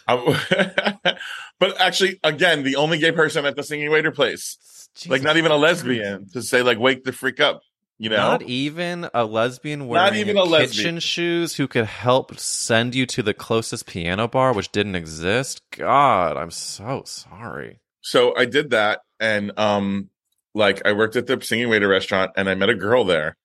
but 1.60 1.80
actually, 1.82 2.20
again, 2.24 2.64
the 2.64 2.76
only 2.76 2.98
gay 2.98 3.12
person 3.12 3.46
at 3.46 3.56
the 3.56 3.64
singing 3.64 3.90
waiter 3.90 4.12
place, 4.12 4.90
like 5.08 5.22
not 5.22 5.38
even 5.38 5.52
a 5.52 5.56
lesbian, 5.58 6.28
to 6.34 6.42
say 6.42 6.62
like 6.62 6.78
wake 6.80 7.04
the 7.04 7.12
freak 7.14 7.40
up. 7.40 7.62
You 8.00 8.10
know, 8.10 8.18
Not 8.18 8.42
even 8.42 9.08
a 9.14 9.24
lesbian 9.24 9.88
wearing 9.88 10.16
even 10.16 10.36
a 10.38 10.42
kitchen 10.42 10.52
lesbian. 10.52 11.00
shoes 11.00 11.56
who 11.56 11.68
could 11.68 11.86
help 11.86 12.38
send 12.40 12.96
you 12.96 13.06
to 13.06 13.24
the 13.24 13.34
closest 13.34 13.86
piano 13.86 14.28
bar, 14.28 14.52
which 14.54 14.72
didn't 14.72 14.96
exist. 14.96 15.62
God, 15.72 16.36
I'm 16.36 16.52
so 16.52 17.04
sorry. 17.06 17.80
so 18.02 18.36
I 18.36 18.46
did 18.46 18.72
that, 18.72 19.02
and 19.20 19.52
um, 19.58 20.10
like 20.54 20.86
I 20.86 20.94
worked 20.94 21.16
at 21.16 21.28
the 21.28 21.40
singing 21.42 21.70
waiter 21.70 21.88
restaurant, 21.88 22.32
and 22.36 22.50
I 22.50 22.56
met 22.56 22.70
a 22.70 22.76
girl 22.76 23.04
there, 23.06 23.38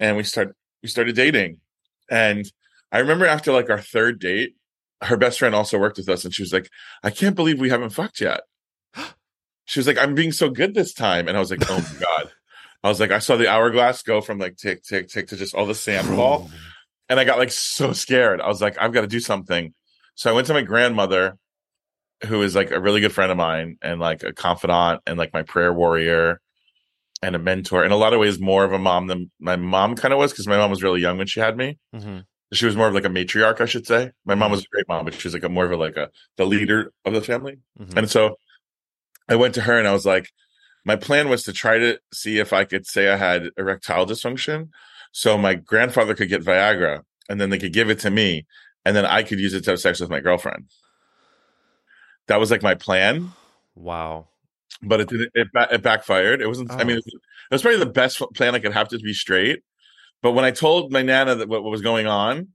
and 0.00 0.16
we 0.16 0.22
start 0.22 0.54
we 0.82 0.88
started 0.88 1.16
dating, 1.16 1.58
and 2.08 2.46
I 2.92 2.98
remember 3.00 3.26
after 3.26 3.52
like 3.52 3.68
our 3.68 3.80
third 3.80 4.20
date, 4.20 4.54
her 5.02 5.16
best 5.16 5.38
friend 5.40 5.54
also 5.54 5.76
worked 5.78 5.98
with 5.98 6.08
us, 6.08 6.24
and 6.24 6.32
she 6.32 6.42
was 6.42 6.52
like, 6.52 6.70
"I 7.02 7.10
can't 7.10 7.34
believe 7.36 7.60
we 7.60 7.70
haven't 7.70 7.90
fucked 7.90 8.20
yet." 8.20 8.42
She 9.68 9.80
was 9.80 9.88
like, 9.88 9.98
"I'm 9.98 10.14
being 10.14 10.30
so 10.30 10.48
good 10.48 10.74
this 10.74 10.94
time," 10.94 11.26
and 11.26 11.36
I 11.36 11.40
was 11.40 11.50
like, 11.50 11.68
"Oh 11.68 11.78
my 11.78 12.00
god." 12.00 12.32
I 12.86 12.88
was 12.88 13.00
like, 13.00 13.10
I 13.10 13.18
saw 13.18 13.36
the 13.36 13.48
hourglass 13.48 14.02
go 14.02 14.20
from 14.20 14.38
like 14.38 14.56
tick, 14.56 14.84
tick, 14.84 15.08
tick 15.08 15.26
to 15.28 15.36
just 15.36 15.56
all 15.56 15.66
the 15.66 15.74
sand 15.74 16.06
fall. 16.06 16.48
And 17.08 17.18
I 17.18 17.24
got 17.24 17.36
like 17.36 17.50
so 17.50 17.92
scared. 17.92 18.40
I 18.40 18.46
was 18.46 18.62
like, 18.62 18.76
I've 18.80 18.92
got 18.92 19.00
to 19.00 19.08
do 19.08 19.18
something. 19.18 19.74
So 20.14 20.30
I 20.30 20.32
went 20.34 20.46
to 20.46 20.54
my 20.54 20.62
grandmother, 20.62 21.36
who 22.26 22.42
is 22.42 22.54
like 22.54 22.70
a 22.70 22.80
really 22.80 23.00
good 23.00 23.12
friend 23.12 23.32
of 23.32 23.36
mine 23.36 23.76
and 23.82 24.00
like 24.00 24.22
a 24.22 24.32
confidant 24.32 25.02
and 25.04 25.18
like 25.18 25.32
my 25.34 25.42
prayer 25.42 25.72
warrior 25.72 26.40
and 27.22 27.34
a 27.34 27.40
mentor. 27.40 27.84
In 27.84 27.90
a 27.90 27.96
lot 27.96 28.12
of 28.12 28.20
ways, 28.20 28.38
more 28.38 28.62
of 28.62 28.72
a 28.72 28.78
mom 28.78 29.08
than 29.08 29.32
my 29.40 29.56
mom 29.56 29.96
kind 29.96 30.14
of 30.14 30.18
was 30.18 30.30
because 30.30 30.46
my 30.46 30.56
mom 30.56 30.70
was 30.70 30.82
really 30.84 31.00
young 31.00 31.18
when 31.18 31.26
she 31.26 31.40
had 31.40 31.56
me. 31.56 31.78
Mhm. 31.92 32.24
She 32.52 32.66
was 32.66 32.76
more 32.76 32.86
of 32.86 32.94
like 32.94 33.04
a 33.04 33.08
matriarch, 33.08 33.60
I 33.60 33.66
should 33.66 33.86
say. 33.88 34.12
My 34.24 34.36
mom 34.36 34.52
was 34.52 34.60
a 34.60 34.68
great 34.70 34.86
mom, 34.86 35.04
but 35.04 35.14
she 35.14 35.26
was 35.26 35.34
like 35.34 35.42
a 35.42 35.48
more 35.48 35.64
of 35.64 35.72
a 35.72 35.76
like 35.76 35.96
a 35.96 36.10
the 36.36 36.46
leader 36.46 36.92
of 37.04 37.14
the 37.14 37.20
family. 37.20 37.58
Mhm. 37.80 37.96
And 37.96 38.08
so 38.08 38.36
I 39.28 39.34
went 39.34 39.54
to 39.54 39.62
her 39.62 39.76
and 39.76 39.88
I 39.88 39.92
was 39.92 40.06
like, 40.06 40.30
my 40.86 40.94
plan 40.96 41.28
was 41.28 41.42
to 41.42 41.52
try 41.52 41.78
to 41.78 41.98
see 42.14 42.38
if 42.38 42.52
I 42.52 42.64
could 42.64 42.86
say 42.86 43.08
I 43.10 43.16
had 43.16 43.50
erectile 43.58 44.06
dysfunction. 44.06 44.68
So 45.12 45.36
my 45.36 45.54
grandfather 45.54 46.14
could 46.14 46.28
get 46.28 46.44
Viagra 46.44 47.02
and 47.28 47.40
then 47.40 47.50
they 47.50 47.58
could 47.58 47.72
give 47.72 47.90
it 47.90 47.98
to 48.00 48.10
me 48.10 48.46
and 48.84 48.94
then 48.94 49.04
I 49.04 49.24
could 49.24 49.40
use 49.40 49.52
it 49.52 49.64
to 49.64 49.70
have 49.72 49.80
sex 49.80 49.98
with 50.00 50.10
my 50.10 50.20
girlfriend. 50.20 50.66
That 52.28 52.38
was 52.38 52.50
like 52.52 52.62
my 52.62 52.74
plan, 52.74 53.30
Wow. 53.74 54.28
but 54.82 55.00
it 55.00 55.08
didn't, 55.08 55.30
it, 55.34 55.48
it 55.72 55.82
backfired. 55.82 56.40
It 56.40 56.46
wasn't, 56.46 56.70
I 56.70 56.84
mean, 56.84 56.96
Oh. 56.96 56.98
it 56.98 57.04
was, 57.04 57.14
it 57.50 57.54
was 57.54 57.62
probably 57.62 57.80
the 57.80 57.86
best 57.86 58.22
plan 58.34 58.54
I 58.54 58.60
could 58.60 58.72
have 58.72 58.88
to 58.90 58.98
be 58.98 59.12
straight. 59.12 59.62
But 60.22 60.32
when 60.32 60.44
I 60.44 60.50
told 60.52 60.92
my 60.92 61.02
Nana 61.02 61.34
that 61.34 61.48
what, 61.48 61.62
what 61.64 61.70
was 61.70 61.82
going 61.82 62.06
on, 62.06 62.48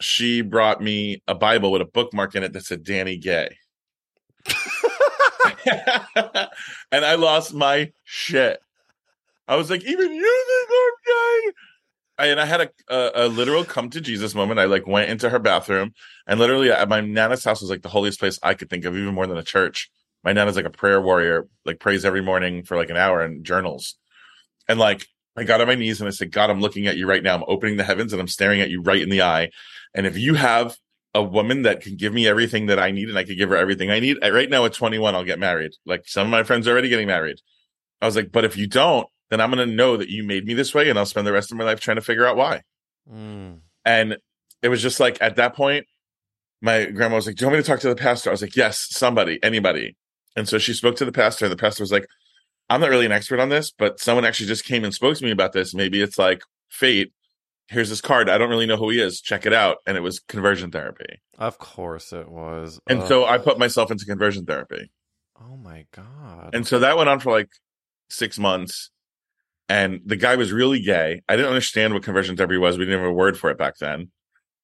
she 0.00 0.40
brought 0.42 0.82
me 0.82 1.22
a 1.28 1.34
Bible 1.34 1.70
with 1.70 1.80
a 1.82 1.86
bookmark 1.86 2.34
in 2.34 2.42
it 2.42 2.52
that 2.54 2.64
said 2.64 2.82
Danny 2.82 3.16
Gay. 3.16 3.56
and 6.92 7.04
I 7.04 7.14
lost 7.16 7.54
my 7.54 7.92
shit. 8.04 8.60
I 9.46 9.56
was 9.56 9.70
like, 9.70 9.82
even 9.84 10.12
you 10.12 10.44
think 10.46 10.70
I'm 10.70 10.92
gay? 11.06 11.52
And 12.30 12.40
I 12.40 12.44
had 12.44 12.60
a, 12.60 12.70
a 12.88 13.26
a 13.26 13.28
literal 13.28 13.64
come 13.64 13.90
to 13.90 14.00
Jesus 14.00 14.34
moment. 14.34 14.60
I 14.60 14.64
like 14.64 14.86
went 14.86 15.10
into 15.10 15.28
her 15.28 15.38
bathroom 15.38 15.92
and 16.26 16.38
literally 16.38 16.70
at 16.70 16.88
my 16.88 17.00
nana's 17.00 17.44
house 17.44 17.60
was 17.60 17.70
like 17.70 17.82
the 17.82 17.88
holiest 17.88 18.20
place 18.20 18.38
I 18.42 18.54
could 18.54 18.70
think 18.70 18.84
of, 18.84 18.96
even 18.96 19.14
more 19.14 19.26
than 19.26 19.36
a 19.36 19.42
church. 19.42 19.90
My 20.22 20.32
nana's 20.32 20.56
like 20.56 20.64
a 20.64 20.70
prayer 20.70 21.00
warrior, 21.00 21.48
like 21.66 21.80
prays 21.80 22.04
every 22.04 22.22
morning 22.22 22.62
for 22.62 22.76
like 22.76 22.88
an 22.88 22.96
hour 22.96 23.20
and 23.20 23.44
journals. 23.44 23.96
And 24.68 24.78
like 24.78 25.06
I 25.36 25.44
got 25.44 25.60
on 25.60 25.66
my 25.66 25.74
knees 25.74 26.00
and 26.00 26.08
I 26.08 26.12
said, 26.12 26.30
God, 26.30 26.50
I'm 26.50 26.60
looking 26.60 26.86
at 26.86 26.96
you 26.96 27.06
right 27.06 27.22
now. 27.22 27.34
I'm 27.34 27.44
opening 27.48 27.76
the 27.76 27.84
heavens 27.84 28.12
and 28.12 28.22
I'm 28.22 28.28
staring 28.28 28.60
at 28.60 28.70
you 28.70 28.80
right 28.80 29.02
in 29.02 29.10
the 29.10 29.22
eye. 29.22 29.50
And 29.92 30.06
if 30.06 30.16
you 30.16 30.34
have 30.34 30.76
a 31.14 31.22
woman 31.22 31.62
that 31.62 31.80
can 31.80 31.96
give 31.96 32.12
me 32.12 32.26
everything 32.26 32.66
that 32.66 32.78
I 32.78 32.90
need 32.90 33.08
and 33.08 33.16
I 33.16 33.24
could 33.24 33.38
give 33.38 33.50
her 33.50 33.56
everything 33.56 33.90
I 33.90 34.00
need, 34.00 34.18
right 34.22 34.50
now 34.50 34.64
at 34.64 34.72
21, 34.72 35.14
I'll 35.14 35.24
get 35.24 35.38
married. 35.38 35.72
Like 35.86 36.02
some 36.06 36.26
of 36.26 36.30
my 36.30 36.42
friends 36.42 36.66
are 36.66 36.72
already 36.72 36.88
getting 36.88 37.06
married. 37.06 37.38
I 38.00 38.06
was 38.06 38.16
like, 38.16 38.32
but 38.32 38.44
if 38.44 38.56
you 38.56 38.66
don't, 38.66 39.06
then 39.30 39.40
I'm 39.40 39.50
going 39.50 39.66
to 39.66 39.74
know 39.74 39.96
that 39.96 40.08
you 40.08 40.24
made 40.24 40.44
me 40.44 40.54
this 40.54 40.74
way 40.74 40.90
and 40.90 40.98
I'll 40.98 41.06
spend 41.06 41.26
the 41.26 41.32
rest 41.32 41.52
of 41.52 41.58
my 41.58 41.64
life 41.64 41.80
trying 41.80 41.96
to 41.96 42.02
figure 42.02 42.26
out 42.26 42.36
why. 42.36 42.62
Mm. 43.10 43.60
And 43.84 44.16
it 44.62 44.68
was 44.68 44.82
just 44.82 44.98
like 45.00 45.18
at 45.20 45.36
that 45.36 45.54
point, 45.54 45.86
my 46.60 46.86
grandma 46.86 47.16
was 47.16 47.26
like, 47.26 47.36
Do 47.36 47.44
you 47.44 47.48
want 47.48 47.58
me 47.58 47.62
to 47.62 47.68
talk 47.68 47.80
to 47.80 47.88
the 47.88 47.96
pastor? 47.96 48.30
I 48.30 48.32
was 48.32 48.42
like, 48.42 48.56
Yes, 48.56 48.86
somebody, 48.90 49.38
anybody. 49.42 49.96
And 50.36 50.48
so 50.48 50.58
she 50.58 50.72
spoke 50.72 50.96
to 50.96 51.04
the 51.04 51.12
pastor, 51.12 51.44
and 51.44 51.52
the 51.52 51.56
pastor 51.56 51.82
was 51.82 51.92
like, 51.92 52.06
I'm 52.68 52.80
not 52.80 52.90
really 52.90 53.06
an 53.06 53.12
expert 53.12 53.38
on 53.38 53.50
this, 53.50 53.70
but 53.70 54.00
someone 54.00 54.24
actually 54.24 54.46
just 54.46 54.64
came 54.64 54.84
and 54.84 54.94
spoke 54.94 55.16
to 55.18 55.24
me 55.24 55.30
about 55.30 55.52
this. 55.52 55.74
Maybe 55.74 56.02
it's 56.02 56.18
like 56.18 56.42
fate. 56.70 57.12
Here's 57.68 57.88
this 57.88 58.00
card. 58.00 58.28
I 58.28 58.36
don't 58.38 58.50
really 58.50 58.66
know 58.66 58.76
who 58.76 58.90
he 58.90 59.00
is. 59.00 59.20
Check 59.20 59.46
it 59.46 59.52
out. 59.52 59.78
And 59.86 59.96
it 59.96 60.00
was 60.00 60.20
conversion 60.20 60.70
therapy. 60.70 61.20
Of 61.38 61.58
course 61.58 62.12
it 62.12 62.28
was. 62.28 62.78
And 62.88 63.00
Ugh. 63.00 63.08
so 63.08 63.24
I 63.24 63.38
put 63.38 63.58
myself 63.58 63.90
into 63.90 64.04
conversion 64.04 64.44
therapy. 64.44 64.90
Oh 65.40 65.56
my 65.56 65.86
god. 65.92 66.50
And 66.54 66.66
so 66.66 66.78
that 66.80 66.96
went 66.96 67.08
on 67.08 67.20
for 67.20 67.32
like 67.32 67.48
six 68.10 68.38
months. 68.38 68.90
And 69.68 70.00
the 70.04 70.16
guy 70.16 70.36
was 70.36 70.52
really 70.52 70.80
gay. 70.82 71.22
I 71.26 71.36
didn't 71.36 71.48
understand 71.48 71.94
what 71.94 72.02
conversion 72.02 72.36
therapy 72.36 72.58
was. 72.58 72.76
We 72.76 72.84
didn't 72.84 73.00
have 73.00 73.08
a 73.08 73.12
word 73.12 73.38
for 73.38 73.50
it 73.50 73.56
back 73.56 73.78
then. 73.78 74.10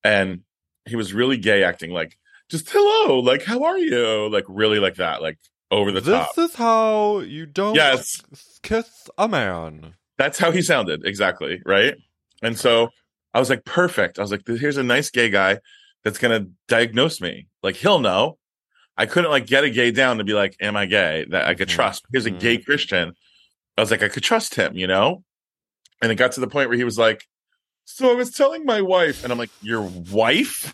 And 0.05 0.41
he 0.87 0.95
was 0.95 1.15
really 1.15 1.39
gay, 1.39 1.65
acting 1.65 1.91
like, 1.91 2.19
just 2.51 2.69
hello, 2.71 3.19
like, 3.21 3.43
how 3.45 3.65
are 3.65 3.79
you? 3.79 4.29
Like, 4.31 4.45
really 4.47 4.79
like 4.79 4.97
that, 4.97 5.23
like 5.23 5.39
over 5.71 5.91
the 5.91 6.01
this 6.01 6.13
top. 6.15 6.35
This 6.35 6.51
is 6.51 6.57
how 6.57 7.21
you 7.21 7.47
don't 7.47 7.77
Yes. 7.77 8.21
kiss 8.63 9.09
a 9.17 9.27
man. 9.27 9.95
That's 10.19 10.39
how 10.39 10.51
he 10.51 10.61
sounded. 10.61 11.07
Exactly. 11.07 11.63
Right. 11.65 11.95
And 12.43 12.59
so 12.59 12.89
I 13.35 13.39
was 13.39 13.51
like, 13.51 13.65
perfect. 13.65 14.19
I 14.19 14.23
was 14.23 14.31
like, 14.31 14.43
here's 14.47 14.77
a 14.77 14.83
nice 14.83 15.11
gay 15.11 15.31
guy 15.31 15.59
that's 16.05 16.19
going 16.19 16.43
to 16.43 16.51
diagnose 16.69 17.21
me. 17.21 17.47
Like, 17.63 17.77
he'll 17.77 17.99
know. 17.99 18.39
I 18.97 19.07
couldn't 19.07 19.31
like 19.31 19.47
get 19.47 19.65
a 19.65 19.71
gay 19.71 19.91
down 19.91 20.19
to 20.19 20.25
be 20.25 20.33
like, 20.35 20.57
am 20.61 20.77
I 20.77 20.87
gay? 20.87 21.27
That 21.31 21.47
I 21.47 21.55
could 21.55 21.69
Mhm. 21.69 21.73
trust. 21.73 22.05
Here's 22.13 22.27
a 22.27 22.31
gay 22.31 22.59
Christian. 22.59 23.15
I 23.77 23.81
was 23.81 23.91
like, 23.91 24.03
I 24.03 24.09
could 24.09 24.23
trust 24.23 24.57
him, 24.57 24.77
you 24.77 24.87
know? 24.87 25.25
And 26.03 26.11
it 26.13 26.17
got 26.17 26.33
to 26.33 26.41
the 26.41 26.49
point 26.49 26.69
where 26.69 26.77
he 26.79 26.85
was 26.85 26.99
like, 26.99 27.25
so 27.85 28.11
I 28.11 28.15
was 28.15 28.31
telling 28.31 28.65
my 28.65 28.81
wife, 28.83 29.23
and 29.23 29.33
I'm 29.33 29.39
like, 29.39 29.51
your 29.61 29.83
wife? 29.83 30.73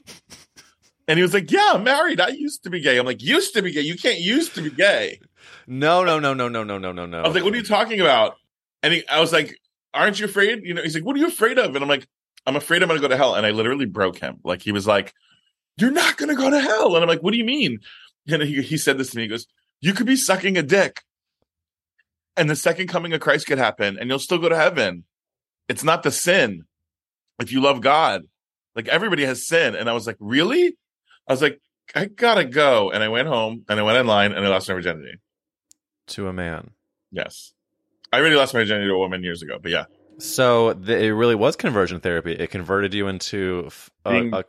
And 1.09 1.19
he 1.19 1.23
was 1.23 1.33
like, 1.33 1.51
yeah, 1.51 1.73
I'm 1.75 1.85
married. 1.85 2.21
I 2.21 2.29
used 2.29 2.65
to 2.65 2.71
be 2.71 2.81
gay. 2.81 2.99
I'm 2.99 3.07
like, 3.07 3.23
used 3.23 3.55
to 3.55 3.63
be 3.63 3.71
gay. 3.71 3.81
You 3.83 3.97
can't 3.97 4.19
used 4.19 4.55
to 4.57 4.63
be 4.63 4.71
gay. 4.71 5.21
No, 5.67 6.05
no, 6.05 6.19
no, 6.19 6.35
no, 6.35 6.49
no, 6.49 6.65
no, 6.65 6.79
no, 6.79 6.93
no, 6.93 7.07
no. 7.07 7.19
I 7.23 7.27
was 7.27 7.35
like, 7.35 7.45
what 7.45 7.55
are 7.55 7.57
you 7.57 7.63
talking 7.63 8.01
about? 8.01 8.37
And 8.83 8.93
he, 8.93 9.07
I 9.09 9.21
was 9.21 9.33
like, 9.33 9.57
aren't 9.97 10.21
you 10.21 10.27
afraid? 10.27 10.65
You 10.65 10.75
know, 10.75 10.83
he's 10.83 10.95
like, 10.95 11.05
what 11.05 11.17
are 11.17 11.19
you 11.19 11.29
afraid 11.29 11.59
of? 11.59 11.75
And 11.75 11.83
I'm 11.83 11.89
like, 11.89 12.07
I'm 12.47 12.57
afraid 12.57 12.83
I'm 12.83 12.89
going 12.89 13.01
to 13.01 13.03
go 13.03 13.09
to 13.09 13.17
hell. 13.17 13.35
And 13.35 13.45
I 13.47 13.51
literally 13.51 13.87
broke 13.87 14.19
him. 14.19 14.39
Like, 14.45 14.63
he 14.63 14.73
was 14.73 14.87
like, 14.87 15.13
you're 15.79 15.91
not 15.91 16.17
going 16.17 16.29
to 16.29 16.37
go 16.37 16.51
to 16.51 16.61
hell. 16.61 16.95
And 16.95 17.03
I'm 17.03 17.09
like, 17.09 17.23
what 17.23 17.33
do 17.33 17.39
you 17.39 17.45
mean? 17.45 17.81
And 18.29 18.43
he, 18.43 18.63
he 18.63 18.77
said 18.77 18.99
this 18.99 19.11
to 19.11 19.17
me. 19.17 19.23
He 19.25 19.29
goes, 19.29 19.47
you 19.81 19.93
could 19.93 20.07
be 20.07 20.17
sucking 20.17 20.57
a 20.57 20.63
dick. 20.63 21.03
And 22.37 22.49
the 22.51 22.57
second 22.57 22.89
coming 22.89 23.13
of 23.15 23.21
Christ 23.21 23.47
could 23.47 23.59
happen 23.59 23.99
and 23.99 24.09
you'll 24.09 24.19
still 24.19 24.39
go 24.39 24.49
to 24.49 24.57
heaven. 24.57 25.05
It's 25.69 25.85
not 25.85 26.03
the 26.03 26.11
sin. 26.11 26.65
If 27.39 27.51
you 27.53 27.61
love 27.61 27.81
God, 27.81 28.23
like 28.75 28.89
everybody 28.89 29.25
has 29.25 29.47
sin. 29.47 29.75
And 29.75 29.89
I 29.89 29.93
was 29.93 30.07
like, 30.07 30.17
really? 30.21 30.77
I 31.29 31.33
was 31.33 31.43
like, 31.43 31.61
I 31.95 32.07
gotta 32.07 32.45
go. 32.45 32.91
And 32.91 33.03
I 33.03 33.09
went 33.09 33.29
home 33.29 33.65
and 33.69 33.81
I 33.81 33.83
went 33.83 33.99
online 33.99 34.33
and 34.33 34.45
I 34.45 34.49
lost 34.49 34.69
my 34.69 34.75
virginity. 34.75 35.19
to 36.09 36.29
a 36.29 36.33
man. 36.33 36.71
Yes. 37.11 37.53
I 38.17 38.21
already 38.21 38.37
lost 38.37 38.55
my 38.55 38.61
virginity 38.61 38.87
to 38.87 38.95
a 38.95 38.99
woman 38.99 39.23
years 39.23 39.43
ago, 39.43 39.59
but 39.61 39.71
yeah. 39.71 39.85
So 40.17 40.73
th- 40.73 41.03
it 41.03 41.15
really 41.15 41.35
was 41.35 41.55
conversion 41.55 42.01
therapy. 42.01 42.33
It 42.33 42.51
converted 42.51 42.95
you 42.95 43.09
into 43.09 43.69
a, 44.07 44.31
a, 44.33 44.45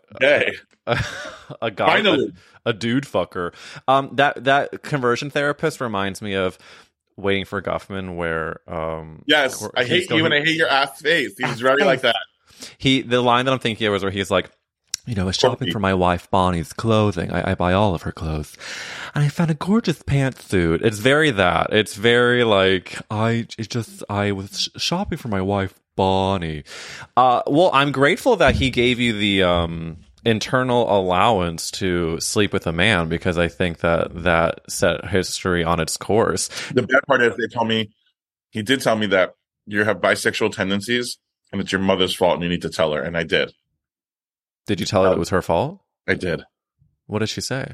a, 0.85 1.03
a 1.61 1.69
guy, 1.69 1.97
a, 1.97 2.17
a 2.65 2.71
dude 2.71 3.03
fucker. 3.03 3.53
Um, 3.85 4.11
that 4.13 4.45
that 4.45 4.83
conversion 4.83 5.29
therapist 5.29 5.81
reminds 5.81 6.21
me 6.21 6.33
of 6.33 6.57
Waiting 7.17 7.43
for 7.43 7.61
Guffman, 7.61 8.15
where 8.15 8.61
um, 8.71 9.23
Yes. 9.25 9.67
I 9.75 9.83
hate 9.83 10.09
you 10.09 10.23
and 10.23 10.33
I 10.33 10.39
hate 10.39 10.55
your 10.55 10.69
ass 10.69 11.01
face. 11.01 11.33
He's 11.37 11.59
very 11.59 11.83
like 11.83 12.01
that. 12.01 12.15
he 12.77 13.01
the 13.01 13.19
line 13.21 13.43
that 13.45 13.51
I'm 13.51 13.59
thinking 13.59 13.85
of 13.87 13.95
is 13.95 14.03
where 14.03 14.11
he's 14.11 14.31
like, 14.31 14.49
you 15.07 15.15
know, 15.15 15.23
I 15.23 15.25
was 15.25 15.37
shopping 15.37 15.71
for 15.71 15.79
my 15.79 15.93
wife 15.93 16.29
Bonnie's 16.29 16.73
clothing. 16.73 17.31
I, 17.31 17.51
I 17.51 17.55
buy 17.55 17.73
all 17.73 17.95
of 17.95 18.01
her 18.03 18.11
clothes, 18.11 18.57
and 19.15 19.23
I 19.23 19.29
found 19.29 19.49
a 19.49 19.55
gorgeous 19.55 20.03
pantsuit. 20.03 20.83
It's 20.83 20.99
very 20.99 21.31
that. 21.31 21.71
It's 21.71 21.95
very 21.95 22.43
like 22.43 22.99
I 23.09 23.47
it 23.57 23.69
just 23.69 24.03
I 24.09 24.33
was 24.33 24.59
sh- 24.59 24.81
shopping 24.81 25.17
for 25.17 25.29
my 25.29 25.41
wife 25.41 25.73
Bonnie. 25.95 26.63
Uh, 27.15 27.41
well, 27.47 27.71
I'm 27.73 27.91
grateful 27.91 28.35
that 28.35 28.55
he 28.55 28.69
gave 28.69 28.99
you 28.99 29.13
the 29.13 29.43
um 29.43 29.97
internal 30.25 30.93
allowance 30.93 31.71
to 31.71 32.19
sleep 32.19 32.51
with 32.51 32.67
a 32.67 32.73
man 32.73 33.07
because 33.07 33.37
I 33.37 33.47
think 33.47 33.79
that 33.79 34.23
that 34.23 34.59
set 34.69 35.05
history 35.07 35.63
on 35.63 35.79
its 35.79 35.95
course. 35.95 36.49
The 36.73 36.83
bad 36.83 37.01
part 37.07 37.21
is 37.21 37.35
they 37.37 37.47
told 37.47 37.69
me, 37.69 37.91
he 38.49 38.61
did 38.61 38.81
tell 38.81 38.97
me 38.97 39.07
that 39.07 39.35
you 39.65 39.85
have 39.85 39.97
bisexual 39.97 40.53
tendencies 40.53 41.17
and 41.53 41.61
it's 41.61 41.71
your 41.71 41.79
mother's 41.79 42.13
fault 42.13 42.35
and 42.35 42.43
you 42.43 42.49
need 42.49 42.63
to 42.63 42.69
tell 42.69 42.91
her. 42.91 43.01
And 43.01 43.15
I 43.17 43.23
did. 43.23 43.53
Did 44.67 44.79
you 44.79 44.85
tell 44.85 45.03
her 45.05 45.11
it 45.11 45.17
was 45.17 45.29
her 45.29 45.41
fault? 45.41 45.81
I 46.07 46.13
did. 46.13 46.43
What 47.07 47.19
did 47.19 47.29
she 47.29 47.41
say? 47.41 47.73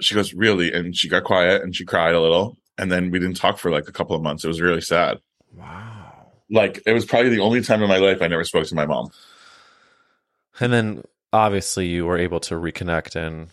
She 0.00 0.14
goes, 0.14 0.34
really? 0.34 0.72
And 0.72 0.96
she 0.96 1.08
got 1.08 1.22
quiet 1.24 1.62
and 1.62 1.74
she 1.76 1.84
cried 1.84 2.14
a 2.14 2.20
little. 2.20 2.58
and 2.76 2.90
then 2.90 3.10
we 3.12 3.20
didn't 3.20 3.36
talk 3.36 3.58
for 3.58 3.70
like 3.70 3.86
a 3.88 3.92
couple 3.92 4.16
of 4.16 4.22
months. 4.22 4.44
It 4.44 4.48
was 4.48 4.60
really 4.60 4.80
sad. 4.80 5.18
Wow. 5.54 6.32
Like 6.50 6.82
it 6.86 6.92
was 6.92 7.04
probably 7.06 7.30
the 7.30 7.40
only 7.40 7.62
time 7.62 7.82
in 7.82 7.88
my 7.88 7.98
life 7.98 8.20
I 8.20 8.26
never 8.26 8.42
spoke 8.44 8.66
to 8.66 8.74
my 8.74 8.86
mom. 8.86 9.10
And 10.60 10.72
then 10.72 11.04
obviously 11.32 11.86
you 11.86 12.06
were 12.06 12.18
able 12.18 12.40
to 12.40 12.54
reconnect 12.54 13.14
and 13.16 13.48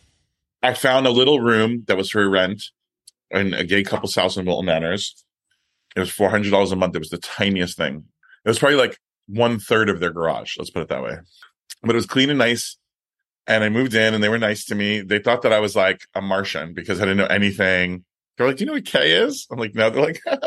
I 0.63 0.73
found 0.73 1.05
a 1.07 1.11
little 1.11 1.39
room 1.39 1.84
that 1.88 1.97
was 1.97 2.09
for 2.11 2.27
rent 2.29 2.63
in 3.32 3.53
a 3.53 3.63
gay 3.63 3.84
couple's 3.84 4.15
house 4.15 4.38
in 4.38 4.45
Wilton 4.45 4.65
Manors. 4.65 5.23
It 5.95 5.99
was 5.99 6.11
four 6.11 6.29
hundred 6.29 6.51
dollars 6.51 6.71
a 6.71 6.75
month. 6.75 6.95
It 6.95 6.99
was 6.99 7.09
the 7.09 7.17
tiniest 7.17 7.77
thing. 7.77 8.05
It 8.45 8.49
was 8.49 8.59
probably 8.59 8.77
like 8.77 8.97
one 9.27 9.59
third 9.59 9.89
of 9.89 9.99
their 9.99 10.11
garage. 10.13 10.57
Let's 10.57 10.69
put 10.69 10.82
it 10.84 10.89
that 10.89 11.03
way. 11.03 11.17
But 11.82 11.91
it 11.91 11.95
was 11.95 12.05
clean 12.05 12.29
and 12.29 12.39
nice. 12.39 12.77
And 13.47 13.63
I 13.63 13.69
moved 13.69 13.95
in, 13.95 14.13
and 14.13 14.23
they 14.23 14.29
were 14.29 14.38
nice 14.38 14.65
to 14.65 14.75
me. 14.75 15.01
They 15.01 15.19
thought 15.19 15.41
that 15.41 15.53
I 15.53 15.59
was 15.59 15.75
like 15.75 16.01
a 16.13 16.21
Martian 16.21 16.73
because 16.73 16.99
I 16.99 17.03
didn't 17.03 17.17
know 17.17 17.25
anything. 17.25 18.05
They're 18.38 18.47
like, 18.47 18.57
"Do 18.57 18.63
you 18.63 18.67
know 18.67 18.73
what 18.73 18.86
K 18.86 19.11
is?" 19.11 19.47
I'm 19.51 19.59
like, 19.59 19.73
"No." 19.73 19.89
They're 19.89 20.01
like, 20.01 20.21
"You 20.25 20.38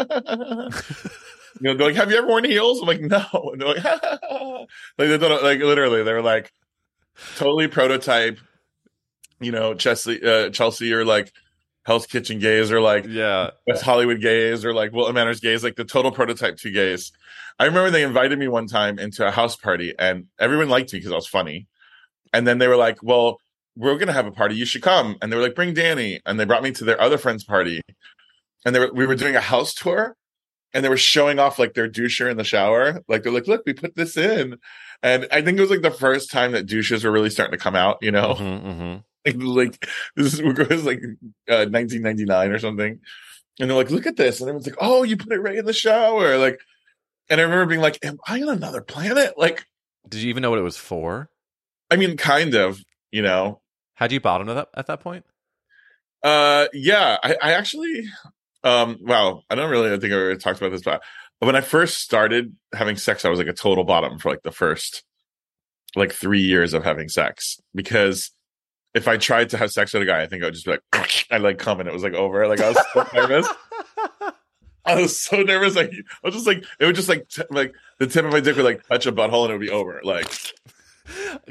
know." 1.60 1.74
They're 1.74 1.88
like, 1.88 1.96
"Have 1.96 2.10
you 2.10 2.18
ever 2.18 2.26
worn 2.26 2.44
heels?" 2.44 2.80
I'm 2.80 2.86
like, 2.86 3.00
"No." 3.00 3.50
And 3.52 3.60
they're 3.60 3.68
like, 3.68 3.84
like 4.98 5.08
they 5.08 5.18
thought, 5.18 5.42
like 5.42 5.58
literally, 5.58 6.02
they 6.02 6.12
were 6.12 6.22
like 6.22 6.52
totally 7.36 7.68
prototype. 7.68 8.38
You 9.40 9.50
know, 9.52 9.74
Chelsea, 9.74 10.22
uh, 10.24 10.50
Chelsea, 10.50 10.92
or 10.92 11.04
like 11.04 11.32
Hell's 11.84 12.06
Kitchen 12.06 12.38
gays, 12.38 12.72
or 12.72 12.80
like 12.80 13.06
yeah. 13.06 13.50
West 13.66 13.82
Hollywood 13.82 14.20
gays 14.20 14.64
or 14.64 14.72
like 14.72 14.92
Wilton 14.92 15.14
Manors 15.14 15.40
gays, 15.40 15.62
like 15.62 15.76
the 15.76 15.84
total 15.84 16.12
prototype 16.12 16.56
two 16.56 16.70
gays. 16.70 17.12
I 17.58 17.66
remember 17.66 17.90
they 17.90 18.02
invited 18.02 18.38
me 18.38 18.48
one 18.48 18.66
time 18.66 18.98
into 18.98 19.26
a 19.26 19.30
house 19.30 19.56
party 19.56 19.94
and 19.98 20.26
everyone 20.38 20.68
liked 20.68 20.92
me 20.92 20.98
because 20.98 21.12
I 21.12 21.16
was 21.16 21.26
funny. 21.26 21.66
And 22.32 22.46
then 22.46 22.58
they 22.58 22.66
were 22.66 22.76
like, 22.76 22.98
well, 23.02 23.38
we're 23.76 23.94
going 23.94 24.08
to 24.08 24.12
have 24.12 24.26
a 24.26 24.32
party. 24.32 24.56
You 24.56 24.64
should 24.64 24.82
come. 24.82 25.16
And 25.22 25.30
they 25.30 25.36
were 25.36 25.42
like, 25.42 25.54
bring 25.54 25.74
Danny. 25.74 26.20
And 26.26 26.38
they 26.38 26.44
brought 26.44 26.62
me 26.62 26.72
to 26.72 26.84
their 26.84 27.00
other 27.00 27.18
friend's 27.18 27.44
party. 27.44 27.80
And 28.64 28.74
they 28.74 28.80
were, 28.80 28.90
we 28.92 29.06
were 29.06 29.14
doing 29.14 29.36
a 29.36 29.40
house 29.40 29.74
tour 29.74 30.16
and 30.72 30.84
they 30.84 30.88
were 30.88 30.96
showing 30.96 31.38
off 31.38 31.58
like 31.58 31.74
their 31.74 31.88
doucher 31.88 32.28
in 32.30 32.36
the 32.36 32.44
shower. 32.44 33.02
Like 33.08 33.22
they're 33.22 33.32
like, 33.32 33.46
look, 33.46 33.62
we 33.66 33.72
put 33.72 33.94
this 33.94 34.16
in. 34.16 34.58
And 35.02 35.28
I 35.30 35.42
think 35.42 35.58
it 35.58 35.60
was 35.60 35.70
like 35.70 35.82
the 35.82 35.90
first 35.90 36.32
time 36.32 36.52
that 36.52 36.66
douches 36.66 37.04
were 37.04 37.12
really 37.12 37.30
starting 37.30 37.56
to 37.56 37.62
come 37.62 37.76
out, 37.76 37.98
you 38.00 38.10
know? 38.10 38.34
Mhm, 38.34 38.62
mhm. 38.64 39.04
like, 39.26 39.36
like 39.82 39.88
this 40.16 40.40
was 40.42 40.84
like 40.84 41.00
uh, 41.48 41.66
1999 41.70 42.50
or 42.50 42.58
something 42.58 42.98
and 43.58 43.70
they're 43.70 43.76
like 43.76 43.90
look 43.90 44.06
at 44.06 44.16
this 44.16 44.40
and 44.40 44.48
everyone's 44.48 44.66
like 44.66 44.76
oh 44.80 45.02
you 45.02 45.16
put 45.16 45.32
it 45.32 45.40
right 45.40 45.56
in 45.56 45.64
the 45.64 45.72
shower 45.72 46.36
like 46.38 46.60
and 47.30 47.40
i 47.40 47.44
remember 47.44 47.66
being 47.66 47.80
like 47.80 47.98
am 48.04 48.18
i 48.26 48.40
on 48.42 48.48
another 48.48 48.80
planet? 48.82 49.34
Like 49.36 49.64
Did 50.08 50.22
you 50.22 50.28
even 50.30 50.42
know 50.42 50.50
what 50.50 50.58
it 50.58 50.62
was 50.62 50.76
for? 50.76 51.28
i 51.90 51.96
mean 51.96 52.16
kind 52.16 52.54
of 52.54 52.80
you 53.10 53.22
know? 53.22 53.60
Had 53.94 54.10
you 54.10 54.20
bottomed 54.20 54.50
at 54.50 54.54
that, 54.54 54.68
at 54.74 54.86
that 54.86 55.00
point? 55.00 55.24
uh 56.22 56.66
yeah 56.72 57.18
i, 57.22 57.36
I 57.42 57.52
actually 57.52 58.08
um 58.62 58.98
wow 59.02 59.42
i 59.50 59.54
don't 59.54 59.70
really 59.70 59.90
think 59.98 60.12
i 60.12 60.16
ever 60.16 60.36
talked 60.36 60.58
about 60.58 60.70
this 60.70 60.80
but 60.82 61.02
when 61.40 61.54
i 61.54 61.60
first 61.60 61.98
started 61.98 62.56
having 62.74 62.96
sex 62.96 63.24
i 63.24 63.28
was 63.28 63.38
like 63.38 63.48
a 63.48 63.52
total 63.52 63.84
bottom 63.84 64.18
for 64.18 64.30
like 64.30 64.42
the 64.42 64.50
first 64.50 65.04
like 65.96 66.12
three 66.12 66.40
years 66.40 66.74
of 66.74 66.82
having 66.82 67.08
sex. 67.08 67.60
Because 67.74 68.30
if 68.94 69.06
i 69.06 69.16
tried 69.16 69.50
to 69.50 69.58
have 69.58 69.70
sex 69.70 69.92
with 69.92 70.02
a 70.02 70.06
guy 70.06 70.22
i 70.22 70.26
think 70.26 70.42
i 70.42 70.46
would 70.46 70.54
just 70.54 70.66
be 70.66 70.72
like 70.72 71.26
i 71.30 71.36
like 71.38 71.58
come 71.58 71.80
and 71.80 71.88
it 71.88 71.92
was 71.92 72.02
like 72.02 72.14
over. 72.14 72.46
Like 72.48 72.60
i 72.60 72.68
was 72.70 72.78
so 72.92 73.06
nervous 73.14 73.46
I 74.96 75.00
was 75.00 75.20
so 75.20 75.42
nervous. 75.42 75.74
Like 75.76 75.90
I 75.92 76.26
was 76.26 76.34
just 76.34 76.46
like 76.46 76.64
it 76.78 76.84
would 76.86 76.94
just 76.96 77.08
like 77.08 77.28
t- 77.28 77.42
like 77.50 77.74
the 77.98 78.06
tip 78.06 78.24
of 78.24 78.32
my 78.32 78.40
dick 78.40 78.56
would 78.56 78.64
like 78.64 78.86
touch 78.86 79.06
a 79.06 79.12
butthole 79.12 79.44
and 79.44 79.50
it 79.50 79.58
would 79.58 79.60
be 79.66 79.70
over. 79.70 80.00
Like 80.04 80.28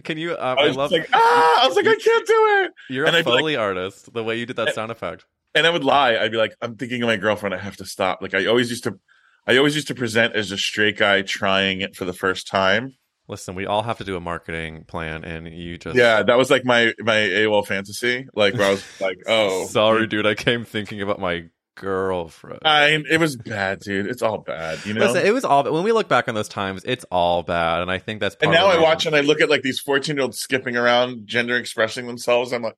Can 0.03 0.17
you? 0.17 0.31
Um, 0.33 0.57
I 0.57 0.61
I, 0.63 0.67
was 0.67 0.77
love. 0.77 0.89
just 0.91 1.01
like 1.01 1.09
ah, 1.13 1.63
I 1.63 1.67
was 1.67 1.75
like 1.75 1.87
I 1.87 1.95
can't 1.95 2.27
do 2.27 2.33
it. 2.63 2.71
you're 2.89 3.05
and 3.05 3.15
a 3.15 3.19
I'd 3.19 3.25
be 3.25 3.31
like- 3.31 3.39
foley 3.39 3.55
artist. 3.55 4.13
The 4.13 4.23
way 4.23 4.37
you 4.39 4.45
did 4.45 4.55
that 4.57 4.73
sound 4.75 4.91
effect. 4.91 5.25
And 5.55 5.67
I 5.67 5.69
would 5.69 5.83
lie. 5.83 6.17
I'd 6.17 6.31
be 6.31 6.37
like, 6.37 6.55
I'm 6.63 6.75
thinking 6.77 7.03
of 7.03 7.07
my 7.07 7.15
girlfriend. 7.17 7.53
I 7.53 7.59
have 7.59 7.77
to 7.77 7.85
stop. 7.85 8.23
Like 8.23 8.33
I 8.33 8.47
always 8.47 8.71
used 8.71 8.85
to, 8.85 8.97
I 9.45 9.57
always 9.57 9.75
used 9.75 9.87
to 9.89 9.95
present 9.95 10.35
as 10.35 10.51
a 10.51 10.57
straight 10.57 10.97
guy 10.97 11.21
trying 11.21 11.81
it 11.81 11.95
for 11.95 12.05
the 12.05 12.13
first 12.13 12.47
time. 12.47 12.95
Listen, 13.27 13.53
we 13.53 13.67
all 13.67 13.83
have 13.83 13.99
to 13.99 14.03
do 14.03 14.15
a 14.17 14.19
marketing 14.19 14.83
plan, 14.85 15.23
and 15.23 15.47
you 15.47 15.77
just 15.77 15.95
Yeah, 15.95 16.23
that 16.23 16.37
was 16.37 16.49
like 16.49 16.65
my 16.65 16.93
my 16.99 17.15
AOL 17.15 17.65
fantasy. 17.67 18.27
Like 18.33 18.55
where 18.55 18.67
I 18.67 18.71
was 18.71 18.83
like, 18.99 19.19
oh, 19.27 19.65
Sorry, 19.67 20.07
dude. 20.07 20.25
I 20.25 20.33
came 20.33 20.65
thinking 20.65 21.01
about 21.03 21.19
my 21.19 21.45
girlfriend. 21.75 22.59
I 22.65 22.99
it 23.09 23.19
was 23.19 23.35
bad, 23.35 23.79
dude. 23.79 24.07
It's 24.07 24.21
all 24.21 24.39
bad, 24.39 24.85
you 24.85 24.93
know. 24.93 25.01
Listen, 25.05 25.25
it 25.25 25.33
was 25.33 25.45
all. 25.45 25.63
When 25.71 25.83
we 25.83 25.91
look 25.91 26.07
back 26.07 26.27
on 26.27 26.35
those 26.35 26.49
times, 26.49 26.83
it's 26.85 27.05
all 27.11 27.43
bad, 27.43 27.81
and 27.81 27.91
I 27.91 27.97
think 27.97 28.19
that's. 28.19 28.35
and 28.41 28.51
now 28.51 28.67
I 28.67 28.79
watch 28.79 29.05
and 29.05 29.15
I 29.15 29.21
look 29.21 29.41
at 29.41 29.49
like 29.49 29.61
these 29.61 29.79
14 29.79 30.15
year 30.15 30.23
olds 30.23 30.39
skipping 30.39 30.75
around, 30.75 31.27
gender 31.27 31.57
expressing 31.57 32.07
themselves. 32.07 32.53
I'm 32.53 32.61
like, 32.61 32.77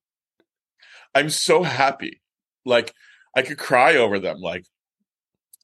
I'm 1.14 1.30
so 1.30 1.64
happy. 1.64 2.22
Like 2.66 2.93
I 3.36 3.41
could 3.41 3.58
cry 3.58 3.96
over 3.96 4.20
them. 4.20 4.39
Like, 4.39 4.66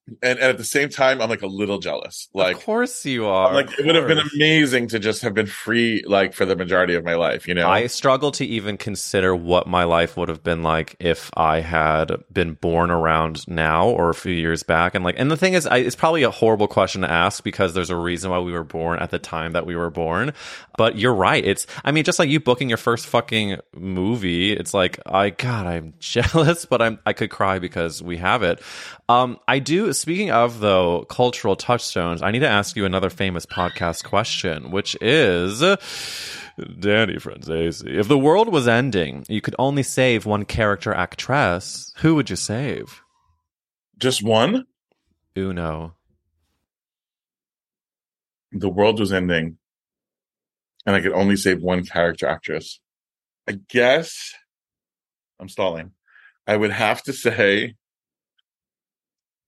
and, 0.08 0.40
and 0.40 0.40
at 0.40 0.58
the 0.58 0.64
same 0.64 0.90
time, 0.90 1.22
I'm 1.22 1.30
like 1.30 1.42
a 1.42 1.48
little 1.48 1.80
jealous. 1.80 2.28
Like, 2.34 2.58
of 2.58 2.64
course 2.64 3.06
you 3.06 3.26
are. 3.26 3.50
I'm 3.50 3.54
like 3.54 3.80
it 3.80 3.86
would 3.86 3.96
have 3.96 4.08
been 4.08 4.22
amazing 4.36 4.88
to 4.90 5.00
just 5.00 5.22
have 5.22 5.34
been 5.34 5.46
free, 5.46 6.04
like 6.06 6.34
for 6.34 6.46
the 6.46 6.56
majority 6.56 6.96
of 6.96 7.04
my 7.04 7.16
life. 7.16 7.48
You 7.48 7.54
know, 7.54 7.70
I 7.70 7.88
struggle 7.88 8.32
to 8.34 8.46
even 8.46 8.78
consider 8.78 9.36
what 9.36 9.68
my 9.68 9.84
life 9.84 10.18
would 10.18 10.30
have 10.30 10.44
been 10.44 10.64
like 10.64 10.96
if 11.00 11.30
I 11.36 11.62
had 11.62 12.12
been 12.32 12.54
born 12.54 12.92
around 12.92 13.48
now 13.48 13.88
or 13.88 14.10
a 14.10 14.16
few 14.16 14.34
years 14.34 14.64
back. 14.64 14.96
And 14.96 15.04
like, 15.04 15.16
and 15.18 15.32
the 15.32 15.38
thing 15.38 15.54
is, 15.54 15.66
I, 15.68 15.78
it's 15.78 15.96
probably 15.96 16.24
a 16.24 16.32
horrible 16.32 16.68
question 16.68 17.02
to 17.02 17.12
ask 17.12 17.44
because 17.44 17.74
there's 17.74 17.90
a 17.90 17.96
reason 17.96 18.32
why 18.32 18.40
we 18.40 18.52
were 18.52 18.64
born 18.64 19.00
at 19.00 19.12
the 19.12 19.20
time 19.20 19.54
that 19.54 19.66
we 19.66 19.76
were 19.76 19.90
born. 19.90 20.34
But 20.78 20.98
you're 20.98 21.14
right. 21.14 21.44
It's, 21.44 21.68
I 21.86 21.92
mean, 21.92 22.04
just 22.04 22.20
like 22.20 22.30
you 22.30 22.40
booking 22.40 22.70
your 22.70 22.78
first 22.78 23.08
fucking 23.08 23.58
movie, 23.76 24.54
it's 24.54 24.74
like, 24.74 25.00
I, 25.06 25.30
God, 25.30 25.68
I'm 25.68 25.94
jealous, 26.00 26.66
but 26.66 26.82
I'm, 26.82 27.00
I 27.06 27.14
could 27.14 27.30
cry 27.30 27.60
because 27.60 28.02
we 28.02 28.18
have 28.18 28.44
it. 28.44 28.62
Um, 29.08 29.40
I 29.48 29.60
do, 29.60 29.91
speaking 30.00 30.32
of 30.32 30.60
though, 30.60 31.06
cultural 31.06 31.56
touchstones, 31.56 32.22
I 32.22 32.32
need 32.32 32.40
to 32.40 32.48
ask 32.48 32.76
you 32.76 32.86
another 32.86 33.10
famous 33.10 33.46
podcast 33.46 34.04
question, 34.04 34.72
which 34.72 34.96
is, 35.02 35.60
Danny 35.60 37.16
Franzese, 37.16 37.88
if 37.88 38.08
the 38.08 38.18
world 38.18 38.50
was 38.50 38.68
ending, 38.68 39.26
you 39.30 39.42
could 39.42 39.56
only 39.58 39.84
save 39.84 40.26
one 40.26 40.46
character 40.46 40.94
actress, 40.94 41.94
who 41.98 42.16
would 42.16 42.30
you 42.30 42.36
save? 42.36 43.02
just 44.02 44.24
one. 44.24 44.66
Uno. 45.38 45.96
The 48.52 48.68
world 48.68 49.00
was 49.00 49.14
ending, 49.14 49.58
and 50.86 50.96
I 50.96 51.02
could 51.02 51.14
only 51.14 51.38
save 51.38 51.62
one 51.62 51.86
character 51.86 52.28
actress. 52.28 52.82
I 53.48 53.60
guess 53.70 54.34
I'm 55.40 55.48
stalling. 55.48 55.92
I 56.46 56.58
would 56.58 56.72
have 56.72 57.02
to 57.04 57.14
say 57.14 57.76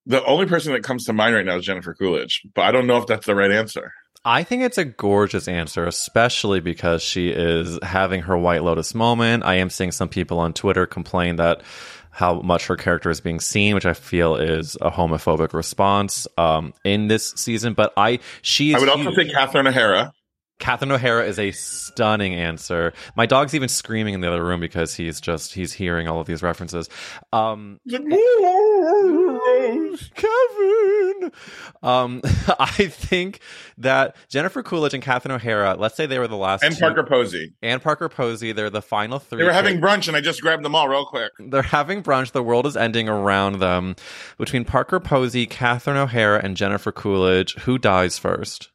the 0.06 0.24
only 0.26 0.46
person 0.46 0.74
that 0.74 0.84
comes 0.84 1.06
to 1.06 1.14
mind 1.14 1.36
right 1.36 1.46
now 1.46 1.58
is 1.58 1.66
Jennifer 1.66 1.94
Coolidge, 1.94 2.42
but 2.54 2.64
I 2.64 2.72
don't 2.72 2.88
know 2.88 2.98
if 2.98 3.08
that's 3.08 3.26
the 3.26 3.36
right 3.36 3.52
answer. 3.52 3.94
I 4.26 4.44
think 4.44 4.64
it's 4.64 4.78
a 4.78 4.86
gorgeous 4.86 5.50
answer, 5.50 5.86
especially 5.86 6.62
because 6.62 7.04
she 7.04 7.30
is 7.30 7.78
having 7.84 8.22
her 8.22 8.38
White 8.38 8.64
Lotus 8.64 8.96
moment. 8.96 9.44
I 9.44 9.56
am 9.56 9.70
seeing 9.70 9.92
some 9.92 10.08
people 10.08 10.40
on 10.40 10.54
Twitter 10.54 10.86
complain 10.86 11.36
that 11.38 11.62
how 12.10 12.40
much 12.42 12.68
her 12.68 12.78
character 12.78 13.10
is 13.10 13.20
being 13.20 13.40
seen, 13.40 13.76
which 13.76 13.86
I 13.86 13.94
feel 13.94 14.36
is 14.36 14.78
a 14.80 14.92
homophobic 14.92 15.54
response 15.54 16.28
um, 16.38 16.74
in 16.86 17.08
this 17.08 17.34
season. 17.36 17.74
But 17.74 17.92
I, 17.98 18.20
she, 18.42 18.74
I 18.74 18.80
would 18.80 18.88
also 18.88 19.14
say 19.14 19.30
Catherine 19.30 19.68
O'Hara. 19.68 20.14
Catherine 20.60 20.92
O'Hara 20.92 21.26
is 21.26 21.40
a 21.40 21.52
stunning 21.52 22.36
answer. 22.36 22.94
My 23.18 23.26
dog's 23.26 23.54
even 23.54 23.68
screaming 23.68 24.14
in 24.14 24.22
the 24.22 24.28
other 24.30 24.44
room 24.44 24.60
because 24.62 24.94
he's 24.96 25.20
just 25.20 25.54
he's 25.54 25.74
hearing 25.74 26.08
all 26.08 26.22
of 26.22 26.28
these 26.28 26.42
references. 26.42 26.90
Um, 27.34 27.80
Kevin. 30.16 31.32
Um, 31.82 32.22
I 32.60 32.88
think 32.88 33.40
that 33.78 34.16
Jennifer 34.30 34.64
Coolidge 34.64 34.94
and 34.94 35.04
Catherine 35.04 35.34
O'Hara, 35.34 35.76
let's 35.78 35.96
say 35.96 36.06
they 36.06 36.20
were 36.20 36.28
the 36.28 36.36
last 36.38 36.64
and 36.64 36.74
two- 36.76 36.80
Parker 36.82 37.04
Posey. 37.04 37.54
and 37.62 37.82
Parker 37.82 38.10
Posey, 38.10 38.52
they're 38.52 38.70
the 38.70 38.82
final 38.82 39.20
three. 39.20 39.40
They 39.40 39.44
were 39.46 39.52
having 39.52 39.82
brunch, 39.82 40.08
and 40.08 40.16
I 40.16 40.22
just 40.22 40.42
grabbed 40.42 40.64
them 40.64 40.76
all 40.76 40.88
real 40.88 41.06
quick. 41.06 41.32
they're 41.40 41.62
having 41.62 42.04
brunch. 42.04 42.32
The 42.32 42.44
world 42.44 42.66
is 42.68 42.78
ending 42.78 43.10
around 43.10 43.60
them. 43.60 43.96
Between 44.38 44.66
Parker 44.66 45.00
Posey, 45.00 45.46
Catherine 45.46 45.98
O'Hara, 45.98 46.42
and 46.44 46.56
Jennifer 46.56 46.92
Coolidge, 46.92 47.56
who 47.60 47.78
dies 47.78 48.18
first? 48.18 48.70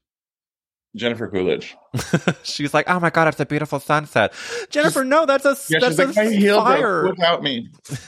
Jennifer 0.97 1.28
Coolidge. 1.28 1.76
she's 2.43 2.72
like, 2.74 2.89
"Oh 2.89 2.99
my 3.01 3.11
god, 3.11 3.28
it's 3.28 3.41
a 3.41 3.47
beautiful 3.47 3.80
sunset." 3.80 4.32
Jennifer, 4.70 5.05
no, 5.05 5.26
that's 5.26 5.45
a 5.45 5.57
Yeah, 5.72 5.78
that's 5.80 5.97
she's 5.97 6.16
like, 6.16 6.26
a 6.26 6.30
my 6.30 6.36
heel 6.36 6.61
fire. 6.62 7.03
broke 7.03 7.16
without 7.16 7.43
me. 7.43 7.68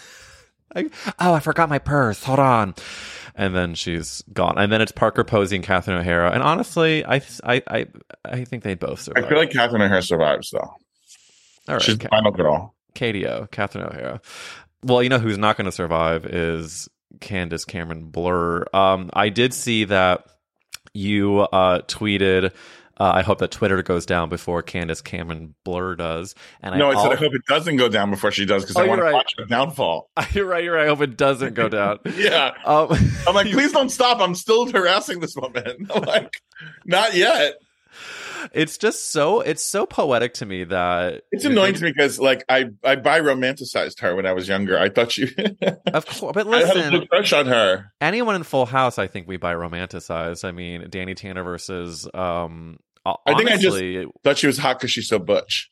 Like, 0.73 0.93
oh, 1.19 1.35
I 1.35 1.41
forgot 1.41 1.69
my 1.69 1.81
purse. 1.81 2.23
Hold 2.23 2.39
on. 2.39 2.77
And 3.35 3.57
then 3.57 3.75
she's 3.75 4.23
gone. 4.33 4.57
And 4.57 4.71
then 4.71 4.81
it's 4.81 4.93
Parker 4.93 5.25
Posey 5.25 5.57
and 5.57 5.65
Catherine 5.65 5.97
O'Hara. 5.97 6.31
And 6.31 6.45
honestly, 6.45 7.05
I 7.05 7.17
I 7.43 7.61
I, 7.67 7.87
I 8.25 8.45
think 8.45 8.63
they 8.63 8.77
both 8.77 9.09
I 9.17 9.23
feel 9.29 9.37
like 9.37 9.51
Catherine 9.51 9.83
O'Hara 9.83 10.01
survives, 10.01 10.51
though. 10.51 10.61
All 10.61 10.77
right, 11.67 11.83
She's 11.83 11.99
the 11.99 12.05
Ca- 12.09 12.11
final 12.17 12.31
girl. 12.31 12.77
KDO, 12.95 13.51
Catherine 13.51 13.85
O'Hara. 13.87 14.21
Well, 14.85 15.03
you 15.03 15.09
know 15.09 15.19
who's 15.19 15.39
not 15.39 15.57
going 15.57 15.65
to 15.65 15.73
survive 15.73 16.25
is 16.25 16.89
Candace 17.21 17.65
Cameron 17.65 18.05
Bure. 18.11 18.69
Um, 18.73 19.11
I 19.13 19.29
did 19.29 19.53
see 19.53 19.85
that 19.87 20.25
you 20.95 21.41
uh, 21.41 21.81
tweeted 21.83 22.53
Uh, 22.99 23.13
I 23.15 23.23
hope 23.23 23.39
that 23.39 23.51
Twitter 23.51 23.83
goes 23.83 24.05
down 24.05 24.29
before 24.29 24.61
Candace 24.63 25.01
Cameron 25.01 25.55
Bure 25.65 25.97
does. 25.97 26.35
And 26.61 26.79
no, 26.79 26.91
I, 26.91 26.95
I 26.99 27.03
said 27.03 27.13
I 27.13 27.17
hope 27.17 27.33
it 27.35 27.47
doesn't 27.47 27.77
go 27.77 27.89
down 27.89 28.11
before 28.11 28.31
she 28.31 28.45
does 28.45 28.63
because 28.63 28.77
Oh, 28.77 28.81
I 28.81 28.87
want 28.87 28.99
you're 28.99 29.07
to 29.07 29.13
right. 29.13 29.15
watch 29.15 29.33
the 29.39 29.47
downfall. 29.47 30.11
You're 30.33 30.45
right. 30.45 30.63
You're 30.63 30.75
right. 30.75 30.85
I 30.85 30.89
hope 30.89 31.01
it 31.01 31.17
doesn't 31.17 31.55
go 31.55 31.71
down. 31.71 31.99
Yeah. 32.15 32.51
Um, 32.65 32.89
I'm 33.27 33.35
like, 33.35 33.47
please 33.53 33.73
don't 33.73 33.89
stop. 33.89 34.21
I'm 34.21 34.35
still 34.35 34.71
harassing 34.71 35.21
this 35.21 35.35
woman. 35.35 35.89
I'm 35.95 36.03
like, 36.03 36.35
not 36.85 37.15
yet. 37.15 37.55
It's 38.53 38.79
just 38.79 39.11
so 39.11 39.41
it's 39.41 39.63
so 39.63 39.87
poetic 39.87 40.35
to 40.35 40.47
me 40.47 40.65
that 40.65 41.23
It's 41.33 41.45
annoying 41.45 41.75
to 41.75 41.83
me 41.85 41.93
because 41.93 42.19
like 42.19 42.45
I 42.49 42.67
I 42.85 42.97
bi 42.97 43.21
romanticized 43.21 44.01
her 44.01 44.15
when 44.17 44.27
I 44.27 44.33
was 44.33 44.49
younger. 44.49 44.79
I 44.79 44.89
thought 44.89 45.13
she 45.13 45.25
Of 45.87 46.07
course, 46.07 46.33
but 46.35 46.47
I 46.47 46.59
had 46.61 46.63
a 46.63 46.75
listen, 46.75 46.93
little 46.93 47.07
crush 47.07 47.33
on 47.33 47.47
her. 47.47 47.93
anyone 48.01 48.35
in 48.37 48.43
Full 48.43 48.67
House, 48.67 48.99
I 48.99 49.07
think 49.07 49.27
we 49.29 49.37
buy 49.37 49.55
romanticized. 49.55 50.45
I 50.45 50.53
mean, 50.53 50.87
Danny 50.91 51.15
Tanner 51.15 51.43
versus 51.45 52.09
um. 52.15 52.79
I 53.07 53.35
think 53.35 53.51
I 53.51 53.57
just- 53.57 53.83
Thought 54.25 54.37
she 54.39 54.47
was 54.47 54.59
hot 54.59 54.79
because 54.79 54.91
she's 54.91 55.09
so 55.09 55.19
butch. 55.19 55.71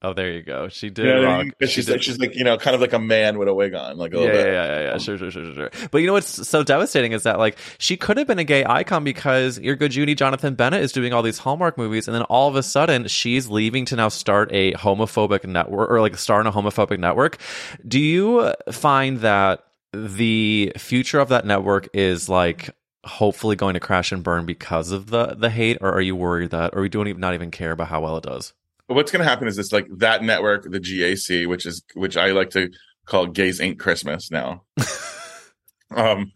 Oh, 0.00 0.12
there 0.12 0.30
you 0.30 0.42
go. 0.42 0.68
She 0.68 0.90
did 0.90 1.06
You 1.06 1.12
know 1.12 1.18
what 1.22 1.28
I 1.28 1.32
rock. 1.38 1.44
mean? 1.44 1.52
she 1.62 1.66
she's 1.66 1.86
did- 1.86 1.92
like 1.92 2.02
she's 2.02 2.18
like 2.20 2.34
you 2.36 2.44
know 2.44 2.56
kind 2.56 2.74
of 2.76 2.80
like 2.80 2.92
a 2.92 3.00
man 3.00 3.36
with 3.36 3.48
a 3.48 3.54
wig 3.54 3.74
on, 3.74 3.96
like 3.96 4.12
a 4.12 4.16
yeah, 4.16 4.22
little 4.22 4.36
yeah, 4.36 4.44
bit. 4.44 4.52
yeah, 4.52 4.66
yeah, 4.80 4.90
yeah. 4.92 4.98
Sure, 4.98 5.18
sure, 5.18 5.30
sure, 5.32 5.44
sure, 5.44 5.54
sure. 5.54 5.70
But 5.90 5.98
you 5.98 6.06
know 6.06 6.12
what's 6.12 6.48
so 6.48 6.62
devastating 6.62 7.10
is 7.12 7.24
that 7.24 7.38
like 7.38 7.58
she 7.78 7.96
could 7.96 8.16
have 8.16 8.28
been 8.28 8.38
a 8.38 8.44
gay 8.44 8.64
icon 8.64 9.02
because 9.02 9.58
your 9.58 9.74
good 9.74 9.90
Judy 9.90 10.14
Jonathan 10.14 10.54
Bennett 10.54 10.82
is 10.82 10.92
doing 10.92 11.12
all 11.12 11.22
these 11.22 11.38
Hallmark 11.38 11.76
movies, 11.76 12.06
and 12.06 12.14
then 12.14 12.22
all 12.22 12.48
of 12.48 12.54
a 12.54 12.62
sudden 12.62 13.08
she's 13.08 13.48
leaving 13.48 13.84
to 13.86 13.96
now 13.96 14.08
start 14.08 14.50
a 14.52 14.72
homophobic 14.74 15.44
network 15.44 15.90
or 15.90 16.00
like 16.00 16.16
star 16.16 16.40
in 16.40 16.46
a 16.46 16.52
homophobic 16.52 17.00
network. 17.00 17.38
Do 17.86 17.98
you 17.98 18.52
find 18.70 19.18
that 19.20 19.64
the 19.92 20.72
future 20.76 21.18
of 21.18 21.30
that 21.30 21.44
network 21.44 21.88
is 21.92 22.28
like 22.28 22.70
hopefully 23.04 23.56
going 23.56 23.74
to 23.74 23.80
crash 23.80 24.12
and 24.12 24.22
burn 24.22 24.46
because 24.46 24.92
of 24.92 25.06
the 25.10 25.34
the 25.34 25.50
hate, 25.50 25.78
or 25.80 25.90
are 25.92 26.00
you 26.00 26.14
worried 26.14 26.50
that, 26.50 26.76
or 26.76 26.82
we 26.82 26.88
don't 26.88 27.08
even 27.08 27.20
not 27.20 27.34
even 27.34 27.50
care 27.50 27.72
about 27.72 27.88
how 27.88 28.00
well 28.02 28.16
it 28.16 28.22
does? 28.22 28.52
But 28.88 28.94
what's 28.94 29.12
going 29.12 29.22
to 29.22 29.28
happen 29.28 29.46
is 29.46 29.56
this 29.56 29.70
like 29.72 29.86
that 29.98 30.22
network, 30.22 30.64
the 30.64 30.80
GAC, 30.80 31.46
which 31.46 31.66
is 31.66 31.82
which 31.94 32.16
I 32.16 32.28
like 32.32 32.50
to 32.50 32.70
call 33.06 33.26
Gays 33.26 33.60
Ain't 33.60 33.78
Christmas 33.78 34.30
now. 34.30 34.64
um, 35.94 36.32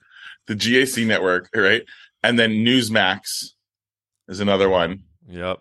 the 0.47 0.55
GAC 0.55 1.07
network, 1.07 1.49
right, 1.55 1.83
and 2.23 2.39
then 2.39 2.51
Newsmax 2.53 3.53
is 4.29 4.41
another 4.41 4.69
one. 4.69 5.05
Yep. 5.29 5.59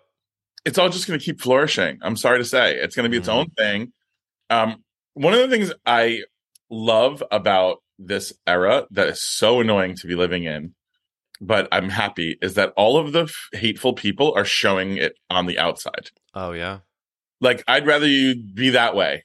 It's 0.64 0.78
all 0.78 0.88
just 0.90 1.06
going 1.08 1.18
to 1.18 1.24
keep 1.24 1.40
flourishing. 1.40 1.98
I'm 2.02 2.16
sorry 2.16 2.38
to 2.38 2.44
say, 2.44 2.76
it's 2.76 2.94
going 2.94 3.04
to 3.04 3.10
be 3.10 3.16
its 3.16 3.28
Mhm. 3.28 3.32
own 3.34 3.50
thing. 3.50 3.92
Um, 4.50 4.84
one 5.14 5.34
of 5.34 5.40
the 5.40 5.48
things 5.48 5.72
I 5.84 6.22
love 6.70 7.22
about 7.30 7.78
this 7.98 8.32
era 8.46 8.86
that 8.92 9.08
is 9.08 9.22
so 9.22 9.60
annoying 9.60 9.96
to 9.96 10.06
be 10.06 10.14
living 10.14 10.44
in, 10.44 10.74
but 11.44 11.68
I'm 11.72 11.88
happy 11.90 12.38
is 12.40 12.54
that 12.54 12.72
all 12.76 12.96
of 12.96 13.12
the 13.12 13.24
f- 13.24 13.48
hateful 13.52 13.92
people 13.92 14.32
are 14.36 14.44
showing 14.46 14.96
it 14.96 15.14
on 15.28 15.46
the 15.46 15.58
outside. 15.58 16.10
Oh 16.34 16.52
yeah. 16.52 16.78
like 17.40 17.62
I'd 17.68 17.86
rather 17.86 18.06
you 18.06 18.36
be 18.36 18.70
that 18.70 18.94
way 18.96 19.24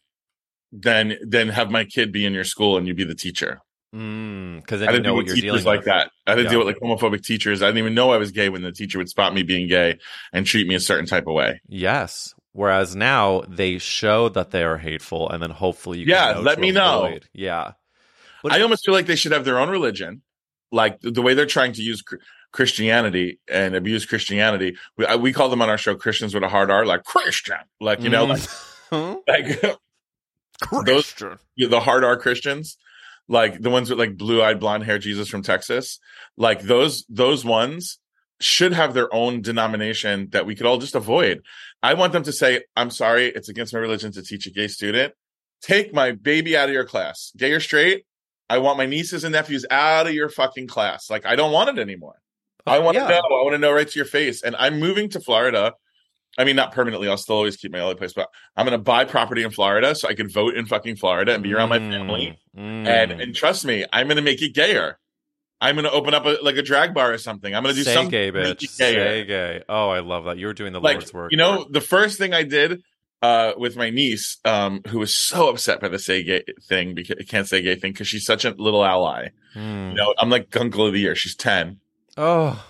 than 0.72 1.16
than 1.22 1.50
have 1.50 1.72
my 1.72 1.86
kid 1.86 2.12
be 2.12 2.26
in 2.26 2.34
your 2.34 2.44
school 2.44 2.78
and 2.78 2.88
you 2.88 2.94
be 2.94 3.04
the 3.06 3.16
teacher. 3.16 3.62
Mm, 3.96 4.58
because 4.60 4.82
I 4.82 4.88
didn't 4.88 5.04
know 5.04 5.14
what 5.14 5.28
you're 5.28 5.36
teachers 5.36 5.62
dealing 5.64 5.66
like 5.66 5.80
with. 5.80 5.86
that. 5.86 6.12
I 6.28 6.32
didn't 6.36 6.46
Yeah. 6.46 6.50
deal 6.58 6.66
with 6.66 6.68
like 6.68 6.80
homophobic 6.82 7.24
teachers. 7.24 7.62
I 7.62 7.68
didn't 7.68 7.78
even 7.80 7.94
know 7.96 8.12
I 8.12 8.18
was 8.18 8.32
gay 8.32 8.50
when 8.50 8.62
the 8.62 8.72
teacher 8.74 8.98
would 8.98 9.08
spot 9.10 9.34
me 9.34 9.44
being 9.44 9.68
gay 9.70 9.98
and 10.34 10.46
treat 10.46 10.68
me 10.68 10.76
a 10.76 10.80
certain 10.80 11.06
type 11.06 11.26
of 11.28 11.34
way. 11.34 11.62
Yes. 11.70 12.34
Whereas 12.52 12.96
now 12.96 13.44
they 13.48 13.78
show 13.78 14.28
that 14.30 14.52
they 14.52 14.64
are 14.64 14.78
hateful, 14.78 15.30
and 15.30 15.42
then 15.42 15.52
hopefully 15.52 16.00
you 16.00 16.06
Yeah, 16.08 16.34
can 16.34 16.36
know 16.38 16.42
let 16.50 16.60
me 16.60 16.72
know. 16.72 17.18
Yeah. 17.32 17.74
But- 18.44 18.52
I 18.52 18.62
almost 18.62 18.84
feel 18.86 18.94
like 18.96 19.06
they 19.06 19.16
should 19.16 19.32
have 19.32 19.46
their 19.46 19.60
own 19.60 19.70
religion, 19.70 20.22
like 20.72 21.00
the, 21.02 21.22
way 21.22 21.34
they're 21.34 21.46
trying 21.46 21.74
to 21.74 21.82
use 21.82 22.04
Christianity 22.52 23.40
and 23.50 23.76
abuse 23.76 24.06
Christianity. 24.06 24.78
We 24.98 25.06
I, 25.06 25.16
we 25.16 25.34
call 25.34 25.50
them 25.50 25.62
on 25.62 25.70
our 25.70 25.78
show 25.78 25.96
Christians 25.96 26.34
with 26.34 26.44
a 26.44 26.50
hard 26.50 26.72
R, 26.72 26.86
like 26.86 27.04
Christian, 27.04 27.58
like 27.80 28.02
you 28.02 28.10
know, 28.10 28.26
like, 28.26 28.42
Mm. 28.92 29.22
like 29.28 30.86
those 30.86 31.14
the 31.58 31.80
hard 31.80 32.04
R 32.04 32.18
Christians, 32.18 32.78
like 33.28 33.62
the 33.62 33.70
ones 33.70 33.90
with 33.90 34.00
like 34.00 34.18
blue 34.18 34.42
eyed 34.42 34.60
blonde 34.60 34.84
hair 34.84 35.00
Jesus 35.00 35.30
from 35.30 35.44
Texas, 35.44 36.00
like 36.38 36.62
those 36.62 37.06
those 37.10 37.44
ones 37.46 38.00
should 38.40 38.74
have 38.74 38.94
their 38.94 39.14
own 39.14 39.42
denomination 39.42 40.30
that 40.32 40.46
we 40.46 40.56
could 40.56 40.66
all 40.66 40.78
just 40.78 40.96
avoid. 40.96 41.42
I 41.82 41.96
want 41.96 42.14
them 42.14 42.24
to 42.24 42.32
say, 42.32 42.64
"I'm 42.76 42.92
sorry, 42.92 43.28
it's 43.28 43.50
against 43.50 43.74
my 43.74 43.80
religion 43.80 44.12
to 44.14 44.22
teach 44.22 44.46
a 44.48 44.52
gay 44.52 44.68
student. 44.68 45.14
Take 45.62 45.94
my 45.94 46.12
baby 46.12 46.56
out 46.56 46.70
of 46.70 46.74
your 46.74 46.86
class, 46.86 47.32
gay 47.36 47.52
or 47.52 47.60
straight. 47.60 48.06
I 48.50 48.60
want 48.60 48.78
my 48.78 48.86
nieces 48.86 49.24
and 49.24 49.34
nephews 49.34 49.66
out 49.70 50.08
of 50.08 50.14
your 50.14 50.30
fucking 50.30 50.68
class. 50.68 51.10
Like 51.10 51.26
I 51.26 51.36
don't 51.36 51.52
want 51.52 51.70
it 51.78 51.82
anymore. 51.82 52.16
I 52.66 52.80
want 52.80 52.96
to 52.98 53.04
Yeah. 53.04 53.10
know. 53.10 53.18
I 53.18 53.44
want 53.44 53.54
to 53.54 53.58
know 53.58 53.72
right 53.72 53.88
to 53.88 54.00
your 54.00 54.06
face. 54.06 54.44
And 54.44 54.56
I'm 54.58 54.80
moving 54.80 55.10
to 55.10 55.20
Florida. 55.20 55.74
I 56.38 56.44
mean, 56.44 56.56
not 56.56 56.72
permanently. 56.72 57.08
I'll 57.10 57.18
still 57.18 57.36
always 57.38 57.58
keep 57.58 57.72
my 57.72 57.82
LA 57.82 57.96
place, 57.96 58.14
but 58.14 58.30
I'm 58.56 58.66
going 58.66 58.78
to 58.78 58.84
buy 58.84 59.06
property 59.06 59.42
in 59.44 59.50
Florida 59.50 59.96
so 59.96 60.08
I 60.08 60.14
can 60.14 60.30
vote 60.30 60.56
in 60.56 60.66
fucking 60.68 60.98
Florida 60.98 61.34
and 61.34 61.42
be 61.42 61.54
around 61.54 61.70
my 61.70 61.80
family. 61.80 62.38
Mm. 62.56 62.88
And 62.88 63.12
and 63.22 63.36
trust 63.36 63.66
me, 63.66 63.86
I'm 63.92 64.08
going 64.08 64.18
to 64.18 64.22
make 64.22 64.42
it 64.42 64.54
gayer. 64.54 65.00
I'm 65.60 65.76
going 65.76 65.86
to 65.86 65.92
open 65.92 66.14
up 66.14 66.26
a, 66.26 66.38
like 66.44 66.58
a 66.58 66.62
drag 66.62 66.94
bar 66.94 67.12
or 67.12 67.18
something. 67.18 67.56
I'm 67.56 67.64
going 67.64 67.74
to 67.74 67.80
do 67.80 67.84
say 67.84 67.94
something 67.96 68.12
gay, 68.12 68.30
to 68.30 68.38
bitch. 68.40 68.68
Say 68.70 69.26
gay. 69.26 69.64
Oh, 69.68 69.90
I 69.90 70.02
love 70.02 70.26
that. 70.26 70.38
You 70.38 70.46
were 70.46 70.54
doing 70.54 70.74
the 70.74 70.80
like 70.80 70.98
Lord's 70.98 71.14
work. 71.14 71.32
you 71.32 71.38
know, 71.38 71.66
the 71.72 71.82
first 71.82 72.20
thing 72.20 72.34
I 72.36 72.44
did 72.44 72.84
uh, 73.22 73.54
with 73.58 73.76
my 73.76 73.90
niece, 73.90 74.38
um, 74.46 74.82
who 74.88 75.00
was 75.00 75.16
so 75.16 75.50
upset 75.50 75.80
by 75.82 75.88
the 75.88 76.00
say 76.00 76.24
gay 76.24 76.44
thing 76.68 76.94
because 76.94 77.18
can't 77.28 77.48
say 77.48 77.62
gay 77.62 77.76
thing 77.76 77.92
because 77.92 78.08
she's 78.08 78.26
such 78.26 78.46
a 78.46 78.52
little 78.52 78.84
ally. 78.86 79.30
Mm. 79.56 79.90
You 79.92 79.96
know, 79.96 80.14
I'm 80.20 80.30
like 80.30 80.50
Gunkle 80.50 80.88
of 80.88 80.94
the 80.94 81.00
year. 81.00 81.16
She's 81.16 81.36
ten. 81.36 81.80
Oh, 82.16 82.64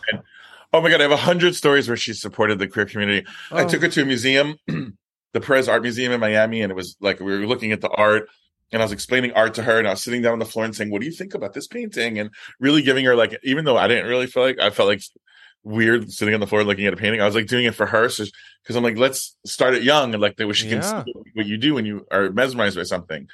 Oh 0.73 0.81
my 0.81 0.89
god, 0.89 0.99
I 0.99 1.03
have 1.03 1.11
a 1.11 1.17
hundred 1.17 1.55
stories 1.55 1.87
where 1.87 1.95
she 1.97 2.13
supported 2.13 2.59
the 2.59 2.67
queer 2.67 2.85
community. 2.85 3.25
I 3.51 3.63
Oh. 3.63 3.67
took 3.67 3.81
her 3.81 3.87
to 3.87 4.01
a 4.01 4.05
museum, 4.05 4.57
the 4.67 5.41
Perez 5.41 5.69
Art 5.69 5.81
Museum 5.81 6.11
in 6.11 6.19
Miami, 6.19 6.61
and 6.61 6.71
it 6.71 6.75
was 6.75 6.97
like 6.99 7.19
we 7.19 7.25
were 7.37 7.45
looking 7.47 7.71
at 7.71 7.79
the 7.81 7.89
art, 7.89 8.27
and 8.71 8.81
I 8.81 8.85
was 8.85 8.91
explaining 8.91 9.31
art 9.31 9.53
to 9.55 9.63
her, 9.63 9.79
and 9.79 9.87
I 9.87 9.91
was 9.91 10.03
sitting 10.03 10.21
down 10.21 10.33
on 10.33 10.39
the 10.39 10.45
floor 10.45 10.65
and 10.65 10.75
saying, 10.75 10.91
"What 10.91 10.99
do 10.99 11.05
you 11.07 11.13
think 11.13 11.33
about 11.33 11.53
this 11.53 11.67
painting?" 11.67 12.19
And 12.19 12.29
really 12.59 12.81
giving 12.81 13.05
her 13.05 13.15
like, 13.15 13.37
even 13.43 13.63
though 13.63 13.77
I 13.77 13.87
didn't 13.87 14.07
really 14.07 14.27
feel 14.27 14.43
like 14.43 14.59
I 14.59 14.69
felt 14.69 14.89
like 14.89 15.01
weird 15.68 16.11
sitting 16.11 16.34
on 16.34 16.39
the 16.39 16.47
floor 16.47 16.63
looking 16.63 16.86
at 16.88 16.93
a 16.93 16.97
painting, 16.97 17.22
I 17.22 17.26
was 17.26 17.36
like 17.36 17.47
doing 17.47 17.65
it 17.65 17.76
for 17.76 17.86
her, 17.86 18.09
so 18.09 18.24
because 18.63 18.76
I'm 18.76 18.84
like, 18.84 18.97
let's 18.97 19.36
start 19.45 19.76
it 19.76 19.84
young, 19.84 20.13
and 20.13 20.22
like 20.22 20.38
that 20.38 20.47
way 20.47 20.53
she 20.53 20.68
can 20.70 20.82
Yeah. 20.82 21.03
see 21.03 21.13
what 21.34 21.45
you 21.45 21.57
do 21.57 21.74
when 21.76 21.86
you 21.86 22.05
are 22.11 22.32
mesmerized 22.32 22.78
by 22.78 22.84
something. 22.84 23.28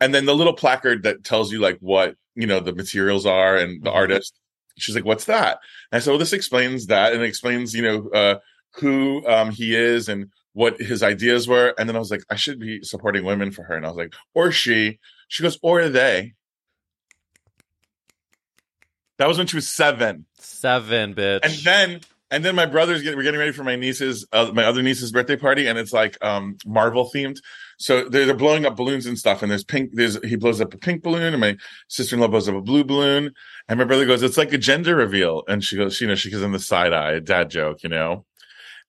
And 0.00 0.14
then 0.14 0.26
the 0.26 0.34
little 0.34 0.52
placard 0.54 1.02
that 1.02 1.24
tells 1.24 1.50
you 1.52 1.60
like 1.60 1.78
what 1.80 2.14
you 2.36 2.46
know 2.46 2.60
the 2.60 2.72
materials 2.74 3.26
are 3.26 3.56
and 3.56 3.82
the 3.82 3.90
Mhm. 3.90 3.96
artist. 3.96 4.38
She's 4.78 4.94
like, 4.94 5.04
"What's 5.04 5.24
that?" 5.24 5.58
And 5.90 5.96
I 5.96 6.00
said, 6.00 6.10
"Well, 6.12 6.18
this 6.18 6.32
explains 6.32 6.86
that, 6.86 7.12
and 7.12 7.22
it 7.22 7.26
explains, 7.26 7.74
you 7.74 7.82
know, 7.82 8.08
uh, 8.10 8.38
who 8.76 9.26
um, 9.26 9.50
he 9.50 9.74
is 9.74 10.08
and 10.08 10.30
what 10.52 10.80
his 10.80 11.02
ideas 11.02 11.48
were." 11.48 11.74
And 11.78 11.88
then 11.88 11.96
I 11.96 11.98
was 11.98 12.12
like, 12.12 12.22
"I 12.30 12.36
should 12.36 12.60
be 12.60 12.82
supporting 12.84 13.24
women 13.24 13.50
for 13.50 13.64
her." 13.64 13.74
And 13.76 13.84
I 13.84 13.88
was 13.88 13.98
like, 13.98 14.14
"Or 14.34 14.52
she?" 14.52 15.00
She 15.26 15.42
goes, 15.42 15.58
"Or 15.62 15.88
they." 15.88 16.34
That 19.18 19.26
was 19.26 19.36
when 19.36 19.48
she 19.48 19.56
was 19.56 19.68
seven, 19.68 20.26
seven, 20.38 21.14
bitch. 21.14 21.40
and 21.42 21.52
then 21.64 22.00
and 22.30 22.44
then 22.44 22.54
my 22.54 22.66
brothers 22.66 23.02
get 23.02 23.16
we're 23.16 23.22
getting 23.22 23.40
ready 23.40 23.52
for 23.52 23.64
my 23.64 23.76
niece's 23.76 24.26
uh, 24.32 24.50
my 24.52 24.64
other 24.64 24.82
niece's 24.82 25.12
birthday 25.12 25.36
party, 25.36 25.66
and 25.66 25.78
it's 25.78 25.92
like 25.92 26.22
um 26.24 26.56
Marvel 26.66 27.10
themed. 27.14 27.38
So 27.80 28.08
they're, 28.08 28.26
they're 28.26 28.34
blowing 28.34 28.66
up 28.66 28.76
balloons 28.76 29.06
and 29.06 29.16
stuff, 29.16 29.40
and 29.42 29.50
there's 29.50 29.64
pink. 29.64 29.90
There's 29.94 30.22
he 30.24 30.36
blows 30.36 30.60
up 30.60 30.74
a 30.74 30.78
pink 30.78 31.02
balloon, 31.02 31.22
and 31.32 31.40
my 31.40 31.56
sister 31.88 32.16
in 32.16 32.20
law 32.20 32.28
blows 32.28 32.48
up 32.48 32.54
a 32.56 32.60
blue 32.60 32.84
balloon, 32.84 33.32
and 33.68 33.78
my 33.78 33.84
brother 33.84 34.04
goes, 34.04 34.22
"It's 34.22 34.36
like 34.36 34.52
a 34.52 34.58
gender 34.58 34.96
reveal," 34.96 35.44
and 35.48 35.62
she 35.62 35.76
goes, 35.76 36.00
you 36.00 36.06
know, 36.08 36.14
she 36.16 36.28
gives 36.30 36.42
him 36.42 36.52
the 36.52 36.58
side 36.58 36.92
eye, 36.92 37.12
a 37.12 37.20
dad 37.20 37.50
joke, 37.50 37.82
you 37.82 37.88
know, 37.88 38.24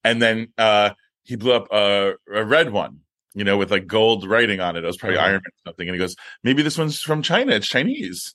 and 0.04 0.22
then 0.22 0.48
uh 0.58 0.92
he 1.24 1.36
blew 1.36 1.54
up 1.54 1.68
a, 1.72 2.14
a 2.34 2.44
red 2.44 2.72
one, 2.72 3.02
you 3.36 3.44
know, 3.44 3.56
with 3.58 3.70
like 3.70 3.86
gold 3.86 4.28
writing 4.28 4.60
on 4.60 4.76
it. 4.76 4.84
It 4.84 4.88
was 4.88 4.98
probably 4.98 5.18
Mhm. 5.20 5.24
Iron 5.24 5.34
Man 5.34 5.42
or 5.46 5.70
something, 5.70 5.88
and 5.88 5.96
he 5.96 6.00
goes, 6.00 6.16
"Maybe 6.44 6.64
this 6.64 6.78
one's 6.78 7.00
from 7.00 7.22
China. 7.22 7.54
It's 7.54 7.68
Chinese." 7.68 8.34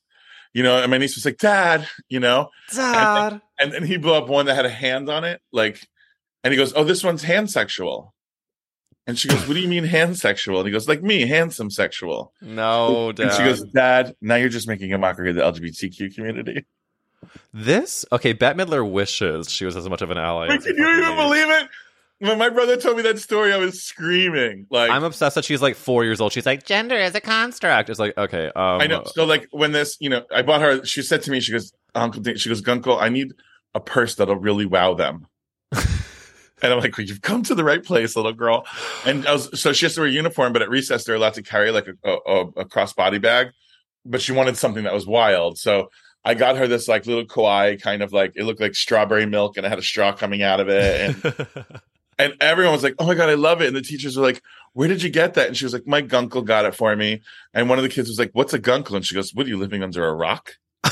You 0.55 0.62
know, 0.62 0.80
and 0.80 0.90
my 0.90 0.98
niece 0.98 1.16
was 1.16 1.24
like, 1.24 1.38
"Dad, 1.38 1.86
you 2.09 2.20
know," 2.20 2.48
Dad. 2.72 3.42
and 3.59 3.72
then 3.72 3.82
he 3.84 3.96
blew 3.96 4.14
up 4.14 4.28
one 4.28 4.46
that 4.46 4.55
had 4.55 4.64
a 4.64 4.70
hand 4.70 5.11
on 5.11 5.24
it, 5.24 5.42
like, 5.52 5.86
and 6.42 6.52
he 6.52 6.57
goes, 6.57 6.72
"Oh, 6.74 6.84
this 6.84 7.02
one's 7.02 7.24
hand 7.24 7.50
sexual." 7.50 8.14
And 9.07 9.18
she 9.18 9.28
goes, 9.28 9.46
"What 9.46 9.55
do 9.55 9.61
you 9.61 9.68
mean 9.68 9.84
hand 9.84 10.16
sexual?" 10.16 10.59
And 10.61 10.66
he 10.66 10.72
goes, 10.72 10.88
"Like 10.88 11.02
me, 11.02 11.26
handsome 11.26 11.70
sexual." 11.70 12.32
No, 12.40 13.12
dad. 13.12 13.26
And 13.26 13.32
she 13.32 13.42
goes, 13.42 13.62
"Dad, 13.64 14.14
now 14.20 14.36
you're 14.36 14.48
just 14.48 14.68
making 14.68 14.92
a 14.92 14.98
mockery 14.98 15.30
of 15.30 15.36
the 15.36 15.42
LGBTQ 15.42 16.14
community." 16.14 16.64
this 17.52 18.05
okay. 18.12 18.32
Bette 18.32 18.59
Midler 18.59 18.88
wishes 18.88 19.50
she 19.50 19.64
was 19.64 19.76
as 19.76 19.88
much 19.88 20.02
of 20.02 20.11
an 20.11 20.18
ally. 20.18 20.48
Wait, 20.48 20.59
as 20.59 20.64
can 20.64 20.76
you 20.76 20.88
even 20.88 21.16
believe 21.16 21.50
it? 21.50 21.68
When 22.24 22.38
my 22.38 22.48
brother 22.48 22.78
told 22.78 22.96
me 22.96 23.02
that 23.02 23.18
story, 23.18 23.52
I 23.52 23.58
was 23.58 23.82
screaming. 23.82 24.66
Like, 24.70 24.90
I'm 24.90 25.04
obsessed 25.04 25.34
that 25.34 25.44
she's 25.44 25.60
like 25.60 25.76
four 25.76 26.04
years 26.04 26.22
old. 26.22 26.32
She's 26.32 26.46
like, 26.46 26.64
gender 26.64 26.96
is 26.96 27.14
a 27.14 27.20
construct. 27.20 27.90
It's 27.90 27.98
like, 27.98 28.16
okay, 28.16 28.46
um, 28.46 28.80
I 28.80 28.86
know. 28.86 29.04
So, 29.04 29.26
like, 29.26 29.46
when 29.50 29.72
this, 29.72 29.98
you 30.00 30.08
know, 30.08 30.24
I 30.34 30.40
bought 30.40 30.62
her. 30.62 30.82
She 30.86 31.02
said 31.02 31.20
to 31.24 31.30
me, 31.30 31.40
"She 31.40 31.52
goes, 31.52 31.74
Uncle, 31.94 32.22
Dan- 32.22 32.38
she 32.38 32.48
goes, 32.48 32.62
Gunko, 32.62 32.98
I 32.98 33.10
need 33.10 33.34
a 33.74 33.80
purse 33.80 34.14
that'll 34.14 34.36
really 34.36 34.64
wow 34.64 34.94
them." 34.94 35.26
and 35.72 35.82
I'm 36.62 36.80
like, 36.80 36.96
well, 36.96 37.06
"You've 37.06 37.20
come 37.20 37.42
to 37.42 37.54
the 37.54 37.64
right 37.64 37.84
place, 37.84 38.16
little 38.16 38.32
girl." 38.32 38.64
And 39.04 39.26
I 39.26 39.32
was 39.32 39.60
so 39.60 39.74
she 39.74 39.84
has 39.84 39.94
to 39.96 40.00
wear 40.00 40.08
a 40.08 40.12
uniform, 40.12 40.54
but 40.54 40.62
at 40.62 40.70
recess 40.70 41.04
they're 41.04 41.16
allowed 41.16 41.34
to 41.34 41.42
carry 41.42 41.70
like 41.72 41.88
a, 41.88 42.10
a, 42.10 42.40
a 42.56 42.64
crossbody 42.64 43.20
bag. 43.20 43.48
But 44.06 44.22
she 44.22 44.32
wanted 44.32 44.56
something 44.56 44.84
that 44.84 44.94
was 44.94 45.06
wild, 45.06 45.58
so 45.58 45.90
I 46.24 46.32
got 46.32 46.56
her 46.56 46.66
this 46.66 46.88
like 46.88 47.04
little 47.06 47.26
kawaii 47.26 47.80
kind 47.80 48.02
of 48.02 48.14
like 48.14 48.32
it 48.34 48.44
looked 48.44 48.60
like 48.60 48.74
strawberry 48.74 49.26
milk 49.26 49.58
and 49.58 49.66
it 49.66 49.68
had 49.68 49.78
a 49.78 49.82
straw 49.82 50.12
coming 50.12 50.42
out 50.42 50.60
of 50.60 50.68
it. 50.70 51.24
And 51.24 51.80
and 52.18 52.34
everyone 52.40 52.72
was 52.72 52.82
like, 52.82 52.94
Oh 52.98 53.06
my 53.06 53.14
god, 53.14 53.28
I 53.28 53.34
love 53.34 53.60
it. 53.62 53.68
And 53.68 53.76
the 53.76 53.82
teachers 53.82 54.16
were 54.16 54.22
like, 54.22 54.42
Where 54.72 54.88
did 54.88 55.02
you 55.02 55.10
get 55.10 55.34
that? 55.34 55.48
And 55.48 55.56
she 55.56 55.64
was 55.64 55.72
like, 55.72 55.86
My 55.86 56.02
gunkle 56.02 56.44
got 56.44 56.64
it 56.64 56.74
for 56.74 56.94
me. 56.96 57.22
And 57.52 57.68
one 57.68 57.78
of 57.78 57.82
the 57.82 57.88
kids 57.88 58.08
was 58.08 58.18
like, 58.18 58.30
What's 58.32 58.52
a 58.54 58.58
gunkle? 58.58 58.96
And 58.96 59.04
she 59.04 59.14
goes, 59.14 59.34
What 59.34 59.46
are 59.46 59.48
you 59.48 59.58
living 59.58 59.82
under 59.82 60.06
a 60.06 60.14
rock? 60.14 60.56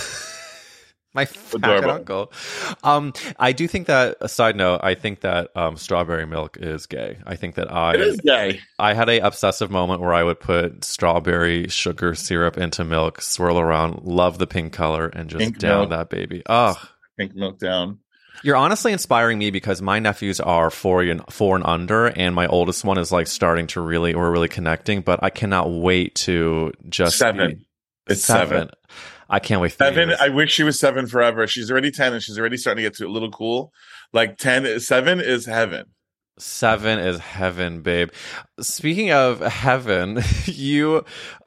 My 1.15 1.27
fat 1.27 1.85
uncle. 1.85 2.33
Um, 2.83 3.13
I 3.39 3.53
do 3.53 3.69
think 3.69 3.87
that. 3.89 4.17
A 4.23 4.29
side 4.31 4.57
note, 4.57 4.81
I 4.83 4.95
think 4.95 5.21
that 5.21 5.51
um, 5.55 5.77
strawberry 5.77 6.27
milk 6.27 6.57
is 6.59 6.87
gay. 6.87 7.19
I 7.27 7.37
think 7.37 7.57
that 7.57 7.71
I 7.71 7.95
It 7.95 8.01
is 8.01 8.17
gay. 8.23 8.61
I 8.79 8.95
had 8.95 9.11
a 9.11 9.19
obsessive 9.19 9.71
moment 9.71 10.01
where 10.01 10.15
I 10.15 10.23
would 10.23 10.41
put 10.41 10.85
strawberry 10.85 11.69
sugar 11.69 12.15
syrup 12.15 12.57
into 12.57 12.83
milk, 12.85 13.21
swirl 13.21 13.61
around, 13.61 14.05
love 14.05 14.39
the 14.39 14.47
pink 14.47 14.73
color, 14.73 15.09
and 15.09 15.29
just 15.29 15.41
Pink 15.41 15.59
down 15.59 15.81
milk. 15.81 15.91
that 15.91 16.09
baby. 16.09 16.43
Oh, 16.49 16.83
Pink 17.19 17.35
milk 17.35 17.59
down. 17.59 17.99
You're 18.43 18.57
honestly 18.57 18.93
inspiring 18.93 19.39
me 19.39 19.51
because 19.51 19.81
my 19.83 19.99
nephews 19.99 20.41
are 20.41 20.71
four 20.71 21.03
and 21.03 21.23
four 21.31 21.57
and 21.57 21.65
under, 21.67 22.07
and 22.07 22.35
my 22.35 22.47
oldest 22.47 22.85
one 22.85 22.99
is 22.99 23.13
like 23.13 23.27
starting 23.27 23.67
to 23.69 23.81
really, 23.81 24.15
we're 24.15 24.31
really 24.31 24.49
connecting. 24.49 25.01
But 25.03 25.21
I 25.23 25.31
cannot 25.31 25.71
wait 25.71 26.15
to 26.27 26.73
just 26.89 27.19
Seven. 27.19 27.49
be- 27.57 27.67
It's 28.13 28.23
seven. 28.25 28.71
I 29.31 29.39
can't 29.39 29.61
wait. 29.61 29.73
Seven. 29.73 30.09
years. 30.11 30.21
I 30.21 30.29
wish 30.29 30.53
she 30.53 30.63
was 30.63 30.79
seven 30.79 31.07
forever. 31.07 31.47
She's 31.47 31.71
already 31.71 31.91
ten, 31.91 32.13
and 32.13 32.23
she's 32.23 32.39
already 32.39 32.57
starting 32.57 32.83
to 32.85 32.91
get 32.91 32.97
to 32.99 33.07
a 33.07 33.09
little 33.09 33.31
cool. 33.31 33.73
Like 34.13 34.37
ten, 34.39 34.67
is- 34.67 34.87
seven 34.87 35.21
is 35.21 35.47
heaven. 35.47 35.87
Seven 36.39 36.99
is 36.99 37.19
heaven, 37.19 37.83
babe. 37.83 38.09
Speaking 38.61 39.13
of 39.13 39.41
heaven, 39.41 40.19
you 40.47 41.05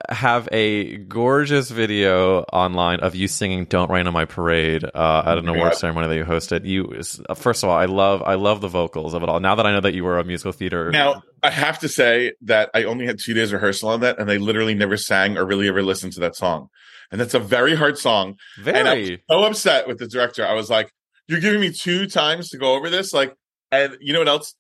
have 0.10 0.48
a 0.52 0.98
gorgeous 0.98 1.72
video 1.72 2.42
online 2.54 3.00
of 3.00 3.16
you 3.16 3.28
singing 3.28 3.66
"Don't 3.66 3.90
Rain 3.90 4.06
on 4.06 4.14
My 4.14 4.26
Parade" 4.26 4.84
uh, 4.84 5.24
at 5.26 5.40
an 5.40 5.46
Yeah. 5.46 5.52
award 5.56 5.74
ceremony 5.74 6.08
that 6.08 6.16
you 6.16 6.24
hosted. 6.24 6.66
You, 6.66 7.02
first 7.36 7.64
of 7.64 7.70
all, 7.70 7.76
I 7.76 7.86
love, 7.86 8.22
I 8.22 8.36
love 8.36 8.62
the 8.62 8.68
vocals 8.68 9.16
of 9.16 9.24
it 9.24 9.30
all. 9.30 9.40
Now 9.40 9.56
that 9.56 9.66
I 9.66 9.72
know 9.72 9.82
that 9.82 9.96
you 9.96 10.04
were 10.04 10.20
a 10.20 10.24
musical 10.24 10.52
theater, 10.52 10.92
Now, 10.92 11.24
I 11.42 11.50
have 11.50 11.80
to 11.80 11.90
say 11.90 12.34
that 12.44 12.70
I 12.76 12.84
only 12.84 13.08
had 13.08 13.18
two 13.20 13.34
days 13.34 13.52
rehearsal 13.52 13.90
on 13.90 14.02
that, 14.02 14.20
and 14.20 14.30
they 14.30 14.38
literally 14.38 14.76
never 14.76 14.98
sang 14.98 15.36
or 15.36 15.46
really 15.46 15.68
ever 15.68 15.82
listened 15.82 16.14
to 16.14 16.20
that 16.22 16.36
song. 16.36 16.68
And 17.12 17.20
that's 17.20 17.34
a 17.34 17.40
very 17.40 17.76
hard 17.76 17.98
song. 17.98 18.36
And 18.64 18.88
I 18.88 18.94
was 18.96 19.08
very, 19.08 19.24
so 19.32 19.44
upset 19.46 19.88
with 19.88 19.98
the 19.98 20.08
director. 20.08 20.46
I 20.46 20.54
was 20.54 20.70
like, 20.70 20.92
"You're 21.28 21.40
giving 21.40 21.60
me 21.60 21.72
two 21.72 22.06
times 22.06 22.50
to 22.50 22.60
go 22.60 22.76
over 22.76 22.92
this." 22.92 23.14
Like, 23.14 23.34
and 23.72 23.98
you 24.00 24.14
know 24.14 24.20
what 24.20 24.28
else? 24.28 24.54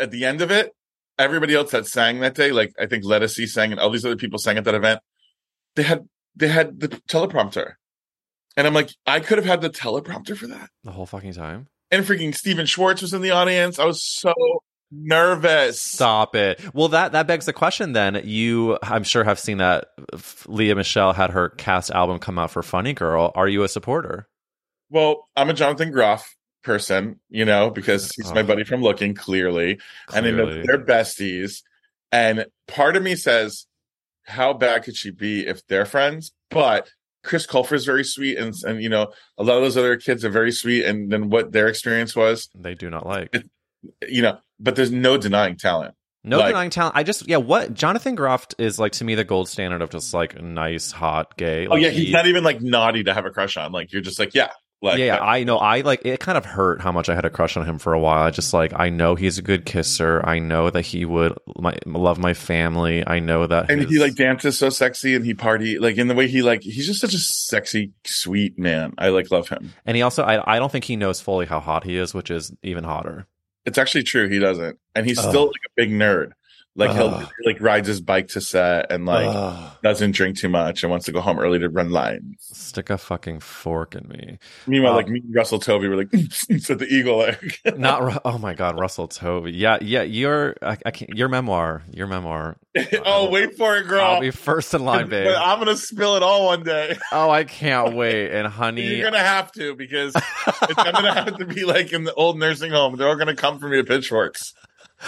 At 0.00 0.10
the- 0.10 0.24
end 0.24 0.40
of 0.40 0.50
it, 0.50 0.72
everybody 1.18 1.54
else 1.54 1.70
that 1.72 1.86
sang 1.86 2.20
that 2.20 2.34
day, 2.34 2.50
like 2.52 2.72
I 2.78 2.86
think 2.86 3.04
Lettucey 3.04 3.46
sang, 3.46 3.70
and 3.72 3.80
all 3.80 3.90
these 3.90 4.04
other 4.04 4.16
people 4.16 4.38
sang 4.38 4.56
at 4.58 4.64
that 4.64 4.74
event. 4.74 5.00
They 5.76 5.82
had 5.82 6.08
they 6.34 6.48
had 6.48 6.80
the 6.80 6.88
teleprompter, 6.88 7.74
and 8.56 8.66
I'm 8.66 8.74
like, 8.74 8.90
I 9.06 9.20
could 9.20 9.38
have 9.38 9.44
had 9.46 9.60
the 9.60 9.70
teleprompter 9.70 10.36
for 10.36 10.46
that. 10.48 10.70
the 10.84 10.92
whole 10.92 11.06
fucking 11.06 11.34
time. 11.34 11.68
And 11.90 12.04
freaking 12.04 12.34
Stephen 12.34 12.66
Schwartz 12.66 13.02
was 13.02 13.12
in 13.14 13.20
the 13.22 13.32
audience. 13.32 13.78
I 13.78 13.84
was 13.84 14.04
so 14.04 14.32
nervous. 14.92 15.80
Stop 15.80 16.34
it. 16.36 16.60
Well, 16.74 16.88
that 16.88 17.12
that 17.12 17.26
begs 17.26 17.46
the 17.46 17.52
question. 17.52 17.92
Then 17.92 18.20
you, 18.24 18.78
I'm 18.82 19.04
sure, 19.04 19.24
have 19.24 19.38
seen 19.38 19.58
that 19.58 19.86
Lea 20.46 20.74
Michele 20.74 21.12
had 21.12 21.30
her 21.30 21.48
cast 21.50 21.90
album 21.90 22.18
come 22.18 22.38
out 22.38 22.50
for 22.50 22.62
Funny 22.62 22.92
Girl. 22.92 23.32
Are 23.34 23.48
you 23.48 23.62
a 23.62 23.68
supporter? 23.68 24.28
Well, 24.88 25.24
I'm 25.36 25.50
a 25.50 25.54
Jonathan 25.54 25.90
Groff 25.92 26.34
person, 26.62 27.20
you 27.28 27.44
know, 27.44 27.70
because 27.70 28.12
he's 28.12 28.32
my 28.32 28.40
uh-huh. 28.40 28.48
buddy 28.48 28.64
from 28.64 28.82
Looking, 28.82 29.14
clearly. 29.14 29.78
And 30.14 30.26
I 30.26 30.30
know 30.30 30.46
they're 30.46 30.84
besties. 30.84 31.62
And 32.12 32.46
part 32.66 32.96
of 32.96 33.02
me 33.02 33.16
says, 33.16 33.66
how 34.24 34.52
bad 34.52 34.84
could 34.84 34.96
she 34.96 35.10
be 35.10 35.46
if 35.46 35.66
they're 35.66 35.84
friends? 35.84 36.32
But 36.50 36.88
Chris 37.22 37.46
Colfer 37.46 37.72
is 37.72 37.84
very 37.84 38.04
sweet, 38.04 38.38
and 38.38 38.54
and 38.64 38.82
you 38.82 38.88
know 38.88 39.12
a 39.36 39.44
lot 39.44 39.56
of 39.56 39.62
those 39.62 39.76
other 39.76 39.96
kids 39.96 40.24
are 40.24 40.30
very 40.30 40.52
sweet, 40.52 40.84
and 40.84 41.10
then 41.10 41.28
what 41.28 41.52
their 41.52 41.68
experience 41.68 42.16
was, 42.16 42.48
They 42.54 42.74
do 42.74 42.88
not 42.90 43.06
like. 43.06 43.34
It- 43.34 43.50
you 44.06 44.20
know. 44.22 44.38
But 44.58 44.76
there's 44.76 44.90
no 44.90 45.16
denying 45.16 45.56
talent. 45.56 45.94
No 46.22 46.38
Like- 46.38 46.48
denying 46.48 46.70
talent. 46.70 46.96
I 46.96 47.02
just 47.02 47.26
yeah. 47.28 47.38
What 47.38 47.72
Jonathan 47.72 48.14
Groff 48.14 48.46
is 48.58 48.78
like 48.78 48.92
to 48.92 49.04
me 49.04 49.14
the 49.14 49.24
gold 49.24 49.48
standard 49.48 49.80
of 49.80 49.90
just 49.90 50.12
like 50.12 50.40
nice, 50.40 50.92
hot, 50.92 51.36
gay. 51.36 51.66
oh 51.66 51.76
yeah, 51.76 51.88
he's 51.88 52.08
he- 52.08 52.12
not 52.12 52.26
even 52.26 52.44
like 52.44 52.60
naughty 52.60 53.04
to 53.04 53.14
have 53.14 53.24
a 53.24 53.30
crush 53.30 53.56
on. 53.56 53.72
Like 53.72 53.92
you're 53.92 54.02
just 54.02 54.18
like 54.18 54.34
yeah, 54.34 54.50
like 54.82 54.98
yeah, 54.98 55.06
yeah, 55.16 55.20
I 55.20 55.44
know. 55.44 55.58
I 55.58 55.82
like 55.82 56.06
it. 56.06 56.20
Kind 56.20 56.38
of 56.38 56.44
hurt 56.46 56.80
how 56.80 56.90
much 56.90 57.08
I 57.08 57.14
had 57.14 57.24
a 57.24 57.30
crush 57.30 57.56
on 57.56 57.66
him 57.66 57.78
for 57.78 57.92
a 57.92 58.00
while. 58.00 58.22
I 58.22 58.30
just 58.30 58.54
like 58.54 58.72
I 58.74 58.88
know 58.88 59.14
he's 59.14 59.36
a 59.38 59.42
good 59.42 59.66
kisser. 59.66 60.20
I 60.24 60.38
know 60.38 60.70
that 60.70 60.82
he 60.82 61.04
would 61.04 61.36
my, 61.58 61.76
love 61.84 62.18
my 62.18 62.32
family. 62.34 63.06
I 63.06 63.18
know 63.18 63.46
that 63.46 63.70
and 63.70 63.82
his- 63.82 63.90
he 63.90 63.98
like 63.98 64.14
dances 64.14 64.58
so 64.58 64.70
sexy 64.70 65.14
and 65.14 65.24
he 65.24 65.34
party 65.34 65.78
like 65.78 65.98
in 65.98 66.08
the 66.08 66.14
way 66.14 66.28
he 66.28 66.40
like 66.42 66.62
he's 66.62 66.86
just 66.86 67.00
such 67.00 67.12
a 67.14 67.18
sexy 67.18 67.92
sweet 68.04 68.58
man 68.58 68.94
i 68.98 69.08
like 69.08 69.30
love 69.30 69.48
him 69.48 69.72
and 69.84 69.96
he 69.96 70.02
also 70.02 70.22
I 70.22 70.56
I 70.56 70.58
don't 70.58 70.72
think 70.72 70.84
he 70.84 70.96
knows 70.96 71.20
fully 71.20 71.46
how 71.46 71.60
hot 71.60 71.84
he 71.84 71.96
is, 71.96 72.14
which 72.14 72.30
is 72.30 72.52
even 72.62 72.84
hotter. 72.84 73.26
it's 73.66 73.76
actually 73.78 74.04
true 74.04 74.28
he 74.28 74.38
doesn't 74.38 74.78
and 74.94 75.06
he's 75.06 75.18
Ugh. 75.18 75.28
still 75.28 75.46
like 75.46 75.62
a 75.66 75.70
big 75.76 75.90
nerd 75.90 76.32
like 76.80 76.96
he'll 76.96 77.08
Ugh. 77.14 77.28
like 77.44 77.60
rides 77.60 77.86
his 77.86 78.00
bike 78.00 78.28
to 78.28 78.40
set 78.40 78.90
and 78.90 79.06
like 79.06 79.28
Ugh. 79.28 79.72
doesn't 79.82 80.12
drink 80.12 80.36
too 80.36 80.48
much 80.48 80.82
and 80.82 80.90
wants 80.90 81.06
to 81.06 81.12
go 81.12 81.20
home 81.20 81.38
early 81.38 81.58
to 81.60 81.68
run 81.68 81.90
lines 81.90 82.36
stick 82.40 82.90
a 82.90 82.98
fucking 82.98 83.38
fork 83.40 83.94
in 83.94 84.08
me. 84.08 84.38
meanwhile 84.66 84.92
Uh, 84.94 84.96
like 84.96 85.08
me 85.08 85.20
and 85.20 85.34
russell 85.34 85.60
tovey 85.60 85.88
were 85.88 85.96
like 85.96 86.12
at 86.70 86.78
the 86.78 86.86
eagle 86.90 87.22
egg 87.22 87.58
Not 87.76 88.20
oh 88.24 88.38
my 88.38 88.54
god, 88.54 88.78
Russell 88.78 89.06
Tovey. 89.08 89.52
Yeah, 89.54 89.78
yeah. 89.80 90.02
Your 90.02 90.56
I, 90.62 90.76
I 90.84 90.90
can't, 90.90 91.16
your 91.16 91.28
memoir, 91.28 91.82
your 91.92 92.06
memoir. 92.06 92.56
oh 93.04 93.30
wait 93.30 93.56
for 93.56 93.76
it 93.76 93.86
girl 93.86 94.02
I'll 94.04 94.20
be 94.20 94.30
first 94.30 94.74
in 94.74 94.84
line, 94.84 95.08
babe. 95.08 95.34
i'm 95.36 95.58
gonna 95.58 95.76
spill 95.76 96.16
it 96.16 96.22
all 96.22 96.46
one 96.46 96.62
day 96.62 96.96
Oh, 97.12 97.28
I 97.30 97.44
can't 97.44 97.94
wait. 97.94 98.30
And 98.32 98.46
honey, 98.46 98.86
You're 98.96 99.04
gonna 99.10 99.18
have 99.22 99.50
to 99.52 99.74
because 99.74 100.14
it's, 100.16 100.74
I'm 100.78 100.92
gonna 100.92 101.14
have 101.14 101.36
to 101.38 101.44
be 101.46 101.64
like 101.64 101.92
in 101.92 102.04
the 102.04 102.14
old 102.14 102.38
nursing 102.38 102.70
home. 102.70 102.96
They're 102.96 103.08
all 103.08 103.16
gonna 103.16 103.34
come 103.36 103.58
for 103.58 103.68
me 103.68 103.76
with 103.78 103.88
pitchforks. 103.88 104.54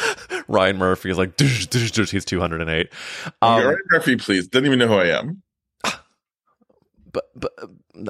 Ryan 0.48 0.78
Murphy 0.78 1.10
is 1.10 1.18
like, 1.18 1.36
"Dush, 1.36 1.66
dush, 1.66 1.90
dush." 1.90 2.10
he's 2.10 2.24
208. 2.24 2.88
Um, 3.40 3.66
Um, 3.66 3.76
Murphy, 3.90 4.16
please. 4.16 4.48
Doesn't 4.48 4.66
even 4.66 4.78
know 4.78 4.88
who 4.88 4.94
I 4.94 5.06
am. 5.18 5.42
but, 7.12 7.28
but, 7.36 7.52
uh, 7.60 7.66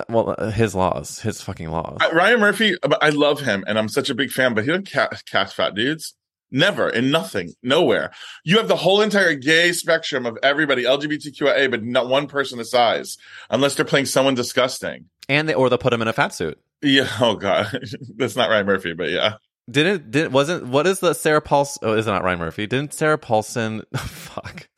well, 0.09 0.35
uh, 0.39 0.51
his 0.51 0.75
laws, 0.75 1.21
his 1.21 1.41
fucking 1.43 1.71
laws. 1.71 1.99
I- 2.01 2.13
Ryan 2.13 2.41
Murphy, 2.41 2.77
I 3.01 3.09
love 3.11 3.41
him, 3.41 3.65
and 3.67 3.79
I'm 3.79 3.89
such 3.89 4.11
a 4.11 4.15
big 4.15 4.31
fan. 4.31 4.55
But 4.55 4.65
he 4.65 4.69
doesn't 4.69 4.87
cast, 4.91 5.27
cast 5.27 5.57
fat 5.57 5.75
dudes. 5.75 6.15
Never 6.55 6.89
in 6.91 7.11
nothing, 7.11 7.55
nowhere. 7.63 8.13
You 8.45 8.59
have 8.59 8.69
the 8.69 8.77
whole 8.77 9.01
entire 9.01 9.35
gay 9.35 9.73
spectrum 9.73 10.27
of 10.27 10.39
everybody 10.43 10.85
LGBTQIA, 10.85 11.71
but 11.71 11.83
not 11.83 12.09
one 12.09 12.27
person 12.27 12.59
the 12.59 12.65
size, 12.67 13.17
unless 13.49 13.75
they're 13.75 13.87
playing 13.87 14.05
someone 14.05 14.35
disgusting. 14.35 15.07
and 15.31 15.49
they, 15.49 15.55
or 15.55 15.71
they'll 15.71 15.79
put 15.79 15.95
him 15.95 16.03
in 16.03 16.09
a 16.09 16.13
fat 16.13 16.35
suit. 16.35 16.61
Yeah. 16.83 17.09
Oh 17.21 17.37
God, 17.37 17.67
that's 18.17 18.37
not 18.37 18.51
Ryan 18.51 18.67
Murphy, 18.67 18.93
but 18.93 19.09
yeah. 19.09 19.37
Didn't, 19.71 20.11
didn't, 20.11 20.33
wasn't, 20.33 20.67
what 20.67 20.87
is 20.87 21.01
the 21.01 21.15
Sarah 21.15 21.41
Paulson? 21.41 21.81
Oh, 21.89 21.95
is 21.95 22.07
it 22.07 22.11
not 22.11 22.25
Ryan 22.25 22.41
Murphy? 22.41 22.67
Didn't 22.67 22.95
Sarah 22.95 23.19
Paulson, 23.19 23.83
fuck. 23.97 24.69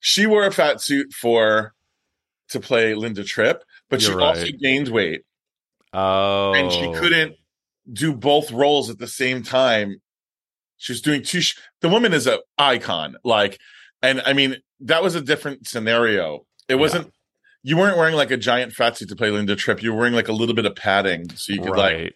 She 0.00 0.26
wore 0.26 0.46
a 0.46 0.52
fat 0.52 0.80
suit 0.80 1.12
for 1.12 1.72
to 2.50 2.60
play 2.60 2.94
Linda 2.94 3.24
Tripp, 3.24 3.62
but 3.88 4.02
she 4.02 4.10
You're 4.10 4.20
also 4.20 4.42
right. 4.42 4.60
gained 4.60 4.88
weight. 4.88 5.22
Oh. 5.92 6.52
and 6.54 6.70
she 6.70 6.86
oh. 6.86 6.92
couldn't 6.92 7.36
do 7.90 8.14
both 8.14 8.52
roles 8.52 8.90
at 8.90 8.98
the 8.98 9.06
same 9.06 9.42
time. 9.42 9.96
She 10.76 10.92
was 10.92 11.00
doing 11.00 11.22
two. 11.22 11.40
Sh- 11.40 11.56
the 11.80 11.88
woman 11.88 12.12
is 12.12 12.26
a 12.26 12.40
icon, 12.58 13.16
like, 13.24 13.58
and 14.02 14.20
I 14.26 14.34
mean 14.34 14.56
that 14.80 15.02
was 15.02 15.14
a 15.14 15.22
different 15.22 15.66
scenario. 15.66 16.44
It 16.68 16.74
wasn't. 16.74 17.12
You 17.62 17.76
weren't 17.78 17.96
wearing 17.96 18.14
like 18.14 18.30
a 18.30 18.36
giant 18.36 18.74
fat 18.74 18.96
suit 18.96 19.08
to 19.08 19.16
play 19.16 19.30
Linda 19.30 19.56
Tripp. 19.56 19.82
You 19.82 19.92
were 19.92 19.98
wearing 19.98 20.14
like 20.14 20.28
a 20.28 20.32
little 20.32 20.54
bit 20.54 20.66
of 20.66 20.76
padding, 20.76 21.30
so 21.34 21.52
you 21.52 21.62
could 21.62 21.76
like. 21.76 22.14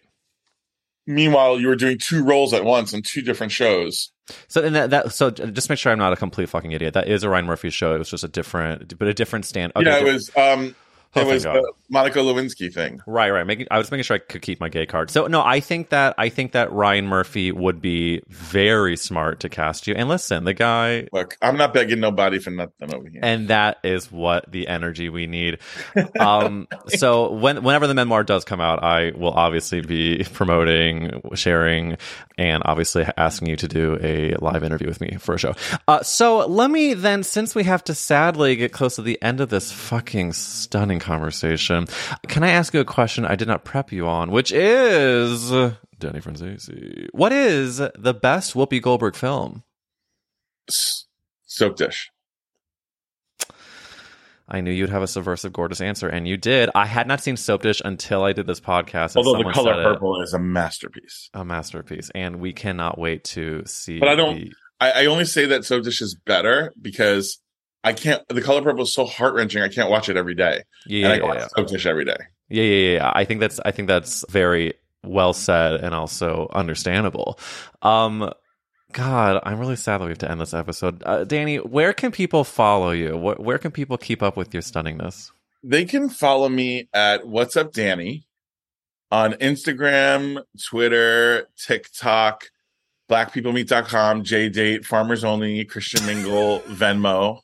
Meanwhile, 1.13 1.59
you 1.59 1.67
were 1.67 1.75
doing 1.75 1.97
two 1.97 2.23
roles 2.23 2.53
at 2.53 2.63
once 2.63 2.93
on 2.93 3.01
two 3.01 3.21
different 3.21 3.51
shows. 3.51 4.11
So 4.47 4.63
and 4.63 4.75
that, 4.75 4.89
that 4.91 5.11
so 5.13 5.29
just 5.29 5.69
make 5.69 5.77
sure 5.79 5.91
I'm 5.91 5.97
not 5.97 6.13
a 6.13 6.15
complete 6.15 6.49
fucking 6.49 6.71
idiot. 6.71 6.93
That 6.93 7.07
is 7.07 7.23
a 7.23 7.29
Ryan 7.29 7.45
Murphy 7.45 7.69
show. 7.69 7.93
It 7.95 7.99
was 7.99 8.09
just 8.09 8.23
a 8.23 8.27
different, 8.29 8.97
but 8.97 9.07
a 9.07 9.13
different 9.13 9.45
stand. 9.45 9.73
yeah, 9.75 9.97
it 9.97 10.05
di- 10.05 10.11
was. 10.11 10.31
um 10.37 10.75
Oh, 11.15 11.21
It 11.21 11.27
was 11.33 11.43
God. 11.43 11.55
the 11.55 11.73
Monica 11.89 12.19
Lewinsky 12.19 12.73
thing. 12.73 13.01
Right, 13.05 13.31
right. 13.31 13.45
Making, 13.45 13.67
I 13.69 13.77
was 13.77 13.91
making 13.91 14.03
sure 14.03 14.15
I 14.15 14.19
could 14.19 14.41
keep 14.41 14.59
my 14.61 14.69
gay 14.69 14.85
card. 14.85 15.09
So 15.11 15.27
no, 15.27 15.41
I 15.41 15.59
think 15.59 15.89
that 15.89 16.15
I 16.17 16.29
think 16.29 16.53
that 16.53 16.71
Ryan 16.71 17.05
Murphy 17.07 17.51
would 17.51 17.81
be 17.81 18.21
very 18.29 18.95
smart 18.95 19.41
to 19.41 19.49
cast 19.49 19.87
you. 19.87 19.93
And 19.95 20.07
listen, 20.07 20.45
the 20.45 20.53
guy, 20.53 21.07
Look, 21.11 21.37
I'm 21.41 21.57
not 21.57 21.73
begging 21.73 21.99
nobody 21.99 22.39
for 22.39 22.51
nothing 22.51 22.93
over 22.95 23.09
here. 23.09 23.19
and 23.23 23.49
that 23.49 23.79
is 23.83 24.09
what 24.09 24.49
the 24.49 24.67
energy 24.69 25.09
we 25.09 25.27
need. 25.27 25.59
Um, 26.19 26.67
so 26.87 27.31
when 27.33 27.61
whenever 27.63 27.87
the 27.87 27.93
memoir 27.93 28.23
does 28.23 28.45
come 28.45 28.61
out, 28.61 28.81
I 28.81 29.11
will 29.11 29.33
obviously 29.33 29.81
be 29.81 30.23
promoting, 30.33 31.21
sharing, 31.35 31.97
and 32.37 32.63
obviously 32.65 33.05
asking 33.17 33.49
you 33.49 33.55
to 33.57 33.67
do 33.67 33.99
a 34.01 34.35
live 34.35 34.63
interview 34.63 34.87
with 34.87 35.01
me 35.01 35.17
for 35.19 35.35
a 35.35 35.37
show. 35.37 35.55
Uh, 35.89 36.01
so 36.03 36.47
let 36.47 36.71
me 36.71 36.93
then, 36.93 37.23
since 37.23 37.53
we 37.53 37.63
have 37.65 37.83
to 37.83 37.93
sadly 37.93 38.55
get 38.55 38.71
close 38.71 38.95
to 38.95 39.01
the 39.01 39.21
end 39.21 39.41
of 39.41 39.49
this 39.49 39.73
fucking 39.73 40.31
stunning 40.31 41.00
conversation, 41.01 41.87
can 42.29 42.43
I 42.43 42.51
ask 42.51 42.73
you 42.73 42.79
a 42.79 42.85
question 42.85 43.25
I 43.25 43.35
did 43.35 43.47
not 43.49 43.65
prep 43.65 43.91
you 43.91 44.07
on, 44.07 44.31
which 44.31 44.51
is 44.53 45.49
Danny 45.51 46.19
Franzese. 46.21 47.07
What 47.11 47.33
is 47.33 47.77
the 47.77 48.13
best 48.13 48.53
Whoopi 48.53 48.81
Goldberg 48.81 49.15
film? 49.15 49.63
Soapdish. 50.69 52.05
I 54.53 54.59
knew 54.59 54.71
you'd 54.71 54.89
have 54.89 55.01
a 55.03 55.07
subversive, 55.07 55.53
gorgeous 55.53 55.79
answer, 55.79 56.09
and 56.09 56.27
you 56.27 56.35
did. 56.35 56.69
I 56.75 56.85
had 56.85 57.07
not 57.07 57.21
seen 57.21 57.35
Soapdish 57.35 57.81
until 57.85 58.23
I 58.23 58.33
did 58.33 58.47
this 58.47 58.59
podcast. 58.59 59.15
Although 59.15 59.37
the 59.41 59.49
color 59.53 59.81
purple 59.81 60.21
is 60.21 60.33
a 60.33 60.39
masterpiece. 60.39 61.29
a 61.33 61.45
masterpiece, 61.45 62.11
and 62.13 62.37
we 62.41 62.51
cannot 62.51 62.97
wait 62.97 63.23
to 63.25 63.63
see. 63.65 63.99
But 63.99 64.09
I 64.09 64.15
don't- 64.15 64.35
the- 64.35 64.51
I, 64.81 65.03
I 65.03 65.05
only 65.05 65.25
say 65.25 65.45
that 65.45 65.61
Soapdish 65.61 66.01
is 66.01 66.15
better 66.25 66.73
because 66.81 67.39
I 67.83 67.93
can't. 67.93 68.27
The 68.27 68.41
color 68.41 68.61
purple 68.61 68.83
is 68.83 68.93
so 68.93 69.05
heart 69.05 69.33
wrenching. 69.33 69.61
I 69.61 69.69
can't 69.69 69.89
watch 69.89 70.09
it 70.09 70.17
every 70.17 70.35
day, 70.35 70.63
yeah, 70.85 71.09
and 71.09 71.23
I 71.23 71.25
yeah, 71.27 71.33
yeah. 71.33 71.47
Soap 71.55 71.85
every 71.85 72.05
day. 72.05 72.17
Yeah, 72.49 72.63
yeah, 72.63 72.93
yeah. 72.93 73.11
I 73.13 73.23
think 73.25 73.39
that's 73.39 73.59
I 73.65 73.71
think 73.71 73.87
that's 73.87 74.25
very 74.29 74.73
well 75.03 75.33
said 75.33 75.75
and 75.75 75.95
also 75.95 76.49
understandable. 76.53 77.39
Um 77.81 78.31
God, 78.91 79.39
I'm 79.43 79.59
really 79.59 79.77
sad 79.77 79.99
that 79.99 80.05
we 80.05 80.11
have 80.11 80.17
to 80.19 80.29
end 80.29 80.41
this 80.41 80.53
episode. 80.53 81.01
Uh, 81.05 81.23
Danny, 81.23 81.57
where 81.57 81.93
can 81.93 82.11
people 82.11 82.43
follow 82.43 82.91
you? 82.91 83.17
Wh- 83.17 83.39
where 83.39 83.57
can 83.57 83.71
people 83.71 83.97
keep 83.97 84.21
up 84.21 84.35
with 84.35 84.53
your 84.53 84.61
stunningness? 84.61 85.31
They 85.63 85.85
can 85.85 86.09
follow 86.09 86.49
me 86.49 86.89
at 86.93 87.25
What's 87.25 87.55
Up 87.55 87.71
Danny 87.71 88.27
on 89.11 89.33
Instagram, 89.33 90.43
Twitter, 90.61 91.47
TikTok, 91.57 92.49
blackpeoplemeet.com, 93.09 94.23
JDate, 94.23 94.85
Farmers 94.85 95.23
Only, 95.23 95.63
Christian 95.65 96.05
Mingle, 96.05 96.59
Venmo. 96.67 97.39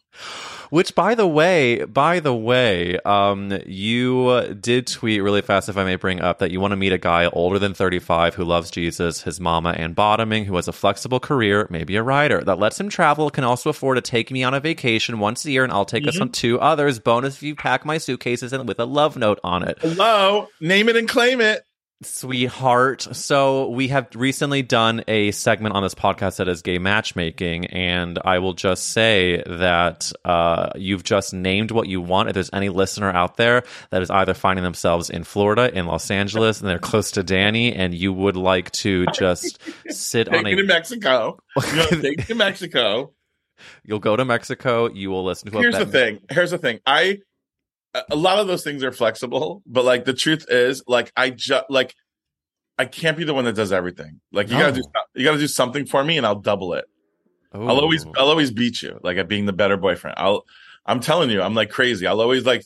Which, 0.69 0.95
by 0.95 1.15
the 1.15 1.27
way, 1.27 1.85
by 1.85 2.19
the 2.19 2.35
way, 2.35 2.99
um, 2.99 3.57
you 3.65 4.53
did 4.59 4.87
tweet 4.87 5.23
really 5.23 5.41
fast, 5.41 5.69
if 5.69 5.77
I 5.77 5.85
may 5.85 5.95
bring 5.95 6.19
up, 6.19 6.39
that 6.39 6.51
you 6.51 6.59
want 6.59 6.73
to 6.73 6.75
meet 6.75 6.91
a 6.91 6.97
guy 6.97 7.27
older 7.27 7.57
than 7.57 7.73
35 7.73 8.35
who 8.35 8.43
loves 8.43 8.69
Jesus, 8.69 9.21
his 9.21 9.39
mama, 9.39 9.73
and 9.77 9.95
bottoming, 9.95 10.45
who 10.45 10.55
has 10.57 10.67
a 10.67 10.73
flexible 10.73 11.19
career, 11.19 11.67
maybe 11.69 11.95
a 11.95 12.03
writer, 12.03 12.43
that 12.43 12.59
lets 12.59 12.79
him 12.79 12.89
travel, 12.89 13.29
can 13.29 13.45
also 13.45 13.69
afford 13.69 13.95
to 13.95 14.01
take 14.01 14.29
me 14.29 14.43
on 14.43 14.53
a 14.53 14.59
vacation 14.59 15.19
once 15.19 15.45
a 15.45 15.51
year, 15.51 15.63
and 15.63 15.71
I'll 15.71 15.85
take 15.85 16.07
us 16.07 16.19
on 16.19 16.29
two 16.29 16.59
others. 16.59 16.99
Bonus 16.99 17.35
if 17.35 17.43
you 17.43 17.55
pack 17.55 17.85
my 17.85 17.97
suitcases 17.97 18.51
and 18.51 18.67
with 18.67 18.79
a 18.79 18.85
love 18.85 19.15
note 19.15 19.39
on 19.43 19.63
it. 19.63 19.77
Hello, 19.79 20.47
name 20.59 20.89
it 20.89 20.97
and 20.97 21.07
claim 21.07 21.39
it. 21.39 21.66
Sweetheart. 22.03 23.07
So, 23.13 23.69
we 23.69 23.87
have 23.87 24.07
recently 24.13 24.61
done 24.61 25.03
a 25.07 25.31
segment 25.31 25.75
on 25.75 25.81
this 25.81 25.95
podcast 25.95 26.37
that 26.37 26.47
is 26.47 26.61
gay 26.61 26.77
matchmaking, 26.77 27.65
and 27.67 28.19
I 28.23 28.39
will 28.39 28.53
just 28.53 28.89
say 28.89 29.41
that 29.45 30.11
uh, 30.23 30.69
you've 30.75 31.03
just 31.03 31.33
named 31.33 31.71
what 31.71 31.87
you 31.87 31.99
want. 32.01 32.29
If 32.29 32.35
there's 32.35 32.51
any 32.53 32.69
listener 32.69 33.09
out 33.09 33.37
there 33.37 33.63
that 33.89 34.01
is 34.01 34.11
either 34.11 34.35
finding 34.35 34.63
themselves 34.63 35.09
in 35.09 35.23
Florida, 35.23 35.75
in 35.75 35.87
Los 35.87 36.11
Angeles, 36.11 36.59
and 36.59 36.69
they're 36.69 36.77
close 36.77 37.11
to 37.11 37.23
Danny, 37.23 37.73
and 37.73 37.95
you 37.95 38.13
would 38.13 38.35
like 38.35 38.71
to 38.73 39.07
just 39.07 39.59
sit 39.89 40.29
on 40.29 40.43
Take 40.43 40.53
it 40.53 40.61
to. 40.61 40.63
Mexico. 40.63 41.39
Take 41.61 42.27
to 42.27 42.35
Mexico. 42.35 43.13
You'll 43.83 43.99
go 43.99 44.15
to 44.15 44.23
Mexico, 44.23 44.87
you 44.89 45.09
will 45.09 45.25
listen 45.25 45.51
to 45.51 45.57
a 45.57 45.61
Here's 45.61 45.77
the 45.77 45.85
thing. 45.85 46.19
Here's 46.29 46.51
the 46.51 46.57
thing. 46.59 46.79
I 46.85 47.19
a- 48.09 48.15
lot 48.15 48.39
of 48.39 48.47
those 48.47 48.63
things 48.63 48.83
are 48.83 48.91
flexible, 48.91 49.61
but 49.65 49.85
like 49.85 50.05
the 50.05 50.13
truth 50.13 50.45
is, 50.49 50.83
like 50.87 51.11
I 51.15 51.29
just 51.29 51.65
like 51.69 51.95
I 52.77 52.85
can't 52.85 53.17
be 53.17 53.23
the 53.23 53.33
one 53.33 53.45
that 53.45 53.53
does 53.55 53.71
everything. 53.71 54.19
Like 54.31 54.49
you 54.49 54.57
gotta 54.57 54.73
do 54.73 54.81
you 55.15 55.23
gotta 55.25 55.39
do 55.39 55.47
something 55.47 55.85
for 55.85 56.03
me, 56.03 56.17
and 56.17 56.25
I'll 56.25 56.39
double 56.39 56.73
it. 56.73 56.85
I'll 57.53 57.79
always 57.79 58.05
I'll 58.17 58.29
always 58.29 58.51
beat 58.51 58.81
you, 58.81 58.99
like 59.03 59.17
at 59.17 59.27
being 59.27 59.45
the 59.45 59.53
better 59.53 59.77
boyfriend. 59.77 60.15
I'll 60.17 60.45
I'm 60.85 60.99
telling 60.99 61.29
you, 61.29 61.41
I'm 61.41 61.53
like 61.53 61.69
crazy. 61.69 62.07
I'll 62.07 62.21
always 62.21 62.45
like 62.45 62.63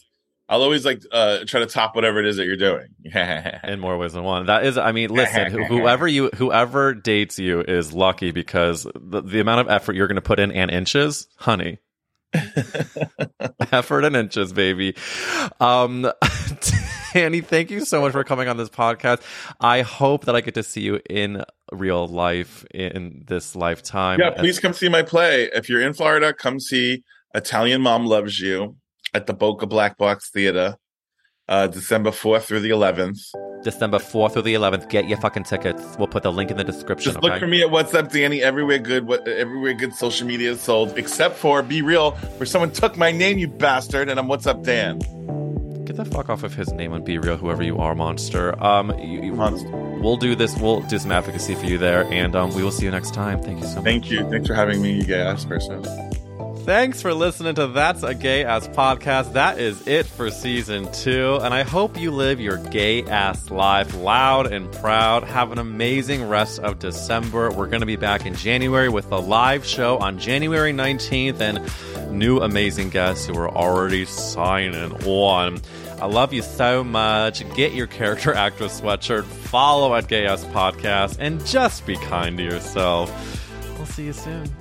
I'll 0.49 0.63
always 0.63 0.85
like 0.85 1.01
uh 1.13 1.45
try 1.45 1.61
to 1.61 1.65
top 1.65 1.95
whatever 1.95 2.19
it 2.19 2.25
is 2.25 2.35
that 2.35 2.45
you're 2.45 2.57
doing. 2.57 2.87
in 3.63 3.79
more 3.79 3.97
ways 3.97 4.13
than 4.13 4.23
one. 4.23 4.47
That 4.47 4.65
is, 4.65 4.77
I 4.77 4.91
mean, 4.91 5.09
listen, 5.09 5.49
whoever 5.49 6.07
you, 6.07 6.29
whoever 6.35 6.93
dates 6.93 7.39
you 7.39 7.61
is 7.61 7.93
lucky 7.93 8.31
because 8.31 8.85
the, 8.93 9.21
the 9.21 9.39
amount 9.39 9.61
of 9.61 9.69
effort 9.69 9.95
you're 9.95 10.07
going 10.07 10.15
to 10.15 10.21
put 10.21 10.39
in 10.39 10.51
and 10.51 10.69
inches, 10.69 11.27
honey. 11.37 11.79
effort 13.71 14.05
and 14.05 14.15
inches, 14.15 14.53
baby. 14.53 14.95
Um, 15.59 16.11
Danny, 17.13 17.41
thank 17.41 17.69
you 17.71 17.83
so 17.83 18.01
much 18.01 18.13
for 18.13 18.23
coming 18.23 18.47
on 18.47 18.57
this 18.57 18.69
podcast. 18.69 19.21
I 19.59 19.81
hope 19.81 20.25
that 20.25 20.35
I 20.35 20.41
get 20.41 20.53
to 20.53 20.63
see 20.63 20.81
you 20.81 21.01
in 21.09 21.43
real 21.71 22.07
life 22.07 22.65
in 22.73 23.23
this 23.27 23.55
lifetime. 23.55 24.19
yeah, 24.19 24.31
please 24.31 24.59
come 24.59 24.73
see 24.73 24.87
my 24.87 25.03
play. 25.03 25.49
If 25.53 25.67
you're 25.67 25.81
in 25.81 25.93
Florida, 25.93 26.33
come 26.33 26.59
see 26.59 27.03
Italian 27.33 27.81
Mom 27.81 28.05
Loves 28.05 28.39
You 28.39 28.77
at 29.13 29.27
the 29.27 29.33
Boca 29.33 29.67
Black 29.67 29.97
Box 29.97 30.29
Theater, 30.29 30.77
uh, 31.47 31.67
December 31.67 32.11
4th 32.11 32.43
through 32.43 32.61
the 32.61 32.69
11th. 32.69 33.19
December 33.63 33.99
4th 33.99 34.33
through 34.33 34.41
the 34.43 34.53
11th. 34.53 34.89
Get 34.89 35.07
your 35.07 35.19
fucking 35.19 35.43
tickets. 35.43 35.95
We'll 35.97 36.07
put 36.07 36.23
the 36.23 36.31
link 36.31 36.49
in 36.49 36.57
the 36.57 36.63
description. 36.63 37.13
Just 37.13 37.23
look 37.23 37.33
okay? 37.33 37.39
for 37.39 37.47
me 37.47 37.61
at 37.61 37.69
What's 37.69 37.93
Up 37.93 38.11
Danny 38.11 38.41
everywhere 38.41 38.79
good 38.79 39.05
what 39.05 39.27
everywhere 39.27 39.73
good 39.73 39.93
social 39.93 40.27
media 40.27 40.51
is 40.51 40.61
sold, 40.61 40.97
except 40.97 41.35
for 41.35 41.61
Be 41.61 41.81
Real, 41.81 42.11
where 42.11 42.45
someone 42.45 42.71
took 42.71 42.97
my 42.97 43.11
name, 43.11 43.37
you 43.37 43.47
bastard, 43.47 44.09
and 44.09 44.19
I'm 44.19 44.27
What's 44.27 44.47
Up 44.47 44.63
Dan. 44.63 44.99
Get 45.85 45.95
the 45.95 46.05
fuck 46.05 46.29
off 46.29 46.43
of 46.43 46.53
his 46.53 46.71
name 46.71 46.93
and 46.93 47.03
be 47.03 47.17
real, 47.17 47.37
whoever 47.37 47.63
you 47.63 47.77
are, 47.77 47.95
monster. 47.95 48.61
Um, 48.63 48.97
you, 48.99 49.21
you- 49.21 49.33
Monster. 49.33 49.69
we'll 50.01 50.17
do 50.17 50.35
this. 50.35 50.57
We'll 50.57 50.81
do 50.81 50.97
some 50.97 51.11
advocacy 51.11 51.55
for 51.55 51.65
you 51.65 51.77
there, 51.77 52.05
and 52.11 52.35
um, 52.35 52.53
we 52.53 52.63
will 52.63 52.71
see 52.71 52.85
you 52.85 52.91
next 52.91 53.13
time. 53.13 53.41
Thank 53.41 53.59
you 53.59 53.65
so 53.65 53.75
much. 53.75 53.83
Thank 53.83 54.09
you. 54.09 54.29
Thanks 54.29 54.47
for 54.47 54.53
having 54.53 54.81
me, 54.81 54.93
you 54.93 55.03
gay 55.03 55.21
ass 55.21 55.43
person. 55.45 56.10
Thanks 56.65 57.01
for 57.01 57.11
listening 57.13 57.55
to 57.55 57.67
That's 57.67 58.03
a 58.03 58.13
Gay 58.13 58.45
Ass 58.45 58.67
podcast. 58.67 59.33
That 59.33 59.59
is 59.59 59.87
it 59.87 60.05
for 60.05 60.29
season 60.29 60.91
two, 60.93 61.39
and 61.41 61.55
I 61.55 61.63
hope 61.63 61.97
you 61.99 62.11
live 62.11 62.39
your 62.39 62.57
gay 62.57 63.03
ass 63.03 63.49
life 63.49 63.95
loud 63.95 64.45
and 64.51 64.71
proud. 64.73 65.23
Have 65.23 65.51
an 65.51 65.57
amazing 65.57 66.29
rest 66.29 66.59
of 66.59 66.77
December. 66.77 67.51
We're 67.51 67.65
going 67.67 67.79
to 67.79 67.87
be 67.87 67.95
back 67.95 68.27
in 68.27 68.35
January 68.35 68.89
with 68.89 69.11
a 69.11 69.17
live 69.17 69.65
show 69.65 69.97
on 69.97 70.19
January 70.19 70.71
19th 70.71 71.41
and 71.41 72.15
new 72.15 72.37
amazing 72.37 72.91
guests 72.91 73.25
who 73.25 73.35
are 73.39 73.49
already 73.49 74.05
signing 74.05 74.93
on. 75.05 75.59
I 75.99 76.05
love 76.05 76.31
you 76.31 76.43
so 76.43 76.83
much. 76.83 77.43
Get 77.55 77.73
your 77.73 77.87
character 77.87 78.33
actress 78.35 78.79
sweatshirt, 78.79 79.23
follow 79.23 79.95
at 79.95 80.07
Gay 80.07 80.27
Ass 80.27 80.45
Podcast, 80.45 81.17
and 81.19 81.43
just 81.45 81.87
be 81.87 81.97
kind 81.97 82.37
to 82.37 82.43
yourself. 82.43 83.09
We'll 83.77 83.87
see 83.87 84.05
you 84.05 84.13
soon. 84.13 84.60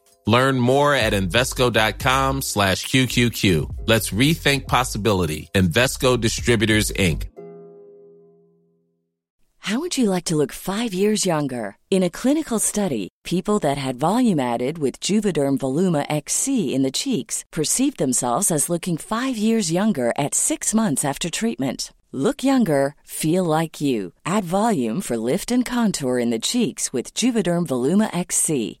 Learn 0.31 0.61
more 0.61 0.95
at 0.95 1.11
Invesco.com 1.11 2.41
slash 2.41 2.85
QQQ. 2.87 3.43
Let's 3.85 4.11
rethink 4.11 4.65
possibility. 4.65 5.49
Invesco 5.53 6.17
Distributors, 6.17 6.89
Inc. 6.91 7.23
How 9.65 9.79
would 9.81 9.97
you 9.97 10.09
like 10.09 10.23
to 10.25 10.37
look 10.37 10.53
five 10.53 10.93
years 10.93 11.25
younger? 11.25 11.75
In 11.91 12.01
a 12.01 12.09
clinical 12.09 12.59
study, 12.59 13.09
people 13.23 13.59
that 13.59 13.77
had 13.77 13.99
volume 13.99 14.39
added 14.39 14.77
with 14.77 15.01
Juvederm 15.01 15.57
Voluma 15.59 16.05
XC 16.09 16.73
in 16.73 16.81
the 16.83 16.97
cheeks 17.03 17.43
perceived 17.51 17.97
themselves 17.97 18.51
as 18.51 18.69
looking 18.69 18.97
five 18.97 19.37
years 19.37 19.71
younger 19.71 20.13
at 20.17 20.33
six 20.33 20.73
months 20.73 21.03
after 21.05 21.29
treatment. 21.29 21.93
Look 22.13 22.43
younger, 22.43 22.95
feel 23.03 23.43
like 23.43 23.81
you. 23.81 24.13
Add 24.25 24.45
volume 24.45 25.01
for 25.01 25.17
lift 25.17 25.51
and 25.51 25.65
contour 25.65 26.17
in 26.19 26.31
the 26.31 26.39
cheeks 26.39 26.91
with 26.91 27.13
Juvederm 27.13 27.67
Voluma 27.67 28.09
XC. 28.17 28.80